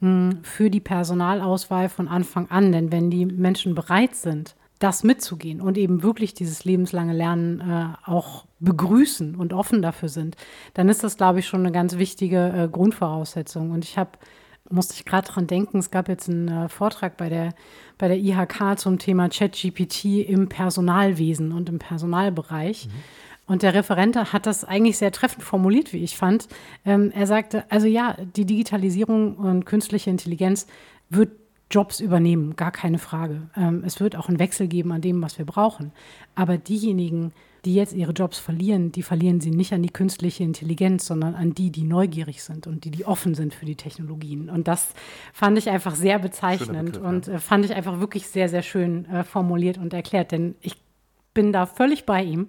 mh, 0.00 0.08
hm, 0.30 0.38
für 0.42 0.70
die 0.70 0.80
Personalauswahl 0.80 1.88
von 1.88 2.08
Anfang 2.08 2.50
an. 2.50 2.72
Denn 2.72 2.92
wenn 2.92 3.10
die 3.10 3.26
Menschen 3.26 3.74
bereit 3.74 4.14
sind, 4.14 4.54
das 4.78 5.04
mitzugehen 5.04 5.60
und 5.60 5.78
eben 5.78 6.02
wirklich 6.02 6.34
dieses 6.34 6.64
lebenslange 6.64 7.12
Lernen 7.12 7.60
äh, 7.60 8.10
auch 8.10 8.46
begrüßen 8.58 9.36
und 9.36 9.52
offen 9.52 9.80
dafür 9.80 10.08
sind, 10.08 10.36
dann 10.74 10.88
ist 10.88 11.04
das, 11.04 11.16
glaube 11.16 11.38
ich, 11.38 11.46
schon 11.46 11.60
eine 11.60 11.72
ganz 11.72 11.98
wichtige 11.98 12.48
äh, 12.48 12.68
Grundvoraussetzung. 12.68 13.70
Und 13.70 13.84
ich 13.84 13.96
habe 13.96 14.10
musste 14.72 14.94
ich 14.94 15.04
gerade 15.04 15.28
dran 15.28 15.46
denken, 15.46 15.78
es 15.78 15.90
gab 15.90 16.08
jetzt 16.08 16.28
einen 16.28 16.48
äh, 16.48 16.68
Vortrag 16.68 17.16
bei 17.16 17.28
der, 17.28 17.54
bei 17.98 18.08
der 18.08 18.18
IHK 18.18 18.78
zum 18.78 18.98
Thema 18.98 19.28
ChatGPT 19.28 20.04
im 20.26 20.48
Personalwesen 20.48 21.52
und 21.52 21.68
im 21.68 21.78
Personalbereich. 21.78 22.86
Mhm. 22.86 22.90
Und 23.46 23.62
der 23.62 23.74
Referent 23.74 24.16
hat 24.16 24.46
das 24.46 24.64
eigentlich 24.64 24.98
sehr 24.98 25.12
treffend 25.12 25.44
formuliert, 25.44 25.92
wie 25.92 26.02
ich 26.02 26.16
fand. 26.16 26.48
Ähm, 26.84 27.12
er 27.14 27.26
sagte, 27.26 27.64
also 27.70 27.86
ja, 27.86 28.16
die 28.36 28.46
Digitalisierung 28.46 29.36
und 29.36 29.66
künstliche 29.66 30.10
Intelligenz 30.10 30.66
wird 31.10 31.30
Jobs 31.70 32.00
übernehmen, 32.00 32.56
gar 32.56 32.70
keine 32.70 32.98
Frage. 32.98 33.48
Ähm, 33.56 33.82
es 33.84 34.00
wird 34.00 34.16
auch 34.16 34.28
einen 34.28 34.38
Wechsel 34.38 34.68
geben 34.68 34.92
an 34.92 35.00
dem, 35.00 35.20
was 35.22 35.38
wir 35.38 35.46
brauchen. 35.46 35.92
Aber 36.34 36.56
diejenigen, 36.58 37.32
die 37.32 37.32
jetzt 37.70 37.92
ihre 37.92 38.12
Jobs 38.12 38.38
verlieren, 38.38 38.90
die 38.90 39.02
verlieren 39.02 39.40
sie 39.40 39.50
nicht 39.50 39.72
an 39.72 39.82
die 39.82 39.90
künstliche 39.90 40.42
Intelligenz, 40.42 41.06
sondern 41.06 41.34
an 41.36 41.54
die, 41.54 41.70
die 41.70 41.84
neugierig 41.84 42.42
sind 42.42 42.66
und 42.66 42.84
die, 42.84 42.90
die 42.90 43.04
offen 43.04 43.34
sind 43.34 43.54
für 43.54 43.66
die 43.66 43.76
Technologien. 43.76 44.50
Und 44.50 44.66
das 44.66 44.94
fand 45.32 45.56
ich 45.58 45.70
einfach 45.70 45.94
sehr 45.94 46.18
bezeichnend 46.18 46.92
Begriff, 46.92 47.06
und. 47.06 47.28
Äh, 47.28 47.38
fand 47.38 47.64
ich 47.64 47.74
einfach 47.74 48.00
wirklich 48.00 48.26
sehr, 48.26 48.48
sehr 48.48 48.62
schön 48.62 49.04
äh, 49.06 49.22
formuliert 49.22 49.78
und 49.78 49.94
erklärt. 49.94 50.32
Denn 50.32 50.56
ich 50.60 50.76
bin 51.34 51.52
da 51.52 51.66
völlig 51.66 52.04
bei 52.04 52.24
ihm, 52.24 52.48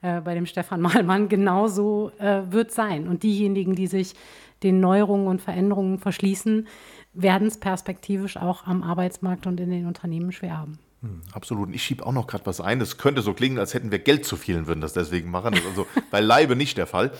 äh, 0.00 0.20
bei 0.20 0.34
dem 0.34 0.46
Stefan 0.46 0.80
Mahlmann. 0.82 1.28
Genauso 1.28 2.12
äh, 2.18 2.42
wird 2.50 2.70
sein. 2.70 3.08
Und 3.08 3.24
diejenigen, 3.24 3.74
die 3.74 3.88
sich 3.88 4.14
den 4.62 4.78
Neuerungen 4.78 5.26
und 5.26 5.42
Veränderungen 5.42 5.98
verschließen, 5.98 6.68
werden 7.14 7.48
es 7.48 7.58
perspektivisch 7.58 8.36
auch 8.36 8.66
am 8.66 8.84
Arbeitsmarkt 8.84 9.48
und 9.48 9.58
in 9.58 9.70
den 9.70 9.86
Unternehmen 9.86 10.30
schwer 10.30 10.56
haben. 10.56 10.78
Hm, 11.02 11.20
absolut. 11.32 11.68
Und 11.68 11.74
ich 11.74 11.82
schiebe 11.82 12.06
auch 12.06 12.12
noch 12.12 12.26
gerade 12.26 12.46
was 12.46 12.60
ein. 12.60 12.80
Es 12.80 12.96
könnte 12.96 13.22
so 13.22 13.34
klingen, 13.34 13.58
als 13.58 13.74
hätten 13.74 13.90
wir 13.90 13.98
Geld 13.98 14.24
zu 14.24 14.36
vielen, 14.36 14.66
würden 14.66 14.80
das 14.80 14.92
deswegen 14.92 15.30
machen. 15.30 15.52
Das 15.52 15.60
ist 15.60 15.68
also 15.68 15.86
beileibe 16.10 16.56
nicht 16.56 16.78
der 16.78 16.86
Fall. 16.86 17.12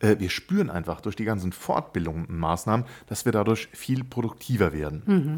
Äh, 0.00 0.16
wir 0.18 0.28
spüren 0.28 0.70
einfach 0.70 1.00
durch 1.00 1.16
die 1.16 1.24
ganzen 1.24 1.52
Fortbildungen 1.52 2.26
und 2.26 2.38
Maßnahmen, 2.38 2.84
dass 3.06 3.24
wir 3.24 3.32
dadurch 3.32 3.68
viel 3.72 4.04
produktiver 4.04 4.72
werden. 4.72 5.02
Mhm. 5.06 5.36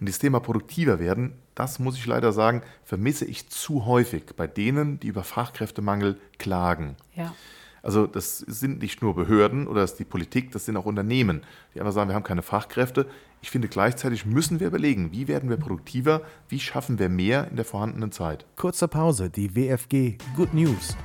Und 0.00 0.08
das 0.08 0.18
Thema 0.18 0.40
produktiver 0.40 0.98
werden, 0.98 1.34
das 1.54 1.78
muss 1.78 1.96
ich 1.96 2.06
leider 2.06 2.32
sagen, 2.32 2.62
vermisse 2.84 3.24
ich 3.24 3.50
zu 3.50 3.86
häufig 3.86 4.24
bei 4.36 4.46
denen, 4.46 4.98
die 4.98 5.08
über 5.08 5.22
Fachkräftemangel 5.22 6.18
klagen. 6.38 6.96
Ja. 7.14 7.34
Also 7.82 8.06
das 8.06 8.38
sind 8.38 8.80
nicht 8.80 9.02
nur 9.02 9.14
Behörden 9.14 9.66
oder 9.66 9.82
das 9.82 9.92
ist 9.92 9.98
die 9.98 10.04
Politik, 10.04 10.52
das 10.52 10.64
sind 10.64 10.76
auch 10.76 10.86
Unternehmen, 10.86 11.42
die 11.74 11.80
einfach 11.80 11.92
sagen, 11.92 12.08
wir 12.08 12.14
haben 12.14 12.22
keine 12.22 12.42
Fachkräfte. 12.42 13.06
Ich 13.42 13.50
finde 13.50 13.66
gleichzeitig 13.66 14.24
müssen 14.24 14.60
wir 14.60 14.68
überlegen, 14.68 15.10
wie 15.10 15.26
werden 15.26 15.50
wir 15.50 15.56
produktiver, 15.56 16.22
wie 16.48 16.60
schaffen 16.60 17.00
wir 17.00 17.08
mehr 17.08 17.48
in 17.48 17.56
der 17.56 17.64
vorhandenen 17.64 18.12
Zeit. 18.12 18.46
Kurze 18.54 18.86
Pause, 18.86 19.30
die 19.30 19.56
WFG 19.56 20.16
Good 20.36 20.54
News. 20.54 20.96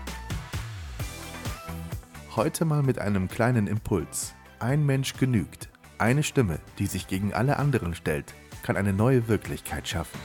Heute 2.35 2.63
mal 2.65 2.83
mit 2.83 2.99
einem 2.99 3.27
kleinen 3.27 3.65
Impuls. 3.65 4.35
Ein 4.59 4.85
Mensch 4.85 5.13
genügt. 5.13 5.69
Eine 5.97 6.21
Stimme, 6.21 6.59
die 6.77 6.85
sich 6.85 7.07
gegen 7.07 7.33
alle 7.33 7.57
anderen 7.57 7.95
stellt, 7.95 8.35
kann 8.61 8.77
eine 8.77 8.93
neue 8.93 9.27
Wirklichkeit 9.27 9.87
schaffen. 9.87 10.19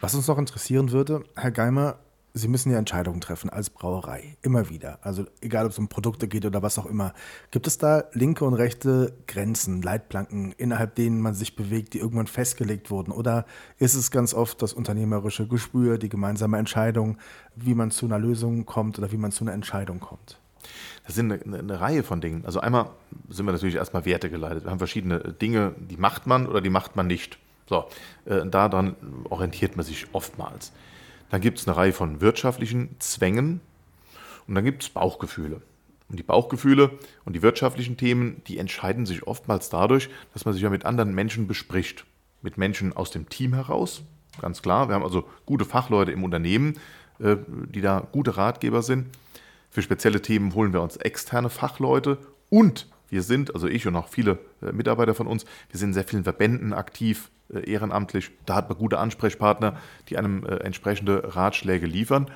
Was 0.00 0.16
uns 0.16 0.26
noch 0.26 0.38
interessieren 0.38 0.90
würde, 0.90 1.22
Herr 1.36 1.52
Geimer, 1.52 2.00
Sie 2.38 2.46
müssen 2.46 2.70
ja 2.70 2.78
Entscheidungen 2.78 3.20
treffen 3.20 3.50
als 3.50 3.68
Brauerei, 3.68 4.36
immer 4.42 4.68
wieder. 4.68 5.00
Also 5.02 5.26
egal, 5.40 5.66
ob 5.66 5.72
es 5.72 5.78
um 5.78 5.88
Produkte 5.88 6.28
geht 6.28 6.46
oder 6.46 6.62
was 6.62 6.78
auch 6.78 6.86
immer. 6.86 7.12
Gibt 7.50 7.66
es 7.66 7.78
da 7.78 8.04
linke 8.12 8.44
und 8.44 8.54
rechte 8.54 9.12
Grenzen, 9.26 9.82
Leitplanken, 9.82 10.52
innerhalb 10.52 10.94
denen 10.94 11.20
man 11.20 11.34
sich 11.34 11.56
bewegt, 11.56 11.94
die 11.94 11.98
irgendwann 11.98 12.28
festgelegt 12.28 12.92
wurden? 12.92 13.10
Oder 13.10 13.44
ist 13.78 13.94
es 13.94 14.12
ganz 14.12 14.34
oft 14.34 14.62
das 14.62 14.72
unternehmerische 14.72 15.48
Gespür, 15.48 15.98
die 15.98 16.08
gemeinsame 16.08 16.58
Entscheidung, 16.58 17.18
wie 17.56 17.74
man 17.74 17.90
zu 17.90 18.06
einer 18.06 18.20
Lösung 18.20 18.66
kommt 18.66 18.98
oder 18.98 19.10
wie 19.10 19.16
man 19.16 19.32
zu 19.32 19.42
einer 19.42 19.52
Entscheidung 19.52 19.98
kommt? 19.98 20.38
Das 21.06 21.16
sind 21.16 21.32
eine, 21.32 21.58
eine, 21.58 21.80
Reihe 21.80 22.04
von 22.04 22.20
Dingen. 22.20 22.44
Also 22.44 22.60
einmal 22.60 22.90
sind 23.28 23.46
wir 23.46 23.52
natürlich 23.52 23.76
erstmal 23.76 24.04
Werte 24.04 24.30
geleitet. 24.30 24.64
Wir 24.64 24.70
haben 24.70 24.78
verschiedene 24.78 25.18
Dinge, 25.18 25.74
die 25.76 25.96
macht 25.96 26.28
man 26.28 26.46
oder 26.46 26.60
die 26.60 26.70
macht 26.70 26.94
man 26.94 27.08
nicht. 27.08 27.38
So, 27.68 27.86
äh, 28.26 28.46
daran 28.46 28.94
orientiert 29.28 29.76
man 29.76 29.84
sich 29.84 30.06
oftmals. 30.12 30.72
Dann 31.30 31.40
gibt 31.40 31.58
es 31.58 31.66
eine 31.66 31.76
Reihe 31.76 31.92
von 31.92 32.20
wirtschaftlichen 32.20 32.96
Zwängen 32.98 33.60
und 34.46 34.54
dann 34.54 34.64
gibt 34.64 34.82
es 34.82 34.88
Bauchgefühle. 34.88 35.60
Und 36.08 36.18
die 36.18 36.22
Bauchgefühle 36.22 36.90
und 37.26 37.34
die 37.34 37.42
wirtschaftlichen 37.42 37.98
Themen, 37.98 38.42
die 38.46 38.58
entscheiden 38.58 39.04
sich 39.04 39.26
oftmals 39.26 39.68
dadurch, 39.68 40.08
dass 40.32 40.46
man 40.46 40.54
sich 40.54 40.62
ja 40.62 40.70
mit 40.70 40.86
anderen 40.86 41.14
Menschen 41.14 41.46
bespricht. 41.46 42.06
Mit 42.40 42.56
Menschen 42.56 42.94
aus 42.94 43.10
dem 43.10 43.28
Team 43.28 43.52
heraus, 43.52 44.02
ganz 44.40 44.62
klar. 44.62 44.88
Wir 44.88 44.94
haben 44.94 45.02
also 45.02 45.28
gute 45.44 45.64
Fachleute 45.64 46.12
im 46.12 46.24
Unternehmen, 46.24 46.78
äh, 47.18 47.36
die 47.46 47.80
da 47.80 48.06
gute 48.12 48.36
Ratgeber 48.36 48.82
sind. 48.82 49.06
Für 49.70 49.82
spezielle 49.82 50.22
Themen 50.22 50.54
holen 50.54 50.72
wir 50.72 50.80
uns 50.80 50.96
externe 50.96 51.50
Fachleute 51.50 52.18
und 52.48 52.86
wir 53.08 53.22
sind, 53.22 53.54
also 53.54 53.66
ich 53.66 53.86
und 53.86 53.96
auch 53.96 54.08
viele 54.08 54.38
äh, 54.62 54.72
Mitarbeiter 54.72 55.14
von 55.14 55.26
uns, 55.26 55.44
wir 55.70 55.78
sind 55.78 55.90
in 55.90 55.94
sehr 55.94 56.04
vielen 56.04 56.24
Verbänden 56.24 56.72
aktiv, 56.72 57.30
äh, 57.52 57.70
ehrenamtlich. 57.70 58.30
Da 58.46 58.54
hat 58.54 58.68
man 58.68 58.78
gute 58.78 58.98
Ansprechpartner, 58.98 59.78
die 60.08 60.18
einem 60.18 60.44
äh, 60.44 60.56
entsprechende 60.56 61.34
Ratschläge 61.36 61.86
liefern. 61.86 62.30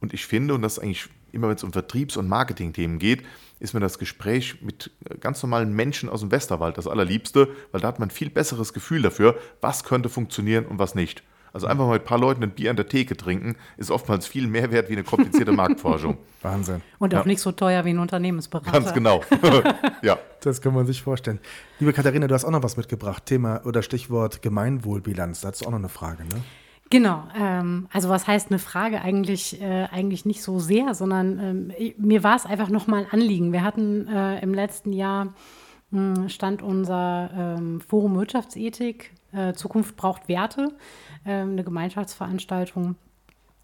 Und 0.00 0.14
ich 0.14 0.26
finde, 0.26 0.54
und 0.54 0.62
das 0.62 0.74
ist 0.74 0.78
eigentlich 0.80 1.08
immer, 1.32 1.48
wenn 1.48 1.56
es 1.56 1.64
um 1.64 1.72
Vertriebs- 1.72 2.16
und 2.16 2.28
Marketingthemen 2.28 2.98
geht, 2.98 3.24
ist 3.60 3.74
mir 3.74 3.80
das 3.80 3.98
Gespräch 3.98 4.62
mit 4.62 4.92
ganz 5.20 5.42
normalen 5.42 5.74
Menschen 5.74 6.08
aus 6.08 6.20
dem 6.20 6.30
Westerwald 6.30 6.78
das 6.78 6.86
allerliebste, 6.86 7.48
weil 7.72 7.80
da 7.80 7.88
hat 7.88 7.98
man 7.98 8.08
ein 8.08 8.12
viel 8.12 8.30
besseres 8.30 8.72
Gefühl 8.72 9.02
dafür, 9.02 9.36
was 9.60 9.82
könnte 9.82 10.08
funktionieren 10.08 10.66
und 10.66 10.78
was 10.78 10.94
nicht. 10.94 11.22
Also 11.58 11.66
einfach 11.66 11.86
mal 11.86 11.94
mit 11.94 12.02
ein 12.02 12.04
paar 12.04 12.20
Leuten 12.20 12.44
ein 12.44 12.50
Bier 12.50 12.70
an 12.70 12.76
der 12.76 12.86
Theke 12.86 13.16
trinken, 13.16 13.56
ist 13.78 13.90
oftmals 13.90 14.28
viel 14.28 14.46
mehr 14.46 14.70
wert 14.70 14.88
wie 14.90 14.92
eine 14.92 15.02
komplizierte 15.02 15.50
Marktforschung. 15.50 16.16
Wahnsinn. 16.42 16.82
Und 17.00 17.12
auch 17.16 17.22
ja. 17.22 17.26
nicht 17.26 17.40
so 17.40 17.50
teuer 17.50 17.84
wie 17.84 17.90
ein 17.90 17.98
Unternehmensberater. 17.98 18.70
Ganz 18.70 18.94
genau. 18.94 19.22
ja. 20.02 20.18
Das 20.40 20.62
kann 20.62 20.72
man 20.72 20.86
sich 20.86 21.02
vorstellen. 21.02 21.40
Liebe 21.80 21.92
Katharina, 21.92 22.28
du 22.28 22.34
hast 22.34 22.44
auch 22.44 22.52
noch 22.52 22.62
was 22.62 22.76
mitgebracht. 22.76 23.26
Thema 23.26 23.60
oder 23.64 23.82
Stichwort 23.82 24.40
Gemeinwohlbilanz. 24.40 25.40
Da 25.40 25.48
hast 25.48 25.62
du 25.62 25.66
auch 25.66 25.72
noch 25.72 25.80
eine 25.80 25.88
Frage, 25.88 26.22
ne? 26.22 26.44
Genau, 26.90 27.24
ähm, 27.36 27.88
also 27.92 28.08
was 28.08 28.28
heißt 28.28 28.50
eine 28.50 28.60
Frage 28.60 29.02
eigentlich, 29.02 29.60
äh, 29.60 29.88
eigentlich 29.90 30.26
nicht 30.26 30.44
so 30.44 30.60
sehr, 30.60 30.94
sondern 30.94 31.72
ähm, 31.80 31.94
mir 31.98 32.22
war 32.22 32.36
es 32.36 32.46
einfach 32.46 32.68
nochmal 32.68 33.00
ein 33.00 33.10
Anliegen. 33.10 33.52
Wir 33.52 33.64
hatten 33.64 34.06
äh, 34.06 34.40
im 34.40 34.54
letzten 34.54 34.92
Jahr 34.92 35.34
stand 36.28 36.62
unser 36.62 37.30
ähm, 37.34 37.80
Forum 37.80 38.16
Wirtschaftsethik, 38.16 39.12
äh, 39.32 39.54
Zukunft 39.54 39.96
braucht 39.96 40.28
Werte 40.28 40.72
ähm, 41.24 41.52
eine 41.52 41.64
Gemeinschaftsveranstaltung 41.64 42.96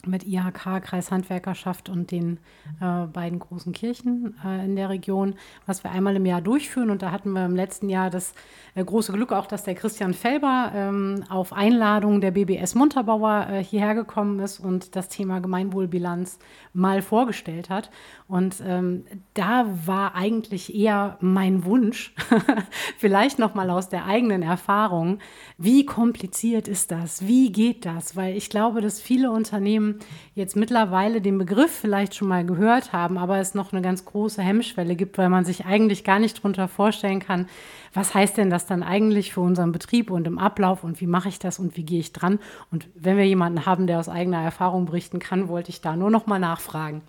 mit 0.06 0.26
IHK, 0.26 0.82
Kreishandwerkerschaft 0.82 1.88
und 1.88 2.10
den 2.10 2.38
äh, 2.80 3.06
beiden 3.06 3.38
großen 3.38 3.72
Kirchen 3.72 4.36
äh, 4.44 4.64
in 4.64 4.76
der 4.76 4.88
Region, 4.88 5.34
was 5.66 5.84
wir 5.84 5.90
einmal 5.90 6.16
im 6.16 6.26
Jahr 6.26 6.40
durchführen. 6.40 6.90
Und 6.90 7.02
da 7.02 7.10
hatten 7.10 7.32
wir 7.32 7.44
im 7.44 7.56
letzten 7.56 7.88
Jahr 7.88 8.10
das 8.10 8.34
äh, 8.74 8.84
große 8.84 9.12
Glück 9.12 9.32
auch, 9.32 9.46
dass 9.46 9.64
der 9.64 9.74
Christian 9.74 10.14
Felber 10.14 10.72
ähm, 10.74 11.24
auf 11.28 11.52
Einladung 11.52 12.20
der 12.20 12.30
BBS 12.32 12.74
Munterbauer 12.74 13.46
äh, 13.50 13.64
hierher 13.64 13.94
gekommen 13.94 14.40
ist 14.40 14.60
und 14.60 14.96
das 14.96 15.08
Thema 15.08 15.40
Gemeinwohlbilanz 15.40 16.38
mal 16.72 17.02
vorgestellt 17.02 17.70
hat. 17.70 17.90
Und 18.26 18.62
ähm, 18.66 19.04
da 19.34 19.66
war 19.86 20.14
eigentlich 20.14 20.74
eher 20.74 21.18
mein 21.20 21.64
Wunsch, 21.64 22.14
vielleicht 22.98 23.38
noch 23.38 23.54
mal 23.54 23.70
aus 23.70 23.88
der 23.88 24.06
eigenen 24.06 24.42
Erfahrung, 24.42 25.18
wie 25.58 25.86
kompliziert 25.86 26.68
ist 26.68 26.90
das? 26.90 27.26
Wie 27.26 27.52
geht 27.52 27.84
das? 27.84 28.16
Weil 28.16 28.36
ich 28.36 28.50
glaube, 28.50 28.80
dass 28.80 29.00
viele 29.00 29.30
Unternehmen 29.30 29.93
jetzt 30.34 30.56
mittlerweile 30.56 31.20
den 31.20 31.38
Begriff 31.38 31.70
vielleicht 31.70 32.14
schon 32.14 32.28
mal 32.28 32.44
gehört 32.44 32.92
haben, 32.92 33.18
aber 33.18 33.38
es 33.38 33.54
noch 33.54 33.72
eine 33.72 33.82
ganz 33.82 34.04
große 34.04 34.42
Hemmschwelle 34.42 34.96
gibt, 34.96 35.18
weil 35.18 35.28
man 35.28 35.44
sich 35.44 35.64
eigentlich 35.64 36.04
gar 36.04 36.18
nicht 36.18 36.38
darunter 36.38 36.68
vorstellen 36.68 37.20
kann, 37.20 37.48
was 37.92 38.14
heißt 38.14 38.36
denn 38.36 38.50
das 38.50 38.66
dann 38.66 38.82
eigentlich 38.82 39.32
für 39.32 39.40
unseren 39.40 39.72
Betrieb 39.72 40.10
und 40.10 40.26
im 40.26 40.38
Ablauf 40.38 40.84
und 40.84 41.00
wie 41.00 41.06
mache 41.06 41.28
ich 41.28 41.38
das 41.38 41.58
und 41.58 41.76
wie 41.76 41.84
gehe 41.84 42.00
ich 42.00 42.12
dran? 42.12 42.38
Und 42.70 42.88
wenn 42.94 43.16
wir 43.16 43.26
jemanden 43.26 43.66
haben, 43.66 43.86
der 43.86 43.98
aus 43.98 44.08
eigener 44.08 44.42
Erfahrung 44.42 44.86
berichten 44.86 45.18
kann, 45.18 45.48
wollte 45.48 45.70
ich 45.70 45.80
da 45.80 45.96
nur 45.96 46.10
noch 46.10 46.26
mal 46.26 46.38
nachfragen. 46.38 47.02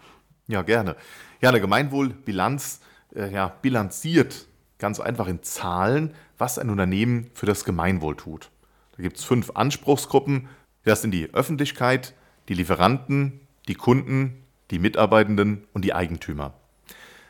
Ja, 0.48 0.62
gerne. 0.62 0.96
Ja, 1.42 1.50
eine 1.50 1.62
Gemeinwohlbilanz 1.62 2.82
äh, 3.16 3.32
ja, 3.34 3.48
bilanziert 3.62 4.46
ganz 4.78 5.00
einfach 5.00 5.28
in 5.28 5.42
Zahlen, 5.42 6.14
was 6.38 6.60
ein 6.60 6.70
Unternehmen 6.70 7.30
für 7.34 7.46
das 7.46 7.66
Gemeinwohl 7.66 8.16
tut. 8.16 8.52
Da 8.96 9.04
gibt 9.04 9.18
es 9.18 9.24
fünf 9.24 9.52
Anspruchsgruppen. 9.56 10.48
Das 10.84 11.02
sind 11.02 11.12
die 11.12 11.34
Öffentlichkeit, 11.34 12.14
die 12.50 12.54
Lieferanten, 12.54 13.40
die 13.68 13.76
Kunden, 13.76 14.44
die 14.72 14.80
Mitarbeitenden 14.80 15.66
und 15.74 15.84
die 15.84 15.94
Eigentümer. 15.94 16.54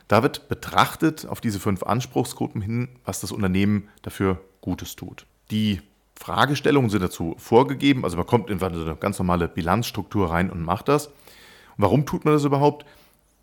Da 0.07 0.21
wird 0.21 0.47
betrachtet 0.49 1.25
auf 1.25 1.41
diese 1.41 1.59
fünf 1.59 1.83
Anspruchsgruppen 1.83 2.61
hin, 2.61 2.89
was 3.05 3.21
das 3.21 3.31
Unternehmen 3.31 3.89
dafür 4.03 4.39
Gutes 4.61 4.95
tut. 4.95 5.25
Die 5.51 5.81
Fragestellungen 6.15 6.89
sind 6.89 7.01
dazu 7.01 7.35
vorgegeben, 7.37 8.03
also 8.03 8.17
man 8.17 8.25
kommt 8.25 8.49
in 8.49 8.61
eine 8.61 8.95
ganz 8.95 9.19
normale 9.19 9.47
Bilanzstruktur 9.47 10.31
rein 10.31 10.49
und 10.49 10.63
macht 10.63 10.87
das. 10.87 11.07
Und 11.07 11.13
warum 11.77 12.05
tut 12.05 12.23
man 12.23 12.33
das 12.33 12.45
überhaupt? 12.45 12.85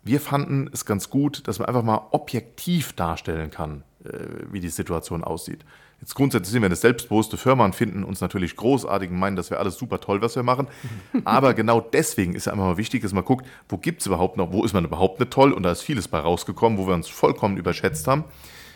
Wir 0.03 0.19
fanden 0.19 0.69
es 0.73 0.85
ganz 0.85 1.09
gut, 1.09 1.47
dass 1.47 1.59
man 1.59 1.67
einfach 1.67 1.83
mal 1.83 2.07
objektiv 2.11 2.93
darstellen 2.93 3.51
kann, 3.51 3.83
äh, 4.03 4.09
wie 4.51 4.59
die 4.59 4.69
Situation 4.69 5.23
aussieht. 5.23 5.63
Jetzt 6.03 6.15
grundsätzlich 6.15 6.51
sind 6.51 6.61
wir 6.61 6.65
eine 6.65 6.75
selbstbewusste 6.75 7.37
Firma 7.37 7.63
und 7.63 7.75
finden 7.75 8.03
uns 8.03 8.19
natürlich 8.19 8.57
großartig 8.57 9.09
und 9.09 9.17
meinen, 9.17 9.37
dass 9.37 9.49
wir 9.51 9.59
alles 9.59 9.77
super 9.77 10.01
toll, 10.01 10.21
was 10.21 10.35
wir 10.35 10.43
machen. 10.43 10.67
Aber 11.23 11.53
genau 11.53 11.79
deswegen 11.79 12.35
ist 12.35 12.43
ja 12.43 12.51
immer 12.51 12.65
mal 12.65 12.75
wichtig, 12.75 13.03
dass 13.03 13.13
man 13.13 13.23
guckt, 13.23 13.47
wo 13.69 13.77
gibt 13.77 14.01
es 14.01 14.07
überhaupt 14.07 14.35
noch, 14.35 14.51
wo 14.51 14.65
ist 14.65 14.73
man 14.73 14.83
überhaupt 14.83 15.21
nicht 15.21 15.31
toll 15.31 15.53
und 15.53 15.63
da 15.63 15.71
ist 15.71 15.81
vieles 15.81 16.09
bei 16.09 16.19
rausgekommen, 16.19 16.77
wo 16.77 16.87
wir 16.87 16.93
uns 16.93 17.07
vollkommen 17.07 17.55
überschätzt 17.55 18.05
haben. 18.09 18.25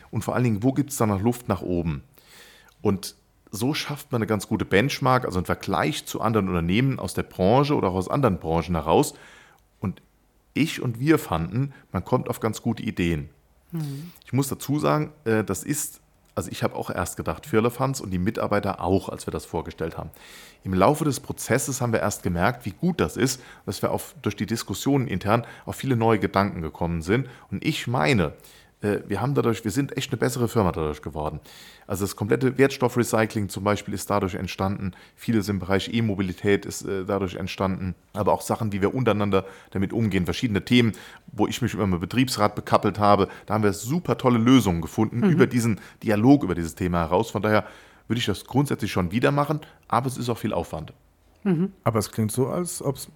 Und 0.09 0.23
vor 0.23 0.35
allen 0.35 0.45
Dingen, 0.45 0.63
wo 0.63 0.71
gibt 0.71 0.91
es 0.91 0.95
da 0.95 1.05
noch 1.05 1.21
Luft 1.21 1.49
nach 1.49 1.61
oben? 1.61 2.01
Und 2.81 3.15
so 3.51 3.73
schafft 3.73 4.13
man 4.13 4.19
eine 4.19 4.27
ganz 4.27 4.47
gute 4.47 4.63
Benchmark, 4.63 5.25
also 5.25 5.39
einen 5.39 5.45
Vergleich 5.45 6.05
zu 6.05 6.21
anderen 6.21 6.47
Unternehmen 6.47 6.97
aus 6.97 7.13
der 7.13 7.23
Branche 7.23 7.75
oder 7.75 7.89
auch 7.89 7.95
aus 7.95 8.07
anderen 8.07 8.39
Branchen 8.39 8.75
heraus. 8.75 9.15
Und 9.81 10.01
ich 10.53 10.81
und 10.81 11.01
wir 11.01 11.19
fanden, 11.19 11.73
man 11.91 12.05
kommt 12.05 12.29
auf 12.29 12.39
ganz 12.39 12.61
gute 12.61 12.83
Ideen. 12.83 13.27
Mhm. 13.73 14.13
Ich 14.23 14.31
muss 14.31 14.47
dazu 14.47 14.79
sagen, 14.79 15.11
äh, 15.25 15.43
das 15.43 15.65
ist 15.65 15.99
Also 16.37 16.51
ich 16.51 16.61
habe 16.61 16.75
auch 16.75 16.91
erst 16.91 17.17
gedacht, 17.17 17.47
Firlefanz 17.47 17.99
und 17.99 18.11
die 18.11 18.19
Mitarbeiter 18.19 18.79
auch, 18.79 19.09
als 19.09 19.25
wir 19.25 19.31
das 19.31 19.43
vorgestellt 19.43 19.97
haben. 19.97 20.11
Im 20.63 20.71
Laufe 20.71 21.03
des 21.03 21.19
Prozesses 21.19 21.81
haben 21.81 21.93
wir 21.93 21.99
erst 21.99 22.21
gemerkt, 22.21 22.63
wie 22.63 22.73
gut 22.73 22.99
das 23.01 23.17
ist, 23.17 23.41
dass 23.65 23.81
wir 23.81 23.89
auf, 23.89 24.13
durch 24.21 24.35
die 24.35 24.45
Diskussionen 24.45 25.07
intern 25.07 25.47
auf 25.65 25.77
viele 25.77 25.95
neue 25.95 26.19
Gedanken 26.19 26.61
gekommen 26.61 27.01
sind. 27.01 27.27
Und 27.49 27.65
ich 27.65 27.87
meine, 27.87 28.33
wir 28.81 29.21
haben 29.21 29.33
dadurch, 29.33 29.63
wir 29.63 29.71
sind 29.71 29.97
echt 29.97 30.11
eine 30.11 30.17
bessere 30.17 30.47
Firma 30.47 30.71
dadurch 30.71 31.01
geworden. 31.01 31.39
Also 31.87 32.03
das 32.03 32.15
komplette 32.15 32.59
Wertstoffrecycling 32.59 33.49
zum 33.49 33.63
Beispiel 33.63 33.93
ist 33.95 34.07
dadurch 34.09 34.35
entstanden. 34.35 34.91
Vieles 35.15 35.49
im 35.49 35.57
Bereich 35.57 35.91
E-Mobilität 35.91 36.65
ist 36.65 36.83
äh, 36.83 37.03
dadurch 37.03 37.35
entstanden. 37.35 37.95
Aber 38.13 38.33
auch 38.33 38.41
Sachen, 38.41 38.71
wie 38.71 38.81
wir 38.81 38.93
untereinander 38.93 39.45
damit 39.71 39.93
umgehen. 39.93 40.25
Verschiedene 40.25 40.63
Themen, 40.63 40.93
wo 41.31 41.47
ich 41.47 41.61
mich 41.61 41.73
über 41.73 41.87
meinen 41.87 41.99
Betriebsrat 41.99 42.53
bekappelt 42.53 42.99
habe. 42.99 43.29
Da 43.47 43.55
haben 43.55 43.63
wir 43.63 43.73
super 43.73 44.17
tolle 44.17 44.37
Lösungen 44.37 44.81
gefunden 44.81 45.21
mhm. 45.21 45.29
über 45.29 45.47
diesen 45.47 45.79
Dialog 46.03 46.43
über 46.43 46.53
dieses 46.53 46.75
Thema 46.75 46.99
heraus. 46.99 47.31
Von 47.31 47.41
daher 47.41 47.65
würde 48.07 48.19
ich 48.19 48.27
das 48.27 48.45
grundsätzlich 48.45 48.91
schon 48.91 49.11
wieder 49.11 49.31
machen. 49.31 49.61
Aber 49.87 50.05
es 50.05 50.17
ist 50.17 50.29
auch 50.29 50.37
viel 50.37 50.53
Aufwand. 50.53 50.93
Mhm. 51.43 51.71
Aber 51.83 51.97
es 51.97 52.11
klingt 52.11 52.31
so, 52.31 52.47
als 52.47 52.83
ob 52.83 52.97
es 52.97 53.07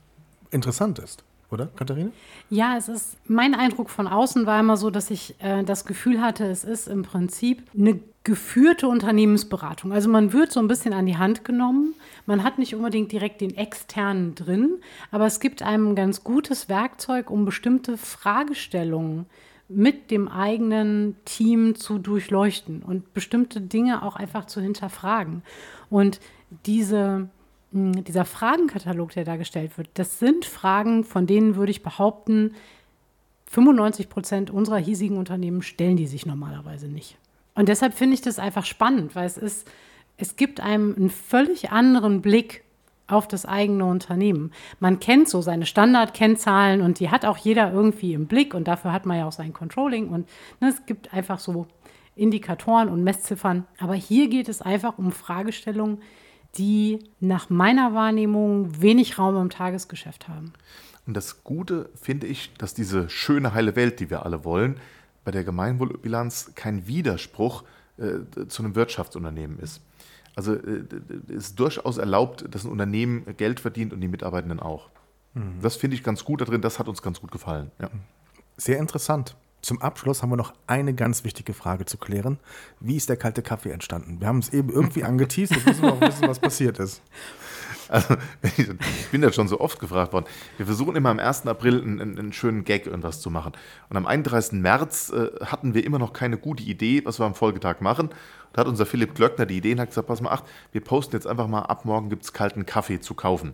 interessant 0.50 0.98
ist 0.98 1.24
oder, 1.52 1.68
Katharina? 1.76 2.12
Ja, 2.50 2.78
es 2.78 2.88
ist, 2.88 3.18
mein 3.28 3.54
Eindruck 3.54 3.90
von 3.90 4.08
außen 4.08 4.46
war 4.46 4.60
immer 4.60 4.78
so, 4.78 4.90
dass 4.90 5.12
ich 5.12 5.36
äh, 5.40 5.64
das 5.64 5.86
Gefühl 5.86 6.22
hatte, 6.22 6.46
es 6.46 6.64
ist 6.64 6.88
im 6.88 7.04
Prinzip 7.04 7.64
eine 7.78 8.00
geführte 8.24 8.88
Unternehmensberatung. 8.88 9.92
Also 9.92 10.10
man 10.10 10.32
wird 10.32 10.52
so 10.52 10.60
ein 10.60 10.68
bisschen 10.68 10.94
an 10.94 11.08
die 11.08 11.18
Hand 11.18 11.44
genommen. 11.44 11.96
Man 12.26 12.44
hat 12.44 12.60
nicht 12.60 12.76
unbedingt 12.76 13.12
direkt 13.12 13.42
den 13.42 13.58
externen 13.58 14.36
drin, 14.36 14.78
aber 15.10 15.26
es 15.26 15.40
gibt 15.40 15.64
einem 15.64 15.90
ein 15.90 15.96
ganz 15.96 16.24
gutes 16.24 16.70
Werkzeug, 16.70 17.30
um 17.30 17.46
bestimmte 17.46 17.98
Fragestellungen 17.98 19.26
mit 19.68 20.12
dem 20.12 20.28
eigenen 20.28 21.16
Team 21.26 21.76
zu 21.76 21.98
durchleuchten 21.98 22.84
und 22.84 23.14
bestimmte 23.14 23.62
Dinge 23.62 24.04
auch 24.04 24.16
einfach 24.16 24.46
zu 24.46 24.62
hinterfragen. 24.62 25.44
Und 25.90 26.20
diese 26.66 27.30
dieser 27.72 28.26
Fragenkatalog, 28.26 29.12
der 29.12 29.24
da 29.24 29.38
gestellt 29.38 29.78
wird, 29.78 29.90
das 29.94 30.20
sind 30.20 30.46
Fragen, 30.46 31.04
von 31.04 31.26
denen 31.26 31.56
würde 31.56 31.72
ich 31.72 31.84
behaupten, 31.84 32.54
95 33.50 34.10
Prozent 34.10 34.50
unserer 34.50 34.78
hiesigen 34.78 35.18
Unternehmen 35.18 35.62
stellen 35.62 35.98
die 35.98 36.08
sich 36.08 36.26
normalerweise 36.26 36.88
nicht. 36.88 37.18
Und 37.54 37.70
deshalb 37.70 37.94
finde 37.94 38.14
ich 38.14 38.22
das 38.22 38.40
einfach 38.40 38.66
spannend, 38.66 39.16
weil 39.16 39.26
es 39.26 39.38
ist, 39.38 39.68
es 40.18 40.36
gibt 40.36 40.62
einem 40.62 40.96
einen 40.96 41.10
völlig 41.10 41.72
anderen 41.72 42.22
Blick 42.22 42.64
auf 43.08 43.28
das 43.28 43.46
eigene 43.46 43.86
Unternehmen. 43.86 44.52
Man 44.80 45.00
kennt 45.00 45.28
so 45.28 45.42
seine 45.42 45.66
Standardkennzahlen 45.66 46.82
und 46.82 47.00
die 47.00 47.10
hat 47.10 47.26
auch 47.26 47.38
jeder 47.38 47.74
irgendwie 47.74 48.14
im 48.14 48.28
Blick 48.28 48.54
und 48.54 48.68
dafür 48.68 48.94
hat 48.94 49.06
man 49.06 49.18
ja 49.18 49.28
auch 49.28 49.34
sein 49.34 49.52
Controlling 49.52 50.10
und 50.10 50.30
ne, 50.62 50.70
es 50.70 50.86
gibt 50.86 51.14
einfach 51.14 51.40
so 51.40 51.68
Indikatoren 52.16 52.88
und 52.88 53.04
Messziffern. 53.04 53.66
Aber 53.80 53.96
hier 53.96 54.30
geht 54.30 54.48
es 54.48 54.62
einfach 54.62 54.98
um 54.98 55.12
Fragestellungen, 55.12 56.02
die 56.58 57.00
nach 57.20 57.50
meiner 57.50 57.94
Wahrnehmung 57.94 58.82
wenig 58.82 59.18
Raum 59.18 59.38
im 59.38 59.50
Tagesgeschäft 59.50 60.28
haben. 60.28 60.54
Und 61.08 61.16
das 61.16 61.44
Gute 61.44 61.90
finde 62.00 62.28
ich, 62.28 62.54
dass 62.58 62.74
diese 62.74 63.10
schöne 63.10 63.54
heile 63.54 63.76
Welt, 63.76 64.00
die 64.00 64.10
wir 64.10 64.26
alle 64.26 64.46
wollen, 64.46 64.78
bei 65.24 65.32
der 65.32 65.44
Gemeinwohlbilanz 65.44 66.52
kein 66.56 66.88
Widerspruch 66.88 67.64
äh, 67.98 68.48
zu 68.48 68.64
einem 68.64 68.76
Wirtschaftsunternehmen 68.76 69.60
ist. 69.60 69.82
Also 70.36 70.54
äh, 70.54 70.84
es 71.28 71.50
ist 71.50 71.60
durchaus 71.60 71.98
erlaubt, 71.98 72.46
dass 72.50 72.64
ein 72.64 72.72
Unternehmen 72.72 73.26
Geld 73.38 73.60
verdient 73.60 73.94
und 73.94 74.02
die 74.02 74.08
Mitarbeitenden 74.08 74.60
auch. 74.60 74.90
Mhm. 75.34 75.60
Das 75.62 75.76
finde 75.76 75.96
ich 75.96 76.04
ganz 76.04 76.24
gut 76.24 76.42
da 76.42 76.46
drin, 76.46 76.62
das 76.62 76.80
hat 76.80 76.88
uns 76.88 77.02
ganz 77.02 77.20
gut 77.22 77.32
gefallen. 77.32 77.72
Ja. 77.80 77.90
Sehr 78.58 78.80
interessant. 78.80 79.36
Zum 79.62 79.82
Abschluss 79.82 80.22
haben 80.22 80.30
wir 80.32 80.38
noch 80.38 80.54
eine 80.68 80.94
ganz 80.94 81.24
wichtige 81.24 81.54
Frage 81.54 81.86
zu 81.86 81.98
klären. 81.98 82.40
Wie 82.80 82.98
ist 82.98 83.10
der 83.10 83.18
kalte 83.18 83.42
Kaffee 83.42 83.72
entstanden? 83.72 84.20
Wir 84.20 84.28
haben 84.28 84.40
es 84.40 84.52
eben 84.54 84.70
irgendwie 84.70 85.04
angeteased, 85.04 85.56
jetzt 85.56 85.68
müssen 85.68 85.84
wir 85.84 85.94
auch 85.94 86.02
wissen, 86.02 86.28
was 86.28 86.40
passiert 86.40 86.80
ist. 86.80 87.02
Also, 87.92 88.16
ich 88.42 89.08
bin 89.12 89.22
ja 89.22 89.34
schon 89.34 89.50
so 89.50 89.60
oft 89.60 89.78
gefragt 89.80 90.14
worden. 90.14 90.26
Wir 90.56 90.66
versuchen 90.66 90.96
immer 90.96 91.10
am 91.10 91.20
1. 91.20 91.46
April 91.48 91.82
einen, 91.82 92.00
einen 92.00 92.32
schönen 92.32 92.64
Gag 92.64 92.86
irgendwas 92.86 93.20
zu 93.20 93.30
machen. 93.30 93.52
Und 93.90 93.98
am 93.98 94.06
31. 94.06 94.54
März 94.62 95.12
äh, 95.12 95.30
hatten 95.46 95.74
wir 95.74 95.86
immer 95.86 96.00
noch 96.00 96.14
keine 96.14 96.38
gute 96.38 96.64
Idee, 96.64 97.04
was 97.04 97.20
wir 97.20 97.26
am 97.26 97.36
Folgetag 97.36 97.82
machen. 97.82 98.10
Da 98.54 98.62
hat 98.62 98.68
unser 98.68 98.86
Philipp 98.86 99.14
Glöckner 99.14 99.46
die 99.46 99.58
Idee 99.58 99.74
und 99.74 99.82
hat 99.82 99.90
gesagt, 99.90 100.08
pass 100.08 100.22
mal, 100.22 100.32
acht, 100.32 100.46
wir 100.72 100.82
posten 100.82 101.16
jetzt 101.18 101.28
einfach 101.28 101.48
mal, 101.48 101.64
ab 101.64 101.84
morgen 101.84 102.10
gibt 102.10 102.24
es 102.24 102.32
kalten 102.32 102.66
Kaffee 102.66 103.02
zu 103.02 103.14
kaufen. 103.14 103.54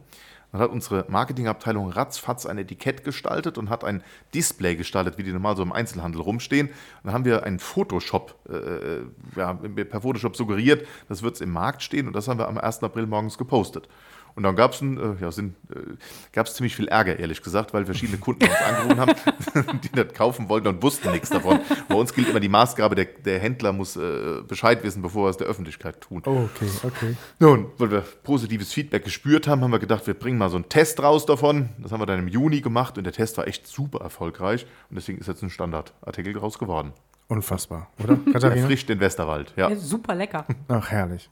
Dann 0.52 0.62
hat 0.62 0.72
unsere 0.72 1.06
Marketingabteilung 1.10 1.90
ratzfatz 1.90 2.46
ein 2.46 2.58
Etikett 2.58 3.04
gestaltet 3.04 3.58
und 3.58 3.70
hat 3.70 3.84
ein 3.84 4.02
Display 4.34 4.76
gestaltet, 4.76 5.18
wie 5.18 5.24
die 5.24 5.34
normal 5.34 5.58
so 5.58 5.64
im 5.64 5.74
Einzelhandel 5.74 6.22
rumstehen. 6.22 6.68
Und 6.68 6.76
dann 7.04 7.14
haben 7.14 7.26
wir 7.26 7.44
einen 7.44 7.60
Photoshop, 7.60 8.36
äh, 8.50 9.02
ja, 9.38 9.54
per 9.54 10.02
Photoshop 10.02 10.36
suggeriert, 10.36 10.88
das 11.10 11.22
wird 11.22 11.42
im 11.42 11.52
Markt 11.52 11.84
stehen 11.84 12.08
und 12.08 12.14
das 12.14 12.28
haben 12.28 12.40
wir 12.40 12.48
am 12.48 12.58
1. 12.58 12.84
April 12.84 13.08
morgens 13.08 13.38
gepostet. 13.38 13.90
Und 14.38 14.44
dann 14.44 14.56
gab 14.56 14.72
es 14.74 14.84
äh, 14.84 14.86
ja, 15.20 15.30
äh, 15.30 16.46
ziemlich 16.46 16.76
viel 16.76 16.88
Ärger, 16.88 17.18
ehrlich 17.18 17.42
gesagt, 17.42 17.74
weil 17.74 17.86
verschiedene 17.86 18.20
Kunden 18.20 18.44
uns 18.44 18.62
angerufen 18.62 19.00
haben, 19.00 19.80
die 19.84 19.90
das 19.90 20.14
kaufen 20.14 20.48
wollten 20.48 20.68
und 20.68 20.84
wussten 20.84 21.10
nichts 21.10 21.32
davon. 21.32 21.60
Bei 21.90 21.96
uns 21.96 22.14
gilt 22.14 22.30
immer 22.30 22.40
die 22.40 22.48
Maßgabe, 22.48 22.94
der, 22.94 23.06
der 23.06 23.40
Händler 23.40 23.74
muss 23.74 23.96
äh, 23.96 24.44
Bescheid 24.48 24.84
wissen, 24.84 25.02
bevor 25.02 25.26
wir 25.26 25.30
es 25.32 25.38
der 25.38 25.48
Öffentlichkeit 25.48 26.02
tun. 26.02 26.22
Oh, 26.28 26.48
okay, 26.54 26.70
okay. 26.84 27.18
Nun, 27.40 27.72
weil 27.80 27.90
wir 27.90 28.02
positives 28.02 28.72
Feedback 28.72 29.06
gespürt 29.06 29.48
haben, 29.48 29.64
haben 29.64 29.72
wir 29.72 29.80
gedacht, 29.80 30.06
wir 30.06 30.14
bringen 30.14 30.38
mal 30.38 30.52
so 30.52 30.58
einen 30.58 30.70
Test 30.70 31.02
raus 31.02 31.26
davon. 31.26 31.70
Das 31.80 31.92
haben 31.92 32.02
wir 32.02 32.06
dann 32.06 32.20
im 32.20 32.28
Juni 32.28 32.62
gemacht 32.62 33.00
und 33.00 33.06
der 33.06 33.14
Test 33.14 33.40
war 33.40 33.48
echt 33.48 33.66
super 33.66 34.02
erfolgreich. 34.02 34.68
Und 34.92 34.98
deswegen 34.98 35.18
ist 35.18 35.26
jetzt 35.26 35.42
ein 35.42 35.50
Standardartikel 35.50 36.34
daraus 36.34 36.60
geworden. 36.60 36.94
Unfassbar, 37.28 37.90
oder? 38.04 38.18
Katharina? 38.32 38.62
Erfrischt 38.62 38.88
den 38.88 39.00
Westerwald, 39.00 39.52
ja. 39.58 39.70
ja. 39.70 39.76
Super 39.76 40.16
lecker. 40.16 40.46
Ach, 40.70 40.92
herrlich. 40.92 41.30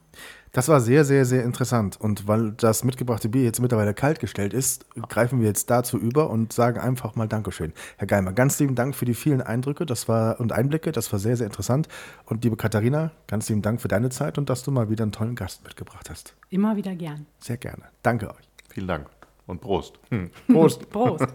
Das 0.56 0.68
war 0.68 0.80
sehr, 0.80 1.04
sehr, 1.04 1.26
sehr 1.26 1.44
interessant. 1.44 2.00
Und 2.00 2.26
weil 2.28 2.52
das 2.52 2.82
mitgebrachte 2.82 3.28
Bier 3.28 3.42
jetzt 3.42 3.60
mittlerweile 3.60 3.92
kalt 3.92 4.20
gestellt 4.20 4.54
ist, 4.54 4.86
greifen 5.06 5.40
wir 5.40 5.48
jetzt 5.48 5.68
dazu 5.68 5.98
über 5.98 6.30
und 6.30 6.54
sagen 6.54 6.80
einfach 6.80 7.14
mal 7.14 7.28
Dankeschön. 7.28 7.74
Herr 7.98 8.06
Geimer, 8.06 8.32
ganz 8.32 8.58
lieben 8.58 8.74
Dank 8.74 8.94
für 8.94 9.04
die 9.04 9.12
vielen 9.12 9.42
Eindrücke 9.42 9.84
das 9.84 10.08
war, 10.08 10.40
und 10.40 10.52
Einblicke. 10.52 10.92
Das 10.92 11.12
war 11.12 11.18
sehr, 11.18 11.36
sehr 11.36 11.46
interessant. 11.46 11.88
Und 12.24 12.42
liebe 12.42 12.56
Katharina, 12.56 13.10
ganz 13.26 13.50
lieben 13.50 13.60
Dank 13.60 13.82
für 13.82 13.88
deine 13.88 14.08
Zeit 14.08 14.38
und 14.38 14.48
dass 14.48 14.62
du 14.62 14.70
mal 14.70 14.88
wieder 14.88 15.02
einen 15.02 15.12
tollen 15.12 15.34
Gast 15.34 15.62
mitgebracht 15.62 16.08
hast. 16.08 16.34
Immer 16.48 16.74
wieder 16.74 16.96
gern. 16.96 17.26
Sehr 17.38 17.58
gerne. 17.58 17.82
Danke 18.02 18.30
euch. 18.30 18.48
Vielen 18.70 18.88
Dank 18.88 19.10
und 19.44 19.60
Prost. 19.60 19.98
Hm. 20.08 20.30
Prost. 20.50 20.88
Prost. 20.88 21.26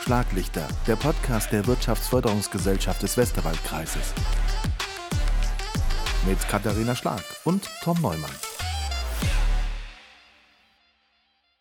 Schlaglichter, 0.00 0.66
der 0.86 0.96
Podcast 0.96 1.52
der 1.52 1.66
Wirtschaftsförderungsgesellschaft 1.66 3.02
des 3.02 3.18
Westerwaldkreises 3.18 4.14
mit 6.26 6.38
Katharina 6.48 6.94
Schlag 6.94 7.22
und 7.44 7.68
Tom 7.82 8.00
Neumann. 8.00 8.30